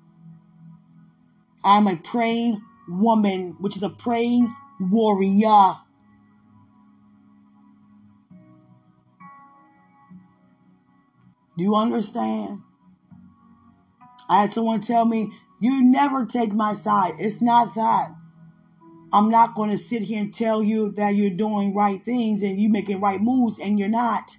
I'm 1.64 1.88
a 1.88 1.95
praying 1.95 2.62
woman, 2.88 3.56
which 3.60 3.76
is 3.76 3.82
a 3.82 3.89
praying 3.89 4.56
warrior. 4.80 5.78
Do 11.58 11.64
you 11.64 11.76
understand? 11.76 12.62
I 14.30 14.41
had 14.41 14.53
someone 14.53 14.82
tell 14.82 15.06
me, 15.06 15.32
You 15.60 15.84
never 15.84 16.26
take 16.26 16.53
my 16.53 16.74
side. 16.74 17.14
It's 17.20 17.41
not 17.41 17.76
that. 17.76 18.12
I'm 19.14 19.30
not 19.30 19.56
going 19.56 19.70
to 19.70 19.78
sit 19.78 20.03
here 20.03 20.20
and 20.20 20.34
tell 20.34 20.62
you 20.62 20.91
that 20.93 21.16
you're 21.16 21.30
doing 21.30 21.74
right 21.74 22.03
things 22.03 22.43
and 22.43 22.60
you're 22.60 22.72
making 22.72 22.99
right 22.99 23.22
moves 23.22 23.60
and 23.60 23.80
you're 23.80 23.88
not. 23.88 24.38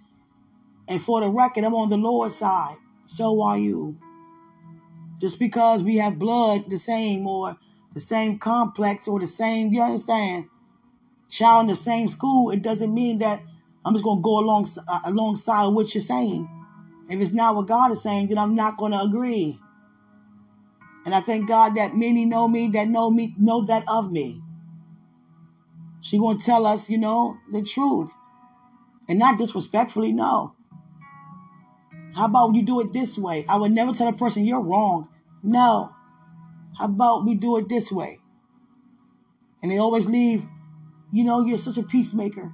And 0.89 1.01
for 1.01 1.21
the 1.21 1.31
record, 1.31 1.65
I'm 1.65 1.75
on 1.75 1.89
the 1.89 1.97
Lord's 1.97 2.37
side. 2.37 2.77
So 3.07 3.41
are 3.43 3.57
you. 3.57 3.97
Just 5.19 5.39
because 5.39 5.83
we 5.83 5.97
have 5.97 6.19
blood 6.19 6.69
the 6.69 6.77
same 6.77 7.27
or 7.27 7.57
the 7.95 8.01
same 8.01 8.39
complex 8.39 9.09
or 9.09 9.19
the 9.19 9.27
same, 9.27 9.73
you 9.73 9.81
understand, 9.81 10.49
child 11.31 11.63
in 11.63 11.67
the 11.69 11.77
same 11.77 12.09
school, 12.09 12.51
it 12.51 12.61
doesn't 12.61 12.93
mean 12.93 13.19
that 13.19 13.43
I'm 13.85 13.95
just 13.95 14.05
going 14.05 14.19
to 14.19 14.23
go 14.23 14.39
along, 14.39 14.67
uh, 14.87 15.01
alongside 15.05 15.69
what 15.69 15.95
you're 15.95 16.03
saying. 16.03 16.49
If 17.09 17.21
it's 17.21 17.33
not 17.33 17.55
what 17.55 17.67
God 17.67 17.93
is 17.93 18.03
saying, 18.03 18.29
then 18.29 18.39
I'm 18.39 18.55
not 18.55 18.77
going 18.77 18.93
to 18.93 19.01
agree. 19.01 19.59
And 21.05 21.15
I 21.15 21.21
thank 21.21 21.47
God 21.47 21.77
that 21.77 21.95
many 21.95 22.25
know 22.25 22.49
me 22.49 22.67
that 22.69 22.89
know 22.89 23.11
me 23.11 23.33
know 23.39 23.65
that 23.67 23.85
of 23.87 24.11
me. 24.11 24.43
She 26.01 26.19
gonna 26.19 26.39
tell 26.39 26.67
us, 26.67 26.91
you 26.91 26.99
know, 26.99 27.37
the 27.53 27.63
truth. 27.63 28.13
And 29.09 29.19
not 29.19 29.39
disrespectfully, 29.39 30.13
no. 30.13 30.55
How 32.15 32.25
about 32.25 32.57
you 32.57 32.63
do 32.63 32.81
it 32.81 32.93
this 32.93 33.17
way? 33.17 33.45
I 33.49 33.57
would 33.57 33.71
never 33.71 33.93
tell 33.93 34.09
a 34.09 34.13
person 34.13 34.45
you're 34.45 34.61
wrong. 34.61 35.09
No. 35.45 35.93
How 36.77 36.87
about 36.87 37.25
we 37.25 37.37
do 37.37 37.57
it 37.57 37.69
this 37.69 37.93
way? 37.93 38.19
And 39.63 39.71
they 39.71 39.79
always 39.79 40.09
leave, 40.09 40.47
you 41.13 41.23
know, 41.23 41.45
you're 41.45 41.59
such 41.59 41.79
a 41.79 41.83
peacemaker. 41.85 42.53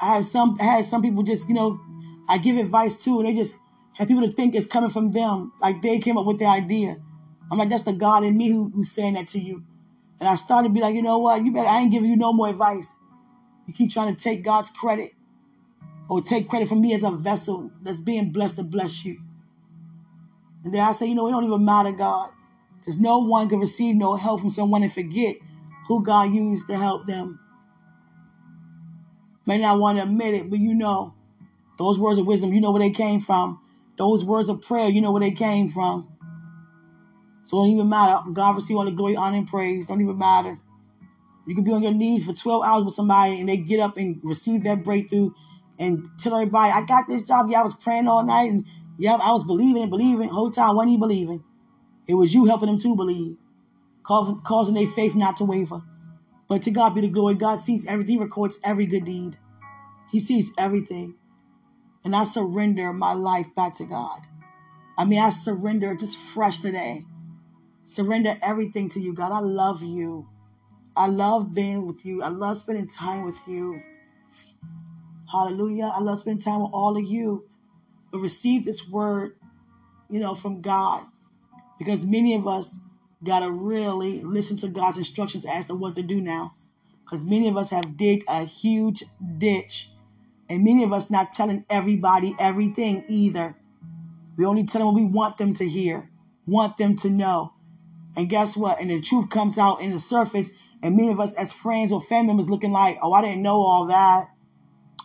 I 0.00 0.14
have 0.14 0.24
some 0.24 0.56
I 0.58 0.64
had 0.64 0.84
some 0.86 1.02
people 1.02 1.22
just, 1.22 1.48
you 1.48 1.54
know, 1.54 1.80
I 2.28 2.38
give 2.38 2.56
advice 2.56 2.94
too, 2.94 3.18
and 3.20 3.28
they 3.28 3.34
just 3.34 3.56
have 3.94 4.08
people 4.08 4.26
to 4.26 4.30
think 4.30 4.54
it's 4.54 4.66
coming 4.66 4.90
from 4.90 5.12
them, 5.12 5.52
like 5.60 5.82
they 5.82 5.98
came 5.98 6.18
up 6.18 6.26
with 6.26 6.38
the 6.38 6.46
idea. 6.46 6.96
I'm 7.50 7.58
like, 7.58 7.70
that's 7.70 7.82
the 7.82 7.92
God 7.92 8.24
in 8.24 8.36
me 8.36 8.48
who, 8.48 8.70
who's 8.74 8.90
saying 8.90 9.14
that 9.14 9.28
to 9.28 9.38
you. 9.38 9.64
And 10.18 10.28
I 10.28 10.34
started 10.34 10.68
to 10.68 10.74
be 10.74 10.80
like, 10.80 10.94
you 10.94 11.02
know 11.02 11.18
what? 11.18 11.44
You 11.44 11.52
better, 11.52 11.68
I 11.68 11.80
ain't 11.80 11.92
giving 11.92 12.10
you 12.10 12.16
no 12.16 12.32
more 12.32 12.48
advice. 12.48 12.94
You 13.66 13.74
keep 13.74 13.90
trying 13.90 14.14
to 14.14 14.20
take 14.20 14.44
God's 14.44 14.70
credit 14.70 15.12
or 16.08 16.20
take 16.20 16.48
credit 16.48 16.68
from 16.68 16.80
me 16.80 16.94
as 16.94 17.02
a 17.02 17.10
vessel 17.10 17.70
that's 17.82 17.98
being 17.98 18.32
blessed 18.32 18.56
to 18.56 18.64
bless 18.64 19.04
you. 19.04 19.18
And 20.64 20.74
then 20.74 20.80
I 20.80 20.92
say, 20.92 21.06
you 21.06 21.14
know, 21.14 21.26
it 21.28 21.30
don't 21.30 21.44
even 21.44 21.64
matter, 21.64 21.92
God, 21.92 22.30
because 22.78 22.98
no 22.98 23.18
one 23.18 23.48
can 23.48 23.60
receive 23.60 23.94
no 23.96 24.14
help 24.14 24.40
from 24.40 24.50
someone 24.50 24.82
and 24.82 24.92
forget 24.92 25.36
who 25.86 26.02
God 26.02 26.34
used 26.34 26.66
to 26.68 26.76
help 26.76 27.06
them. 27.06 27.38
May 29.46 29.58
not 29.58 29.78
want 29.78 29.98
to 29.98 30.04
admit 30.04 30.34
it, 30.34 30.50
but 30.50 30.58
you 30.58 30.74
know, 30.74 31.14
those 31.78 31.98
words 31.98 32.18
of 32.18 32.26
wisdom, 32.26 32.52
you 32.52 32.60
know 32.60 32.72
where 32.72 32.82
they 32.82 32.90
came 32.90 33.20
from. 33.20 33.60
Those 33.96 34.24
words 34.24 34.48
of 34.48 34.62
prayer, 34.62 34.88
you 34.88 35.00
know 35.00 35.12
where 35.12 35.22
they 35.22 35.30
came 35.30 35.68
from. 35.68 36.10
So 37.44 37.58
it 37.58 37.60
don't 37.62 37.74
even 37.74 37.88
matter. 37.88 38.28
God 38.32 38.56
receive 38.56 38.76
all 38.76 38.84
the 38.84 38.90
glory, 38.90 39.16
honor, 39.16 39.38
and 39.38 39.46
praise. 39.46 39.86
Don't 39.86 40.00
even 40.00 40.18
matter. 40.18 40.58
You 41.46 41.54
can 41.54 41.64
be 41.64 41.72
on 41.72 41.82
your 41.82 41.94
knees 41.94 42.24
for 42.24 42.32
12 42.32 42.64
hours 42.64 42.84
with 42.84 42.94
somebody 42.94 43.38
and 43.38 43.48
they 43.48 43.56
get 43.56 43.80
up 43.80 43.96
and 43.96 44.20
receive 44.22 44.64
that 44.64 44.82
breakthrough 44.82 45.30
and 45.78 46.08
tell 46.18 46.34
everybody, 46.34 46.72
I 46.72 46.84
got 46.84 47.06
this 47.06 47.22
job. 47.22 47.46
Yeah, 47.48 47.60
I 47.60 47.62
was 47.62 47.74
praying 47.74 48.08
all 48.08 48.24
night 48.24 48.50
and 48.50 48.66
yeah, 48.98 49.14
I 49.14 49.30
was 49.30 49.44
believing 49.44 49.82
and 49.82 49.90
believing. 49.90 50.28
Whole 50.28 50.50
time 50.50 50.74
wasn't 50.74 50.90
he 50.90 50.96
believing. 50.96 51.44
It 52.08 52.14
was 52.14 52.34
you 52.34 52.46
helping 52.46 52.68
them 52.68 52.80
to 52.80 52.96
believe, 52.96 53.36
causing 54.02 54.74
their 54.74 54.86
faith 54.86 55.14
not 55.14 55.36
to 55.38 55.44
waver. 55.44 55.82
But 56.48 56.62
to 56.62 56.70
God 56.70 56.94
be 56.94 57.00
the 57.00 57.08
glory. 57.08 57.34
God 57.34 57.56
sees 57.56 57.84
everything, 57.86 58.14
He 58.14 58.20
records 58.20 58.58
every 58.64 58.86
good 58.86 59.04
deed. 59.04 59.36
He 60.10 60.20
sees 60.20 60.52
everything. 60.58 61.16
And 62.06 62.14
I 62.14 62.22
surrender 62.22 62.92
my 62.92 63.14
life 63.14 63.52
back 63.56 63.74
to 63.74 63.84
God. 63.84 64.20
I 64.96 65.04
mean, 65.04 65.18
I 65.18 65.30
surrender 65.30 65.92
just 65.96 66.16
fresh 66.16 66.58
today. 66.58 67.04
Surrender 67.82 68.38
everything 68.42 68.88
to 68.90 69.00
you, 69.00 69.12
God. 69.12 69.32
I 69.32 69.40
love 69.40 69.82
you. 69.82 70.28
I 70.94 71.08
love 71.08 71.52
being 71.52 71.84
with 71.84 72.06
you. 72.06 72.22
I 72.22 72.28
love 72.28 72.58
spending 72.58 72.86
time 72.86 73.24
with 73.24 73.36
you. 73.48 73.82
Hallelujah. 75.28 75.90
I 75.92 75.98
love 75.98 76.20
spending 76.20 76.44
time 76.44 76.62
with 76.62 76.70
all 76.72 76.96
of 76.96 77.02
you. 77.02 77.48
Receive 78.12 78.64
this 78.64 78.88
word, 78.88 79.32
you 80.08 80.20
know, 80.20 80.36
from 80.36 80.60
God. 80.60 81.02
Because 81.76 82.06
many 82.06 82.36
of 82.36 82.46
us 82.46 82.78
got 83.24 83.40
to 83.40 83.50
really 83.50 84.22
listen 84.22 84.56
to 84.58 84.68
God's 84.68 84.98
instructions 84.98 85.44
as 85.44 85.66
to 85.66 85.74
what 85.74 85.96
to 85.96 86.04
do 86.04 86.20
now. 86.20 86.52
Because 87.04 87.24
many 87.24 87.48
of 87.48 87.56
us 87.56 87.70
have 87.70 87.96
dig 87.96 88.22
a 88.28 88.44
huge 88.44 89.02
ditch. 89.38 89.88
And 90.48 90.64
many 90.64 90.84
of 90.84 90.92
us 90.92 91.10
not 91.10 91.32
telling 91.32 91.64
everybody 91.68 92.34
everything 92.38 93.04
either. 93.08 93.56
We 94.36 94.44
only 94.44 94.64
tell 94.64 94.80
them 94.80 94.88
what 94.88 94.96
we 94.96 95.04
want 95.04 95.38
them 95.38 95.54
to 95.54 95.68
hear, 95.68 96.10
want 96.46 96.76
them 96.76 96.96
to 96.98 97.10
know. 97.10 97.52
And 98.16 98.28
guess 98.28 98.56
what? 98.56 98.80
And 98.80 98.90
the 98.90 99.00
truth 99.00 99.30
comes 99.30 99.58
out 99.58 99.80
in 99.80 99.90
the 99.90 99.98
surface 99.98 100.50
and 100.82 100.96
many 100.96 101.10
of 101.10 101.20
us 101.20 101.34
as 101.34 101.52
friends 101.52 101.92
or 101.92 102.00
family 102.00 102.28
members 102.28 102.48
looking 102.48 102.72
like, 102.72 102.98
oh, 103.02 103.12
I 103.12 103.22
didn't 103.22 103.42
know 103.42 103.60
all 103.60 103.86
that. 103.86 104.28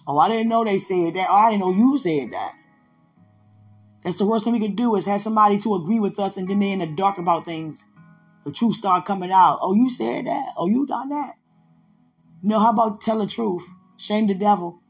Oh, 0.08 0.18
I 0.18 0.30
didn't 0.30 0.50
know 0.50 0.64
they 0.64 0.80
said 0.80 1.16
that. 1.16 1.28
Oh, 1.30 1.36
I 1.36 1.52
didn't 1.52 1.62
know 1.62 1.72
you 1.72 1.98
said 1.98 2.32
that. 2.32 2.54
That's 4.04 4.18
the 4.18 4.26
worst 4.26 4.44
thing 4.44 4.54
we 4.54 4.60
could 4.60 4.76
do 4.76 4.96
is 4.96 5.06
have 5.06 5.22
somebody 5.22 5.60
to 5.60 5.76
agree 5.76 6.00
with 6.00 6.20
us 6.20 6.38
and 6.38 6.50
then 6.50 6.60
they're 6.60 6.74
in 6.74 6.80
the 6.80 6.88
dark 6.88 7.18
about 7.18 7.46
things. 7.46 7.86
The 8.46 8.52
truth 8.52 8.76
start 8.76 9.06
coming 9.06 9.32
out. 9.32 9.60
Oh, 9.62 9.74
you 9.74 9.90
said 9.90 10.26
that. 10.26 10.54
Oh, 10.58 10.68
you 10.68 10.88
done 10.88 11.10
that. 11.10 11.36
No, 12.42 12.58
how 12.58 12.72
about 12.72 13.02
tell 13.02 13.20
the 13.20 13.28
truth? 13.28 13.64
Shame 13.98 14.26
the 14.26 14.34
devil. 14.34 14.81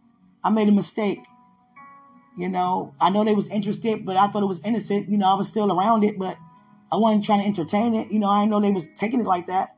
I 0.44 0.50
made 0.50 0.68
a 0.68 0.72
mistake. 0.72 1.24
You 2.38 2.50
know, 2.50 2.94
I 3.00 3.10
know 3.10 3.24
they 3.24 3.36
was 3.36 3.50
interested, 3.50 4.06
but 4.06 4.16
I 4.16 4.28
thought 4.28 4.44
it 4.44 4.48
was 4.48 4.66
innocent. 4.66 5.10
You 5.10 5.18
know, 5.18 5.32
I 5.32 5.36
was 5.36 5.48
still 5.48 5.72
around 5.72 6.04
it, 6.04 6.18
but 6.18 6.38
I 6.92 6.98
wasn't 6.98 7.26
trying 7.26 7.42
to 7.42 7.48
entertain 7.48 7.94
it. 7.94 8.12
You 8.12 8.20
know, 8.20 8.28
I 8.28 8.42
didn't 8.42 8.52
know 8.52 8.60
they 8.60 8.72
was 8.72 8.88
taking 8.96 9.20
it 9.20 9.26
like 9.26 9.48
that. 9.48 9.76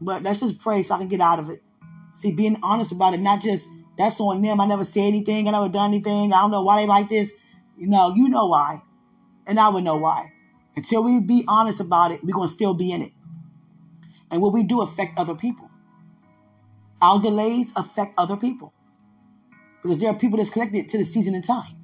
But 0.00 0.22
let's 0.22 0.40
just 0.40 0.58
pray 0.58 0.82
so 0.82 0.94
I 0.94 0.98
can 0.98 1.08
get 1.08 1.20
out 1.20 1.38
of 1.38 1.48
it. 1.48 1.60
See, 2.14 2.32
being 2.32 2.58
honest 2.62 2.92
about 2.92 3.14
it, 3.14 3.20
not 3.20 3.40
just 3.40 3.68
that's 3.98 4.20
on 4.20 4.42
them. 4.42 4.60
I 4.60 4.66
never 4.66 4.84
said 4.84 5.02
anything. 5.02 5.48
I 5.48 5.52
never 5.52 5.68
done 5.68 5.90
anything. 5.90 6.32
I 6.32 6.40
don't 6.40 6.50
know 6.50 6.62
why 6.62 6.80
they 6.80 6.86
like 6.86 7.08
this. 7.08 7.32
You 7.78 7.86
know, 7.86 8.14
you 8.14 8.28
know 8.28 8.46
why. 8.46 8.82
And 9.46 9.58
I 9.58 9.68
would 9.68 9.84
know 9.84 9.96
why. 9.96 10.32
Until 10.76 11.04
we 11.04 11.20
be 11.20 11.44
honest 11.48 11.80
about 11.80 12.12
it, 12.12 12.22
we're 12.22 12.34
going 12.34 12.48
to 12.48 12.54
still 12.54 12.74
be 12.74 12.90
in 12.90 13.02
it. 13.02 13.12
And 14.30 14.42
what 14.42 14.52
we 14.52 14.64
do 14.64 14.82
affect 14.82 15.18
other 15.18 15.34
people. 15.34 15.70
Our 17.00 17.20
delays 17.20 17.72
affect 17.76 18.14
other 18.18 18.36
people. 18.36 18.72
Because 19.86 20.00
there 20.00 20.10
are 20.10 20.18
people 20.18 20.38
that's 20.38 20.50
connected 20.50 20.88
to 20.88 20.98
the 20.98 21.04
season 21.04 21.36
and 21.36 21.44
time, 21.44 21.76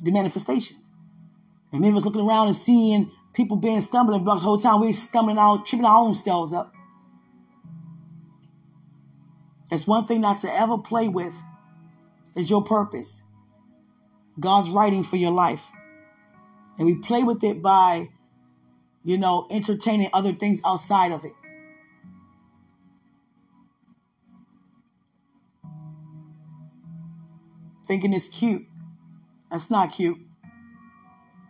the 0.00 0.10
manifestations. 0.10 0.90
And 1.70 1.82
many 1.82 1.90
of 1.90 1.98
us 1.98 2.04
looking 2.06 2.22
around 2.22 2.46
and 2.46 2.56
seeing 2.56 3.10
people 3.34 3.58
being 3.58 3.82
stumbling 3.82 4.24
blocks 4.24 4.40
the 4.40 4.46
whole 4.46 4.56
time. 4.56 4.80
We're 4.80 4.94
stumbling 4.94 5.36
out, 5.36 5.66
tripping 5.66 5.84
our 5.84 5.98
own 5.98 6.14
selves 6.14 6.54
up. 6.54 6.72
That's 9.70 9.86
one 9.86 10.06
thing 10.06 10.22
not 10.22 10.38
to 10.38 10.50
ever 10.50 10.78
play 10.78 11.08
with 11.08 11.36
is 12.34 12.48
your 12.48 12.64
purpose. 12.64 13.20
God's 14.40 14.70
writing 14.70 15.02
for 15.02 15.16
your 15.16 15.32
life. 15.32 15.70
And 16.78 16.86
we 16.86 16.94
play 16.94 17.22
with 17.22 17.44
it 17.44 17.60
by, 17.60 18.08
you 19.04 19.18
know, 19.18 19.46
entertaining 19.50 20.08
other 20.14 20.32
things 20.32 20.62
outside 20.64 21.12
of 21.12 21.26
it. 21.26 21.34
Thinking 27.88 28.12
it's 28.12 28.28
cute. 28.28 28.66
That's 29.50 29.70
not 29.70 29.92
cute. 29.92 30.18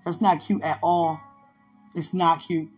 That's 0.05 0.21
not 0.23 0.41
cute 0.41 0.63
at 0.63 0.79
all. 0.83 1.21
It's 1.95 2.15
not 2.15 2.41
cute. 2.41 2.71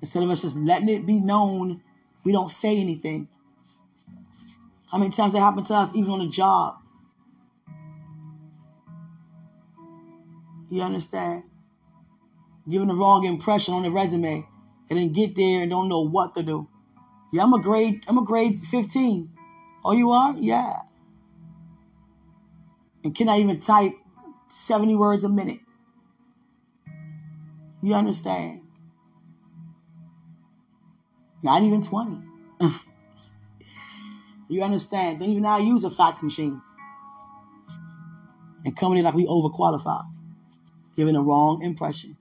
Instead 0.00 0.24
of 0.24 0.30
us 0.30 0.42
just 0.42 0.56
letting 0.56 0.88
it 0.88 1.06
be 1.06 1.20
known 1.20 1.80
we 2.24 2.32
don't 2.32 2.50
say 2.50 2.78
anything. 2.78 3.28
How 4.90 4.98
many 4.98 5.10
times 5.10 5.32
that 5.32 5.40
happened 5.40 5.66
to 5.66 5.74
us, 5.74 5.94
even 5.94 6.10
on 6.10 6.20
a 6.20 6.28
job? 6.28 6.76
You 10.70 10.82
understand? 10.82 11.44
Giving 12.68 12.88
the 12.88 12.94
wrong 12.94 13.24
impression 13.24 13.74
on 13.74 13.82
the 13.82 13.90
resume 13.90 14.46
and 14.88 14.98
then 14.98 15.12
get 15.12 15.34
there 15.34 15.62
and 15.62 15.70
don't 15.70 15.88
know 15.88 16.02
what 16.02 16.34
to 16.34 16.42
do. 16.42 16.68
Yeah, 17.32 17.42
I'm 17.42 17.52
a 17.52 17.60
grade, 17.60 18.04
I'm 18.06 18.18
a 18.18 18.24
grade 18.24 18.60
15. 18.60 19.31
Oh, 19.84 19.92
you 19.92 20.10
are? 20.10 20.34
Yeah. 20.36 20.82
And 23.04 23.14
can 23.14 23.28
I 23.28 23.38
even 23.38 23.58
type 23.58 23.94
70 24.52 24.94
words 24.96 25.24
a 25.24 25.30
minute. 25.30 25.60
You 27.82 27.94
understand? 27.94 28.60
Not 31.42 31.62
even 31.62 31.82
20. 31.82 32.20
you 34.48 34.62
understand? 34.62 35.20
Don't 35.20 35.30
even 35.30 35.42
to 35.42 35.62
use 35.62 35.84
a 35.84 35.90
fax 35.90 36.22
machine. 36.22 36.60
And 38.64 38.76
coming 38.76 38.98
in 38.98 39.04
like 39.04 39.14
we 39.14 39.24
overqualified, 39.24 40.04
giving 40.94 41.16
a 41.16 41.22
wrong 41.22 41.62
impression. 41.62 42.16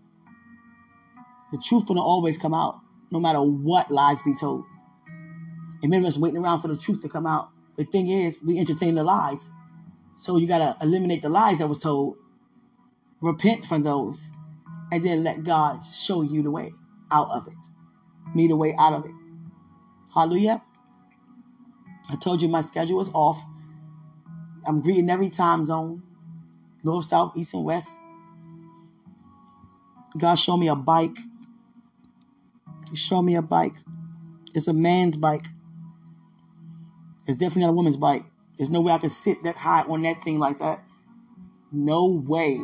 The 1.51 1.57
truth 1.57 1.85
gonna 1.85 2.01
always 2.01 2.37
come 2.37 2.53
out, 2.53 2.79
no 3.11 3.19
matter 3.19 3.41
what 3.41 3.91
lies 3.91 4.21
be 4.23 4.33
told. 4.33 4.63
And 5.81 5.89
many 5.89 6.03
of 6.03 6.07
us 6.07 6.17
waiting 6.17 6.39
around 6.43 6.61
for 6.61 6.67
the 6.67 6.77
truth 6.77 7.01
to 7.01 7.09
come 7.09 7.25
out. 7.25 7.49
The 7.77 7.85
thing 7.85 8.09
is, 8.09 8.39
we 8.43 8.59
entertain 8.59 8.95
the 8.95 9.03
lies. 9.03 9.49
So 10.15 10.37
you 10.37 10.47
gotta 10.47 10.77
eliminate 10.81 11.21
the 11.21 11.29
lies 11.29 11.59
that 11.59 11.67
was 11.67 11.79
told, 11.79 12.17
repent 13.21 13.65
from 13.65 13.83
those, 13.83 14.29
and 14.91 15.03
then 15.03 15.23
let 15.23 15.43
God 15.43 15.85
show 15.85 16.21
you 16.21 16.43
the 16.43 16.51
way 16.51 16.71
out 17.11 17.29
of 17.31 17.47
it 17.47 17.71
me 18.33 18.47
the 18.47 18.55
way 18.55 18.75
out 18.77 18.93
of 18.93 19.05
it. 19.05 19.11
Hallelujah. 20.13 20.61
I 22.09 22.15
told 22.15 22.41
you 22.41 22.47
my 22.47 22.61
schedule 22.61 22.97
was 22.97 23.11
off. 23.13 23.43
I'm 24.65 24.81
greeting 24.81 25.09
every 25.09 25.29
time 25.29 25.65
zone 25.65 26.03
north, 26.83 27.05
south, 27.05 27.37
east, 27.37 27.53
and 27.53 27.63
west. 27.63 27.97
God 30.17 30.35
showed 30.35 30.57
me 30.57 30.67
a 30.67 30.75
bike. 30.75 31.17
He 32.89 32.95
showed 32.95 33.21
me 33.21 33.35
a 33.35 33.41
bike. 33.41 33.75
It's 34.53 34.67
a 34.67 34.73
man's 34.73 35.15
bike. 35.15 35.45
It's 37.31 37.37
definitely 37.37 37.61
not 37.61 37.69
a 37.69 37.73
woman's 37.75 37.95
bike. 37.95 38.25
There's 38.57 38.69
no 38.69 38.81
way 38.81 38.91
I 38.91 38.97
could 38.97 39.09
sit 39.09 39.41
that 39.45 39.55
high 39.55 39.83
on 39.83 40.01
that 40.01 40.21
thing 40.21 40.37
like 40.37 40.59
that. 40.59 40.83
No 41.71 42.07
way. 42.07 42.59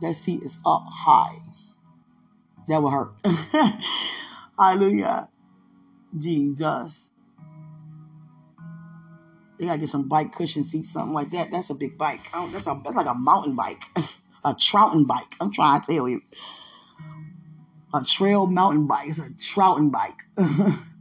That 0.00 0.14
seat 0.14 0.42
is 0.42 0.58
up 0.66 0.82
high. 0.90 1.36
That 2.66 2.82
will 2.82 2.90
hurt. 2.90 3.12
Hallelujah. 4.58 5.28
Jesus. 6.18 7.12
They 9.60 9.66
gotta 9.66 9.78
get 9.78 9.88
some 9.88 10.08
bike 10.08 10.32
cushion 10.32 10.64
seats, 10.64 10.92
something 10.92 11.14
like 11.14 11.30
that. 11.30 11.52
That's 11.52 11.70
a 11.70 11.74
big 11.76 11.96
bike. 11.96 12.22
that's 12.50 12.66
a 12.66 12.80
that's 12.82 12.96
like 12.96 13.06
a 13.06 13.14
mountain 13.14 13.54
bike, 13.54 13.84
a 14.44 14.54
trouting 14.58 15.04
bike. 15.04 15.36
I'm 15.40 15.52
trying 15.52 15.80
to 15.80 15.86
tell 15.86 16.08
you, 16.08 16.20
a 17.94 18.02
trail 18.02 18.48
mountain 18.48 18.88
bike. 18.88 19.08
It's 19.08 19.20
a 19.20 19.30
trouting 19.38 19.90
bike. 19.90 20.24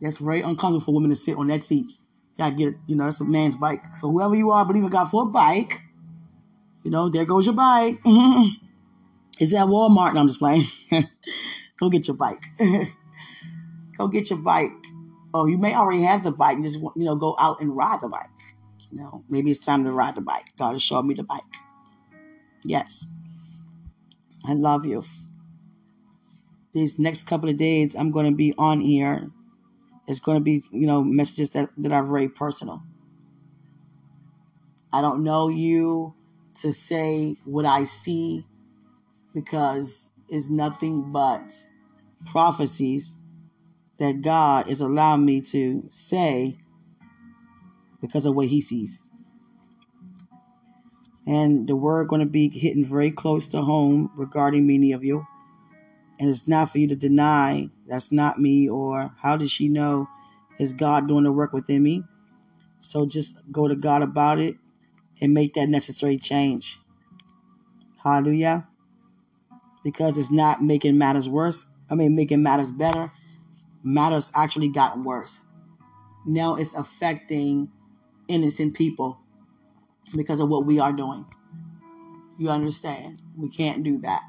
that's 0.00 0.18
very 0.18 0.40
uncomfortable 0.40 0.80
for 0.80 0.94
women 0.94 1.10
to 1.10 1.16
sit 1.16 1.36
on 1.36 1.48
that 1.48 1.62
seat. 1.62 1.86
You 1.88 2.38
gotta 2.38 2.54
get, 2.54 2.74
you 2.86 2.96
know, 2.96 3.04
that's 3.04 3.20
a 3.20 3.24
man's 3.24 3.56
bike. 3.56 3.94
So 3.94 4.10
whoever 4.10 4.36
you 4.36 4.50
are, 4.50 4.64
believe 4.64 4.84
in 4.84 4.90
God 4.90 5.10
for 5.10 5.22
a 5.22 5.26
bike. 5.26 5.80
You 6.82 6.90
know, 6.90 7.08
there 7.08 7.24
goes 7.24 7.46
your 7.46 7.54
bike. 7.54 8.00
It's 9.38 9.52
at 9.52 9.66
Walmart. 9.66 10.14
No, 10.14 10.20
I'm 10.20 10.28
just 10.28 10.38
playing. 10.38 10.64
Go 11.78 11.90
get 11.90 12.08
your 12.08 12.16
bike. 12.16 12.42
go 13.98 14.08
get 14.08 14.30
your 14.30 14.38
bike. 14.38 14.72
Oh, 15.34 15.46
you 15.46 15.58
may 15.58 15.74
already 15.74 16.02
have 16.02 16.24
the 16.24 16.30
bike. 16.30 16.62
Just 16.62 16.78
you 16.78 16.92
know, 16.96 17.16
go 17.16 17.36
out 17.38 17.60
and 17.60 17.76
ride 17.76 18.00
the 18.00 18.08
bike. 18.08 18.28
You 18.90 18.98
know, 18.98 19.24
maybe 19.28 19.50
it's 19.50 19.60
time 19.60 19.84
to 19.84 19.92
ride 19.92 20.14
the 20.14 20.22
bike. 20.22 20.44
God 20.58 20.72
has 20.72 20.82
shown 20.82 21.06
me 21.06 21.14
the 21.14 21.22
bike. 21.22 21.42
Yes, 22.64 23.04
I 24.46 24.54
love 24.54 24.86
you. 24.86 25.04
These 26.72 26.98
next 26.98 27.26
couple 27.26 27.48
of 27.48 27.58
days, 27.58 27.94
I'm 27.94 28.10
going 28.10 28.26
to 28.26 28.36
be 28.36 28.54
on 28.56 28.80
here 28.80 29.30
It's 30.06 30.20
going 30.20 30.38
to 30.38 30.44
be, 30.44 30.62
you 30.70 30.86
know, 30.86 31.02
messages 31.02 31.50
that, 31.50 31.70
that 31.78 31.92
are 31.92 32.04
very 32.04 32.28
personal. 32.28 32.82
I 34.92 35.00
don't 35.00 35.24
know 35.24 35.48
you 35.48 36.14
to 36.60 36.72
say 36.72 37.36
what 37.44 37.66
I 37.66 37.84
see 37.84 38.46
because 39.34 40.10
it's 40.28 40.48
nothing 40.48 41.12
but 41.12 41.52
prophecies 42.26 43.16
that 43.98 44.22
God 44.22 44.68
is 44.68 44.80
allowing 44.80 45.24
me 45.24 45.40
to 45.42 45.84
say 45.88 46.58
because 48.00 48.24
of 48.24 48.34
what 48.34 48.48
he 48.48 48.60
sees. 48.60 49.00
And 51.26 51.68
the 51.68 51.74
word 51.74 52.08
going 52.08 52.20
to 52.20 52.26
be 52.26 52.48
hitting 52.48 52.84
very 52.84 53.10
close 53.10 53.48
to 53.48 53.60
home 53.62 54.10
regarding 54.16 54.66
many 54.66 54.92
of 54.92 55.02
you. 55.02 55.26
And 56.18 56.30
it's 56.30 56.48
not 56.48 56.70
for 56.70 56.78
you 56.78 56.88
to 56.88 56.96
deny 56.96 57.70
that's 57.86 58.10
not 58.10 58.38
me 58.38 58.68
or 58.68 59.12
how 59.18 59.36
does 59.36 59.50
she 59.50 59.68
know 59.68 60.08
is 60.58 60.72
God 60.72 61.06
doing 61.06 61.24
the 61.24 61.32
work 61.32 61.52
within 61.52 61.82
me? 61.82 62.04
So 62.80 63.04
just 63.04 63.34
go 63.52 63.68
to 63.68 63.76
God 63.76 64.02
about 64.02 64.38
it 64.38 64.56
and 65.20 65.34
make 65.34 65.54
that 65.54 65.68
necessary 65.68 66.18
change. 66.18 66.80
Hallelujah. 68.02 68.66
Because 69.84 70.16
it's 70.16 70.30
not 70.30 70.62
making 70.62 70.96
matters 70.96 71.28
worse. 71.28 71.66
I 71.90 71.94
mean, 71.94 72.16
making 72.16 72.42
matters 72.42 72.70
better. 72.70 73.12
Matters 73.82 74.32
actually 74.34 74.68
gotten 74.68 75.04
worse. 75.04 75.40
Now 76.24 76.56
it's 76.56 76.74
affecting 76.74 77.70
innocent 78.28 78.74
people 78.74 79.18
because 80.14 80.40
of 80.40 80.48
what 80.48 80.64
we 80.64 80.78
are 80.78 80.92
doing. 80.92 81.26
You 82.38 82.48
understand? 82.48 83.22
We 83.36 83.48
can't 83.48 83.82
do 83.82 83.98
that 83.98 84.22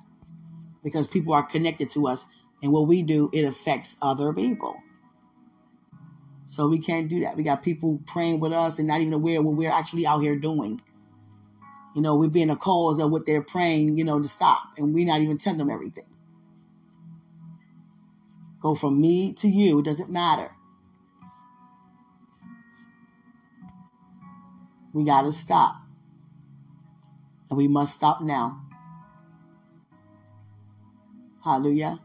because 0.87 1.05
people 1.05 1.33
are 1.33 1.43
connected 1.43 1.89
to 1.89 2.07
us. 2.07 2.23
And 2.63 2.71
what 2.71 2.87
we 2.87 3.03
do, 3.03 3.29
it 3.33 3.43
affects 3.43 3.97
other 4.01 4.33
people. 4.33 4.77
So 6.45 6.69
we 6.69 6.79
can't 6.79 7.09
do 7.09 7.19
that. 7.19 7.35
We 7.35 7.43
got 7.43 7.61
people 7.61 7.99
praying 8.05 8.39
with 8.39 8.53
us 8.53 8.79
and 8.79 8.87
not 8.87 9.01
even 9.01 9.11
aware 9.11 9.41
what 9.41 9.55
we're 9.55 9.69
actually 9.69 10.07
out 10.07 10.19
here 10.19 10.37
doing. 10.37 10.81
You 11.93 12.01
know, 12.01 12.15
we're 12.15 12.29
being 12.29 12.49
a 12.49 12.55
cause 12.55 12.99
of 12.99 13.11
what 13.11 13.25
they're 13.25 13.41
praying, 13.41 13.97
you 13.97 14.05
know, 14.05 14.21
to 14.21 14.29
stop. 14.29 14.63
And 14.77 14.93
we're 14.93 15.05
not 15.05 15.19
even 15.19 15.37
telling 15.37 15.57
them 15.57 15.69
everything. 15.69 16.05
Go 18.61 18.75
from 18.75 19.01
me 19.01 19.33
to 19.33 19.49
you, 19.49 19.79
it 19.79 19.85
doesn't 19.85 20.09
matter. 20.09 20.51
We 24.93 25.03
got 25.03 25.23
to 25.23 25.33
stop. 25.33 25.75
And 27.49 27.57
we 27.57 27.67
must 27.67 27.93
stop 27.93 28.21
now. 28.21 28.66
Hallelujah. 31.47 32.01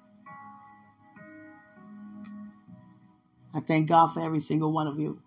I 3.53 3.59
thank 3.59 3.89
God 3.89 4.15
for 4.15 4.21
every 4.21 4.39
single 4.39 4.71
one 4.71 4.87
of 4.87 5.01
you. 5.01 5.21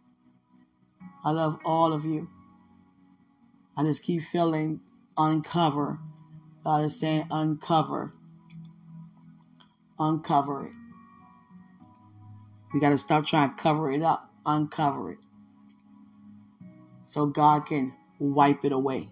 I 1.26 1.32
love 1.32 1.60
all 1.66 1.92
of 1.92 2.06
you. 2.06 2.30
I 3.76 3.84
just 3.84 4.04
keep 4.04 4.22
feeling 4.22 4.80
uncover. 5.18 6.00
God 6.64 6.86
is 6.86 6.98
saying 6.98 7.28
uncover. 7.30 8.14
Uncover 10.00 10.68
it. 10.68 10.74
We 12.74 12.80
got 12.80 12.92
to 12.92 12.98
stop 12.98 13.26
trying 13.26 13.50
to 13.50 13.62
cover 13.62 13.92
it 13.92 14.02
up. 14.02 14.32
Uncover 14.46 15.12
it. 15.12 15.20
So 17.04 17.26
God 17.26 17.66
can 17.66 17.92
wipe 18.18 18.64
it 18.64 18.72
away. 18.72 19.10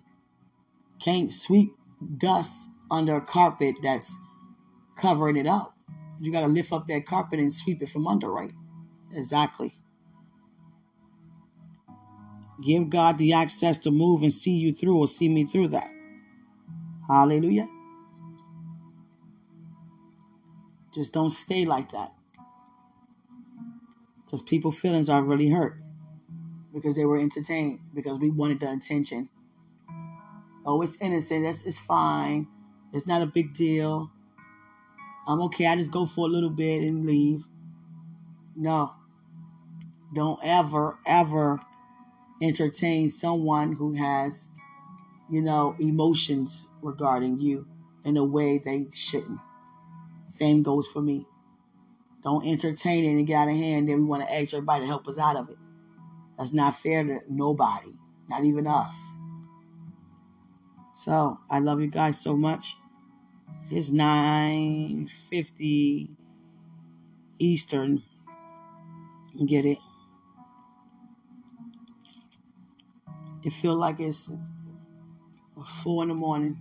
Can't 1.01 1.33
sweep 1.33 1.75
dust 2.17 2.69
under 2.89 3.17
a 3.17 3.21
carpet 3.21 3.75
that's 3.83 4.17
covering 4.97 5.37
it 5.37 5.47
up. 5.47 5.77
You 6.21 6.31
got 6.31 6.41
to 6.41 6.47
lift 6.47 6.71
up 6.71 6.87
that 6.87 7.05
carpet 7.05 7.39
and 7.39 7.53
sweep 7.53 7.81
it 7.81 7.89
from 7.89 8.07
under, 8.07 8.31
right? 8.31 8.53
Exactly. 9.13 9.75
Give 12.63 12.89
God 12.89 13.17
the 13.17 13.33
access 13.33 13.77
to 13.79 13.91
move 13.91 14.23
and 14.23 14.33
see 14.33 14.51
you 14.51 14.73
through 14.73 14.97
or 14.99 15.07
see 15.07 15.29
me 15.29 15.45
through 15.45 15.69
that. 15.69 15.91
Hallelujah. 17.07 17.67
Just 20.93 21.13
don't 21.13 21.29
stay 21.29 21.65
like 21.65 21.91
that. 21.91 22.13
Because 24.25 24.41
people's 24.41 24.77
feelings 24.79 25.09
are 25.09 25.23
really 25.23 25.49
hurt. 25.49 25.77
Because 26.73 26.95
they 26.95 27.05
were 27.05 27.19
entertained. 27.19 27.79
Because 27.93 28.19
we 28.19 28.29
wanted 28.29 28.59
the 28.61 28.71
attention. 28.71 29.29
Oh, 30.65 30.81
it's 30.81 30.97
innocent. 31.01 31.45
That's 31.45 31.65
it's 31.65 31.79
fine. 31.79 32.47
It's 32.93 33.07
not 33.07 33.21
a 33.21 33.25
big 33.27 33.53
deal. 33.53 34.11
I'm 35.27 35.41
okay. 35.43 35.65
I 35.67 35.75
just 35.75 35.91
go 35.91 36.05
for 36.05 36.27
a 36.27 36.29
little 36.31 36.49
bit 36.49 36.81
and 36.81 37.05
leave. 37.05 37.43
No. 38.55 38.93
Don't 40.13 40.39
ever, 40.43 40.97
ever 41.05 41.61
entertain 42.41 43.09
someone 43.09 43.73
who 43.73 43.93
has, 43.93 44.49
you 45.29 45.41
know, 45.41 45.75
emotions 45.79 46.67
regarding 46.81 47.39
you 47.39 47.67
in 48.03 48.17
a 48.17 48.23
way 48.23 48.57
they 48.57 48.87
shouldn't. 48.91 49.39
Same 50.25 50.61
goes 50.63 50.87
for 50.87 51.01
me. 51.01 51.25
Don't 52.23 52.45
entertain 52.45 53.05
it 53.05 53.17
and 53.17 53.27
get 53.27 53.35
out 53.35 53.49
of 53.49 53.55
hand. 53.55 53.89
Then 53.89 53.99
we 53.99 54.05
want 54.05 54.27
to 54.27 54.33
ask 54.33 54.53
everybody 54.53 54.81
to 54.81 54.87
help 54.87 55.07
us 55.07 55.19
out 55.19 55.35
of 55.35 55.49
it. 55.49 55.57
That's 56.37 56.53
not 56.53 56.75
fair 56.75 57.03
to 57.03 57.21
nobody, 57.29 57.93
not 58.27 58.43
even 58.43 58.67
us. 58.67 58.93
So 60.93 61.39
I 61.49 61.59
love 61.59 61.81
you 61.81 61.87
guys 61.87 62.19
so 62.19 62.35
much. 62.35 62.77
It's 63.69 63.89
950 63.89 66.09
Eastern. 67.39 68.03
Get 69.45 69.65
it? 69.65 69.79
It 73.43 73.51
feel 73.51 73.75
like 73.75 73.99
it's 73.99 74.31
four 75.65 76.03
in 76.03 76.09
the 76.09 76.15
morning. 76.15 76.57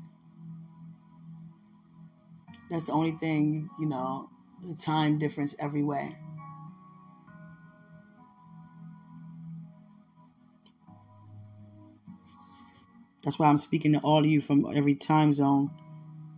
That's 2.71 2.87
the 2.87 2.93
only 2.93 3.13
thing, 3.13 3.69
you 3.79 3.87
know, 3.87 4.31
the 4.67 4.75
time 4.75 5.19
difference 5.19 5.55
every 5.59 5.83
way. 5.83 6.17
That's 13.23 13.39
why 13.39 13.49
I'm 13.49 13.57
speaking 13.57 13.93
to 13.93 13.99
all 13.99 14.21
of 14.21 14.27
you 14.27 14.41
from 14.41 14.67
every 14.75 14.95
time 14.95 15.33
zone. 15.33 15.71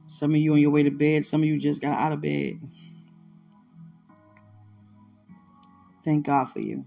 Some 0.07 0.31
of 0.33 0.37
you 0.37 0.53
on 0.53 0.61
your 0.61 0.71
way 0.71 0.83
to 0.83 0.91
bed, 0.91 1.27
some 1.27 1.43
of 1.43 1.49
you 1.49 1.59
just 1.59 1.81
got 1.81 1.99
out 1.99 2.13
of 2.13 2.21
bed. 2.21 2.61
Thank 6.05 6.27
God 6.27 6.51
for 6.51 6.61
you. 6.61 6.87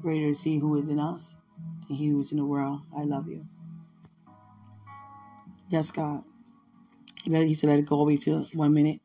Greater 0.00 0.26
is 0.26 0.42
He 0.42 0.58
who 0.58 0.78
is 0.78 0.88
in 0.88 0.98
us 0.98 1.34
than 1.88 1.96
He 1.96 2.08
who 2.08 2.20
is 2.20 2.32
in 2.32 2.38
the 2.38 2.44
world. 2.44 2.80
I 2.96 3.02
love 3.02 3.28
you. 3.28 3.46
Yes, 5.68 5.90
God. 5.90 6.24
He 7.24 7.54
said, 7.54 7.70
let 7.70 7.78
it 7.78 7.86
go 7.86 8.00
away 8.00 8.16
to 8.18 8.40
one 8.52 8.74
minute. 8.74 9.00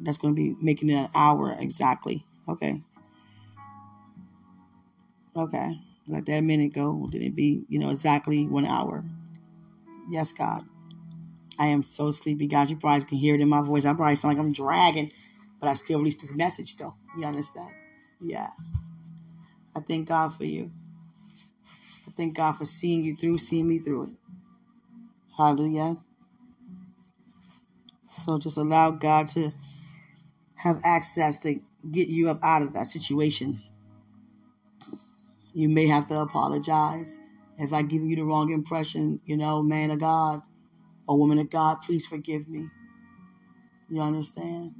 That's 0.00 0.18
going 0.18 0.34
to 0.34 0.40
be 0.40 0.56
making 0.60 0.90
it 0.90 0.94
an 0.94 1.10
hour 1.14 1.56
exactly. 1.58 2.24
Okay. 2.48 2.82
Okay. 5.36 5.80
Let 6.08 6.26
that 6.26 6.42
minute 6.42 6.72
go. 6.72 7.06
Did 7.10 7.22
it 7.22 7.36
be, 7.36 7.64
you 7.68 7.78
know, 7.78 7.90
exactly 7.90 8.46
one 8.46 8.66
hour? 8.66 9.04
Yes, 10.10 10.32
God. 10.32 10.64
I 11.58 11.66
am 11.68 11.82
so 11.82 12.10
sleepy, 12.10 12.46
guys. 12.46 12.70
You 12.70 12.76
probably 12.76 13.04
can 13.04 13.18
hear 13.18 13.34
it 13.34 13.40
in 13.40 13.48
my 13.48 13.62
voice. 13.62 13.84
I 13.84 13.92
probably 13.94 14.16
sound 14.16 14.36
like 14.36 14.44
I'm 14.44 14.52
dragging, 14.52 15.12
but 15.60 15.68
I 15.68 15.74
still 15.74 15.98
release 15.98 16.16
this 16.16 16.34
message, 16.34 16.76
though. 16.76 16.94
You 17.18 17.26
understand? 17.26 17.70
Yeah. 18.20 18.50
I 19.76 19.80
thank 19.80 20.08
God 20.08 20.34
for 20.34 20.44
you. 20.44 20.70
I 22.06 22.10
thank 22.16 22.36
God 22.36 22.52
for 22.52 22.64
seeing 22.64 23.04
you 23.04 23.14
through, 23.16 23.38
seeing 23.38 23.68
me 23.68 23.78
through 23.78 24.04
it. 24.04 24.10
Hallelujah. 25.36 25.98
So 28.24 28.38
just 28.38 28.56
allow 28.56 28.90
God 28.90 29.28
to 29.30 29.52
have 30.56 30.80
access 30.84 31.38
to 31.40 31.60
get 31.90 32.08
you 32.08 32.28
up 32.30 32.40
out 32.42 32.62
of 32.62 32.72
that 32.74 32.86
situation. 32.86 33.62
You 35.54 35.68
may 35.68 35.86
have 35.86 36.08
to 36.08 36.18
apologize. 36.18 37.20
If 37.62 37.72
I 37.72 37.82
give 37.82 38.02
you 38.02 38.16
the 38.16 38.24
wrong 38.24 38.50
impression, 38.50 39.20
you 39.24 39.36
know, 39.36 39.62
man 39.62 39.92
of 39.92 40.00
God 40.00 40.42
or 41.06 41.16
woman 41.16 41.38
of 41.38 41.48
God, 41.48 41.76
please 41.80 42.04
forgive 42.04 42.48
me. 42.48 42.68
You 43.88 44.00
understand? 44.00 44.74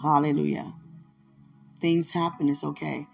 Hallelujah. 0.00 0.72
Things 1.80 2.12
happen, 2.12 2.48
it's 2.48 2.64
okay. 2.64 3.06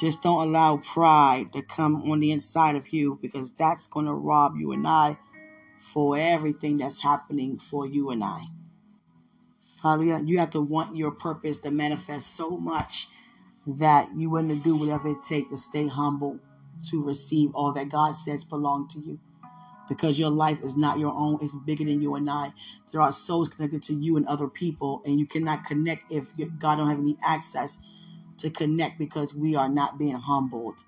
Just 0.00 0.22
don't 0.22 0.48
allow 0.48 0.78
pride 0.78 1.52
to 1.52 1.60
come 1.60 2.10
on 2.10 2.20
the 2.20 2.32
inside 2.32 2.74
of 2.74 2.90
you 2.90 3.18
because 3.20 3.50
that's 3.52 3.86
going 3.86 4.06
to 4.06 4.14
rob 4.14 4.56
you 4.56 4.72
and 4.72 4.88
I 4.88 5.18
for 5.78 6.16
everything 6.16 6.78
that's 6.78 7.02
happening 7.02 7.58
for 7.58 7.86
you 7.86 8.08
and 8.10 8.24
I. 8.24 8.44
Hallelujah. 9.82 10.22
You 10.24 10.38
have 10.38 10.50
to 10.50 10.62
want 10.62 10.96
your 10.96 11.10
purpose 11.10 11.58
to 11.58 11.70
manifest 11.70 12.34
so 12.34 12.56
much 12.56 13.08
that 13.66 14.08
you 14.16 14.30
want 14.30 14.48
to 14.48 14.56
do 14.56 14.74
whatever 14.78 15.08
it 15.08 15.22
takes 15.22 15.50
to 15.50 15.58
stay 15.58 15.86
humble 15.86 16.40
to 16.90 17.04
receive 17.04 17.50
all 17.54 17.72
that 17.74 17.90
God 17.90 18.12
says 18.16 18.44
belong 18.44 18.88
to 18.88 19.00
you. 19.00 19.18
because 19.88 20.18
your 20.18 20.30
life 20.30 20.62
is 20.62 20.76
not 20.76 20.98
your 20.98 21.14
own. 21.14 21.38
It's 21.42 21.56
bigger 21.56 21.84
than 21.84 22.02
you 22.02 22.14
and 22.14 22.30
I. 22.30 22.52
There 22.92 23.00
are 23.00 23.12
souls 23.12 23.48
connected 23.48 23.82
to 23.84 23.94
you 23.94 24.16
and 24.16 24.26
other 24.26 24.48
people, 24.48 25.02
and 25.04 25.18
you 25.18 25.26
cannot 25.26 25.64
connect 25.64 26.10
if 26.12 26.32
God 26.58 26.76
don't 26.76 26.88
have 26.88 26.98
any 26.98 27.16
access 27.24 27.78
to 28.38 28.50
connect 28.50 28.98
because 28.98 29.34
we 29.34 29.56
are 29.56 29.68
not 29.68 29.98
being 29.98 30.16
humbled. 30.16 30.84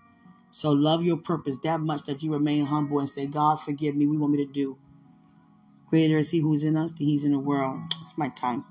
So 0.51 0.73
love 0.73 1.05
your 1.05 1.19
purpose 1.19 1.59
that 1.65 1.81
much 1.81 2.05
that 2.05 2.23
you 2.23 2.33
remain 2.33 2.67
humble 2.67 3.01
and 3.01 3.11
say, 3.11 3.27
God, 3.27 3.61
forgive 3.61 3.97
me. 3.97 4.07
We 4.07 4.19
want 4.19 4.35
me 4.35 4.47
to 4.47 4.53
do. 4.53 4.79
Greater 5.89 6.19
is 6.19 6.31
he 6.31 6.41
who's 6.41 6.65
in 6.65 6.77
us 6.77 6.93
than 6.93 7.07
he's 7.07 7.25
in 7.25 7.33
the 7.33 7.39
world. 7.39 7.81
It's 8.03 8.19
my 8.19 8.31
time. 8.31 8.65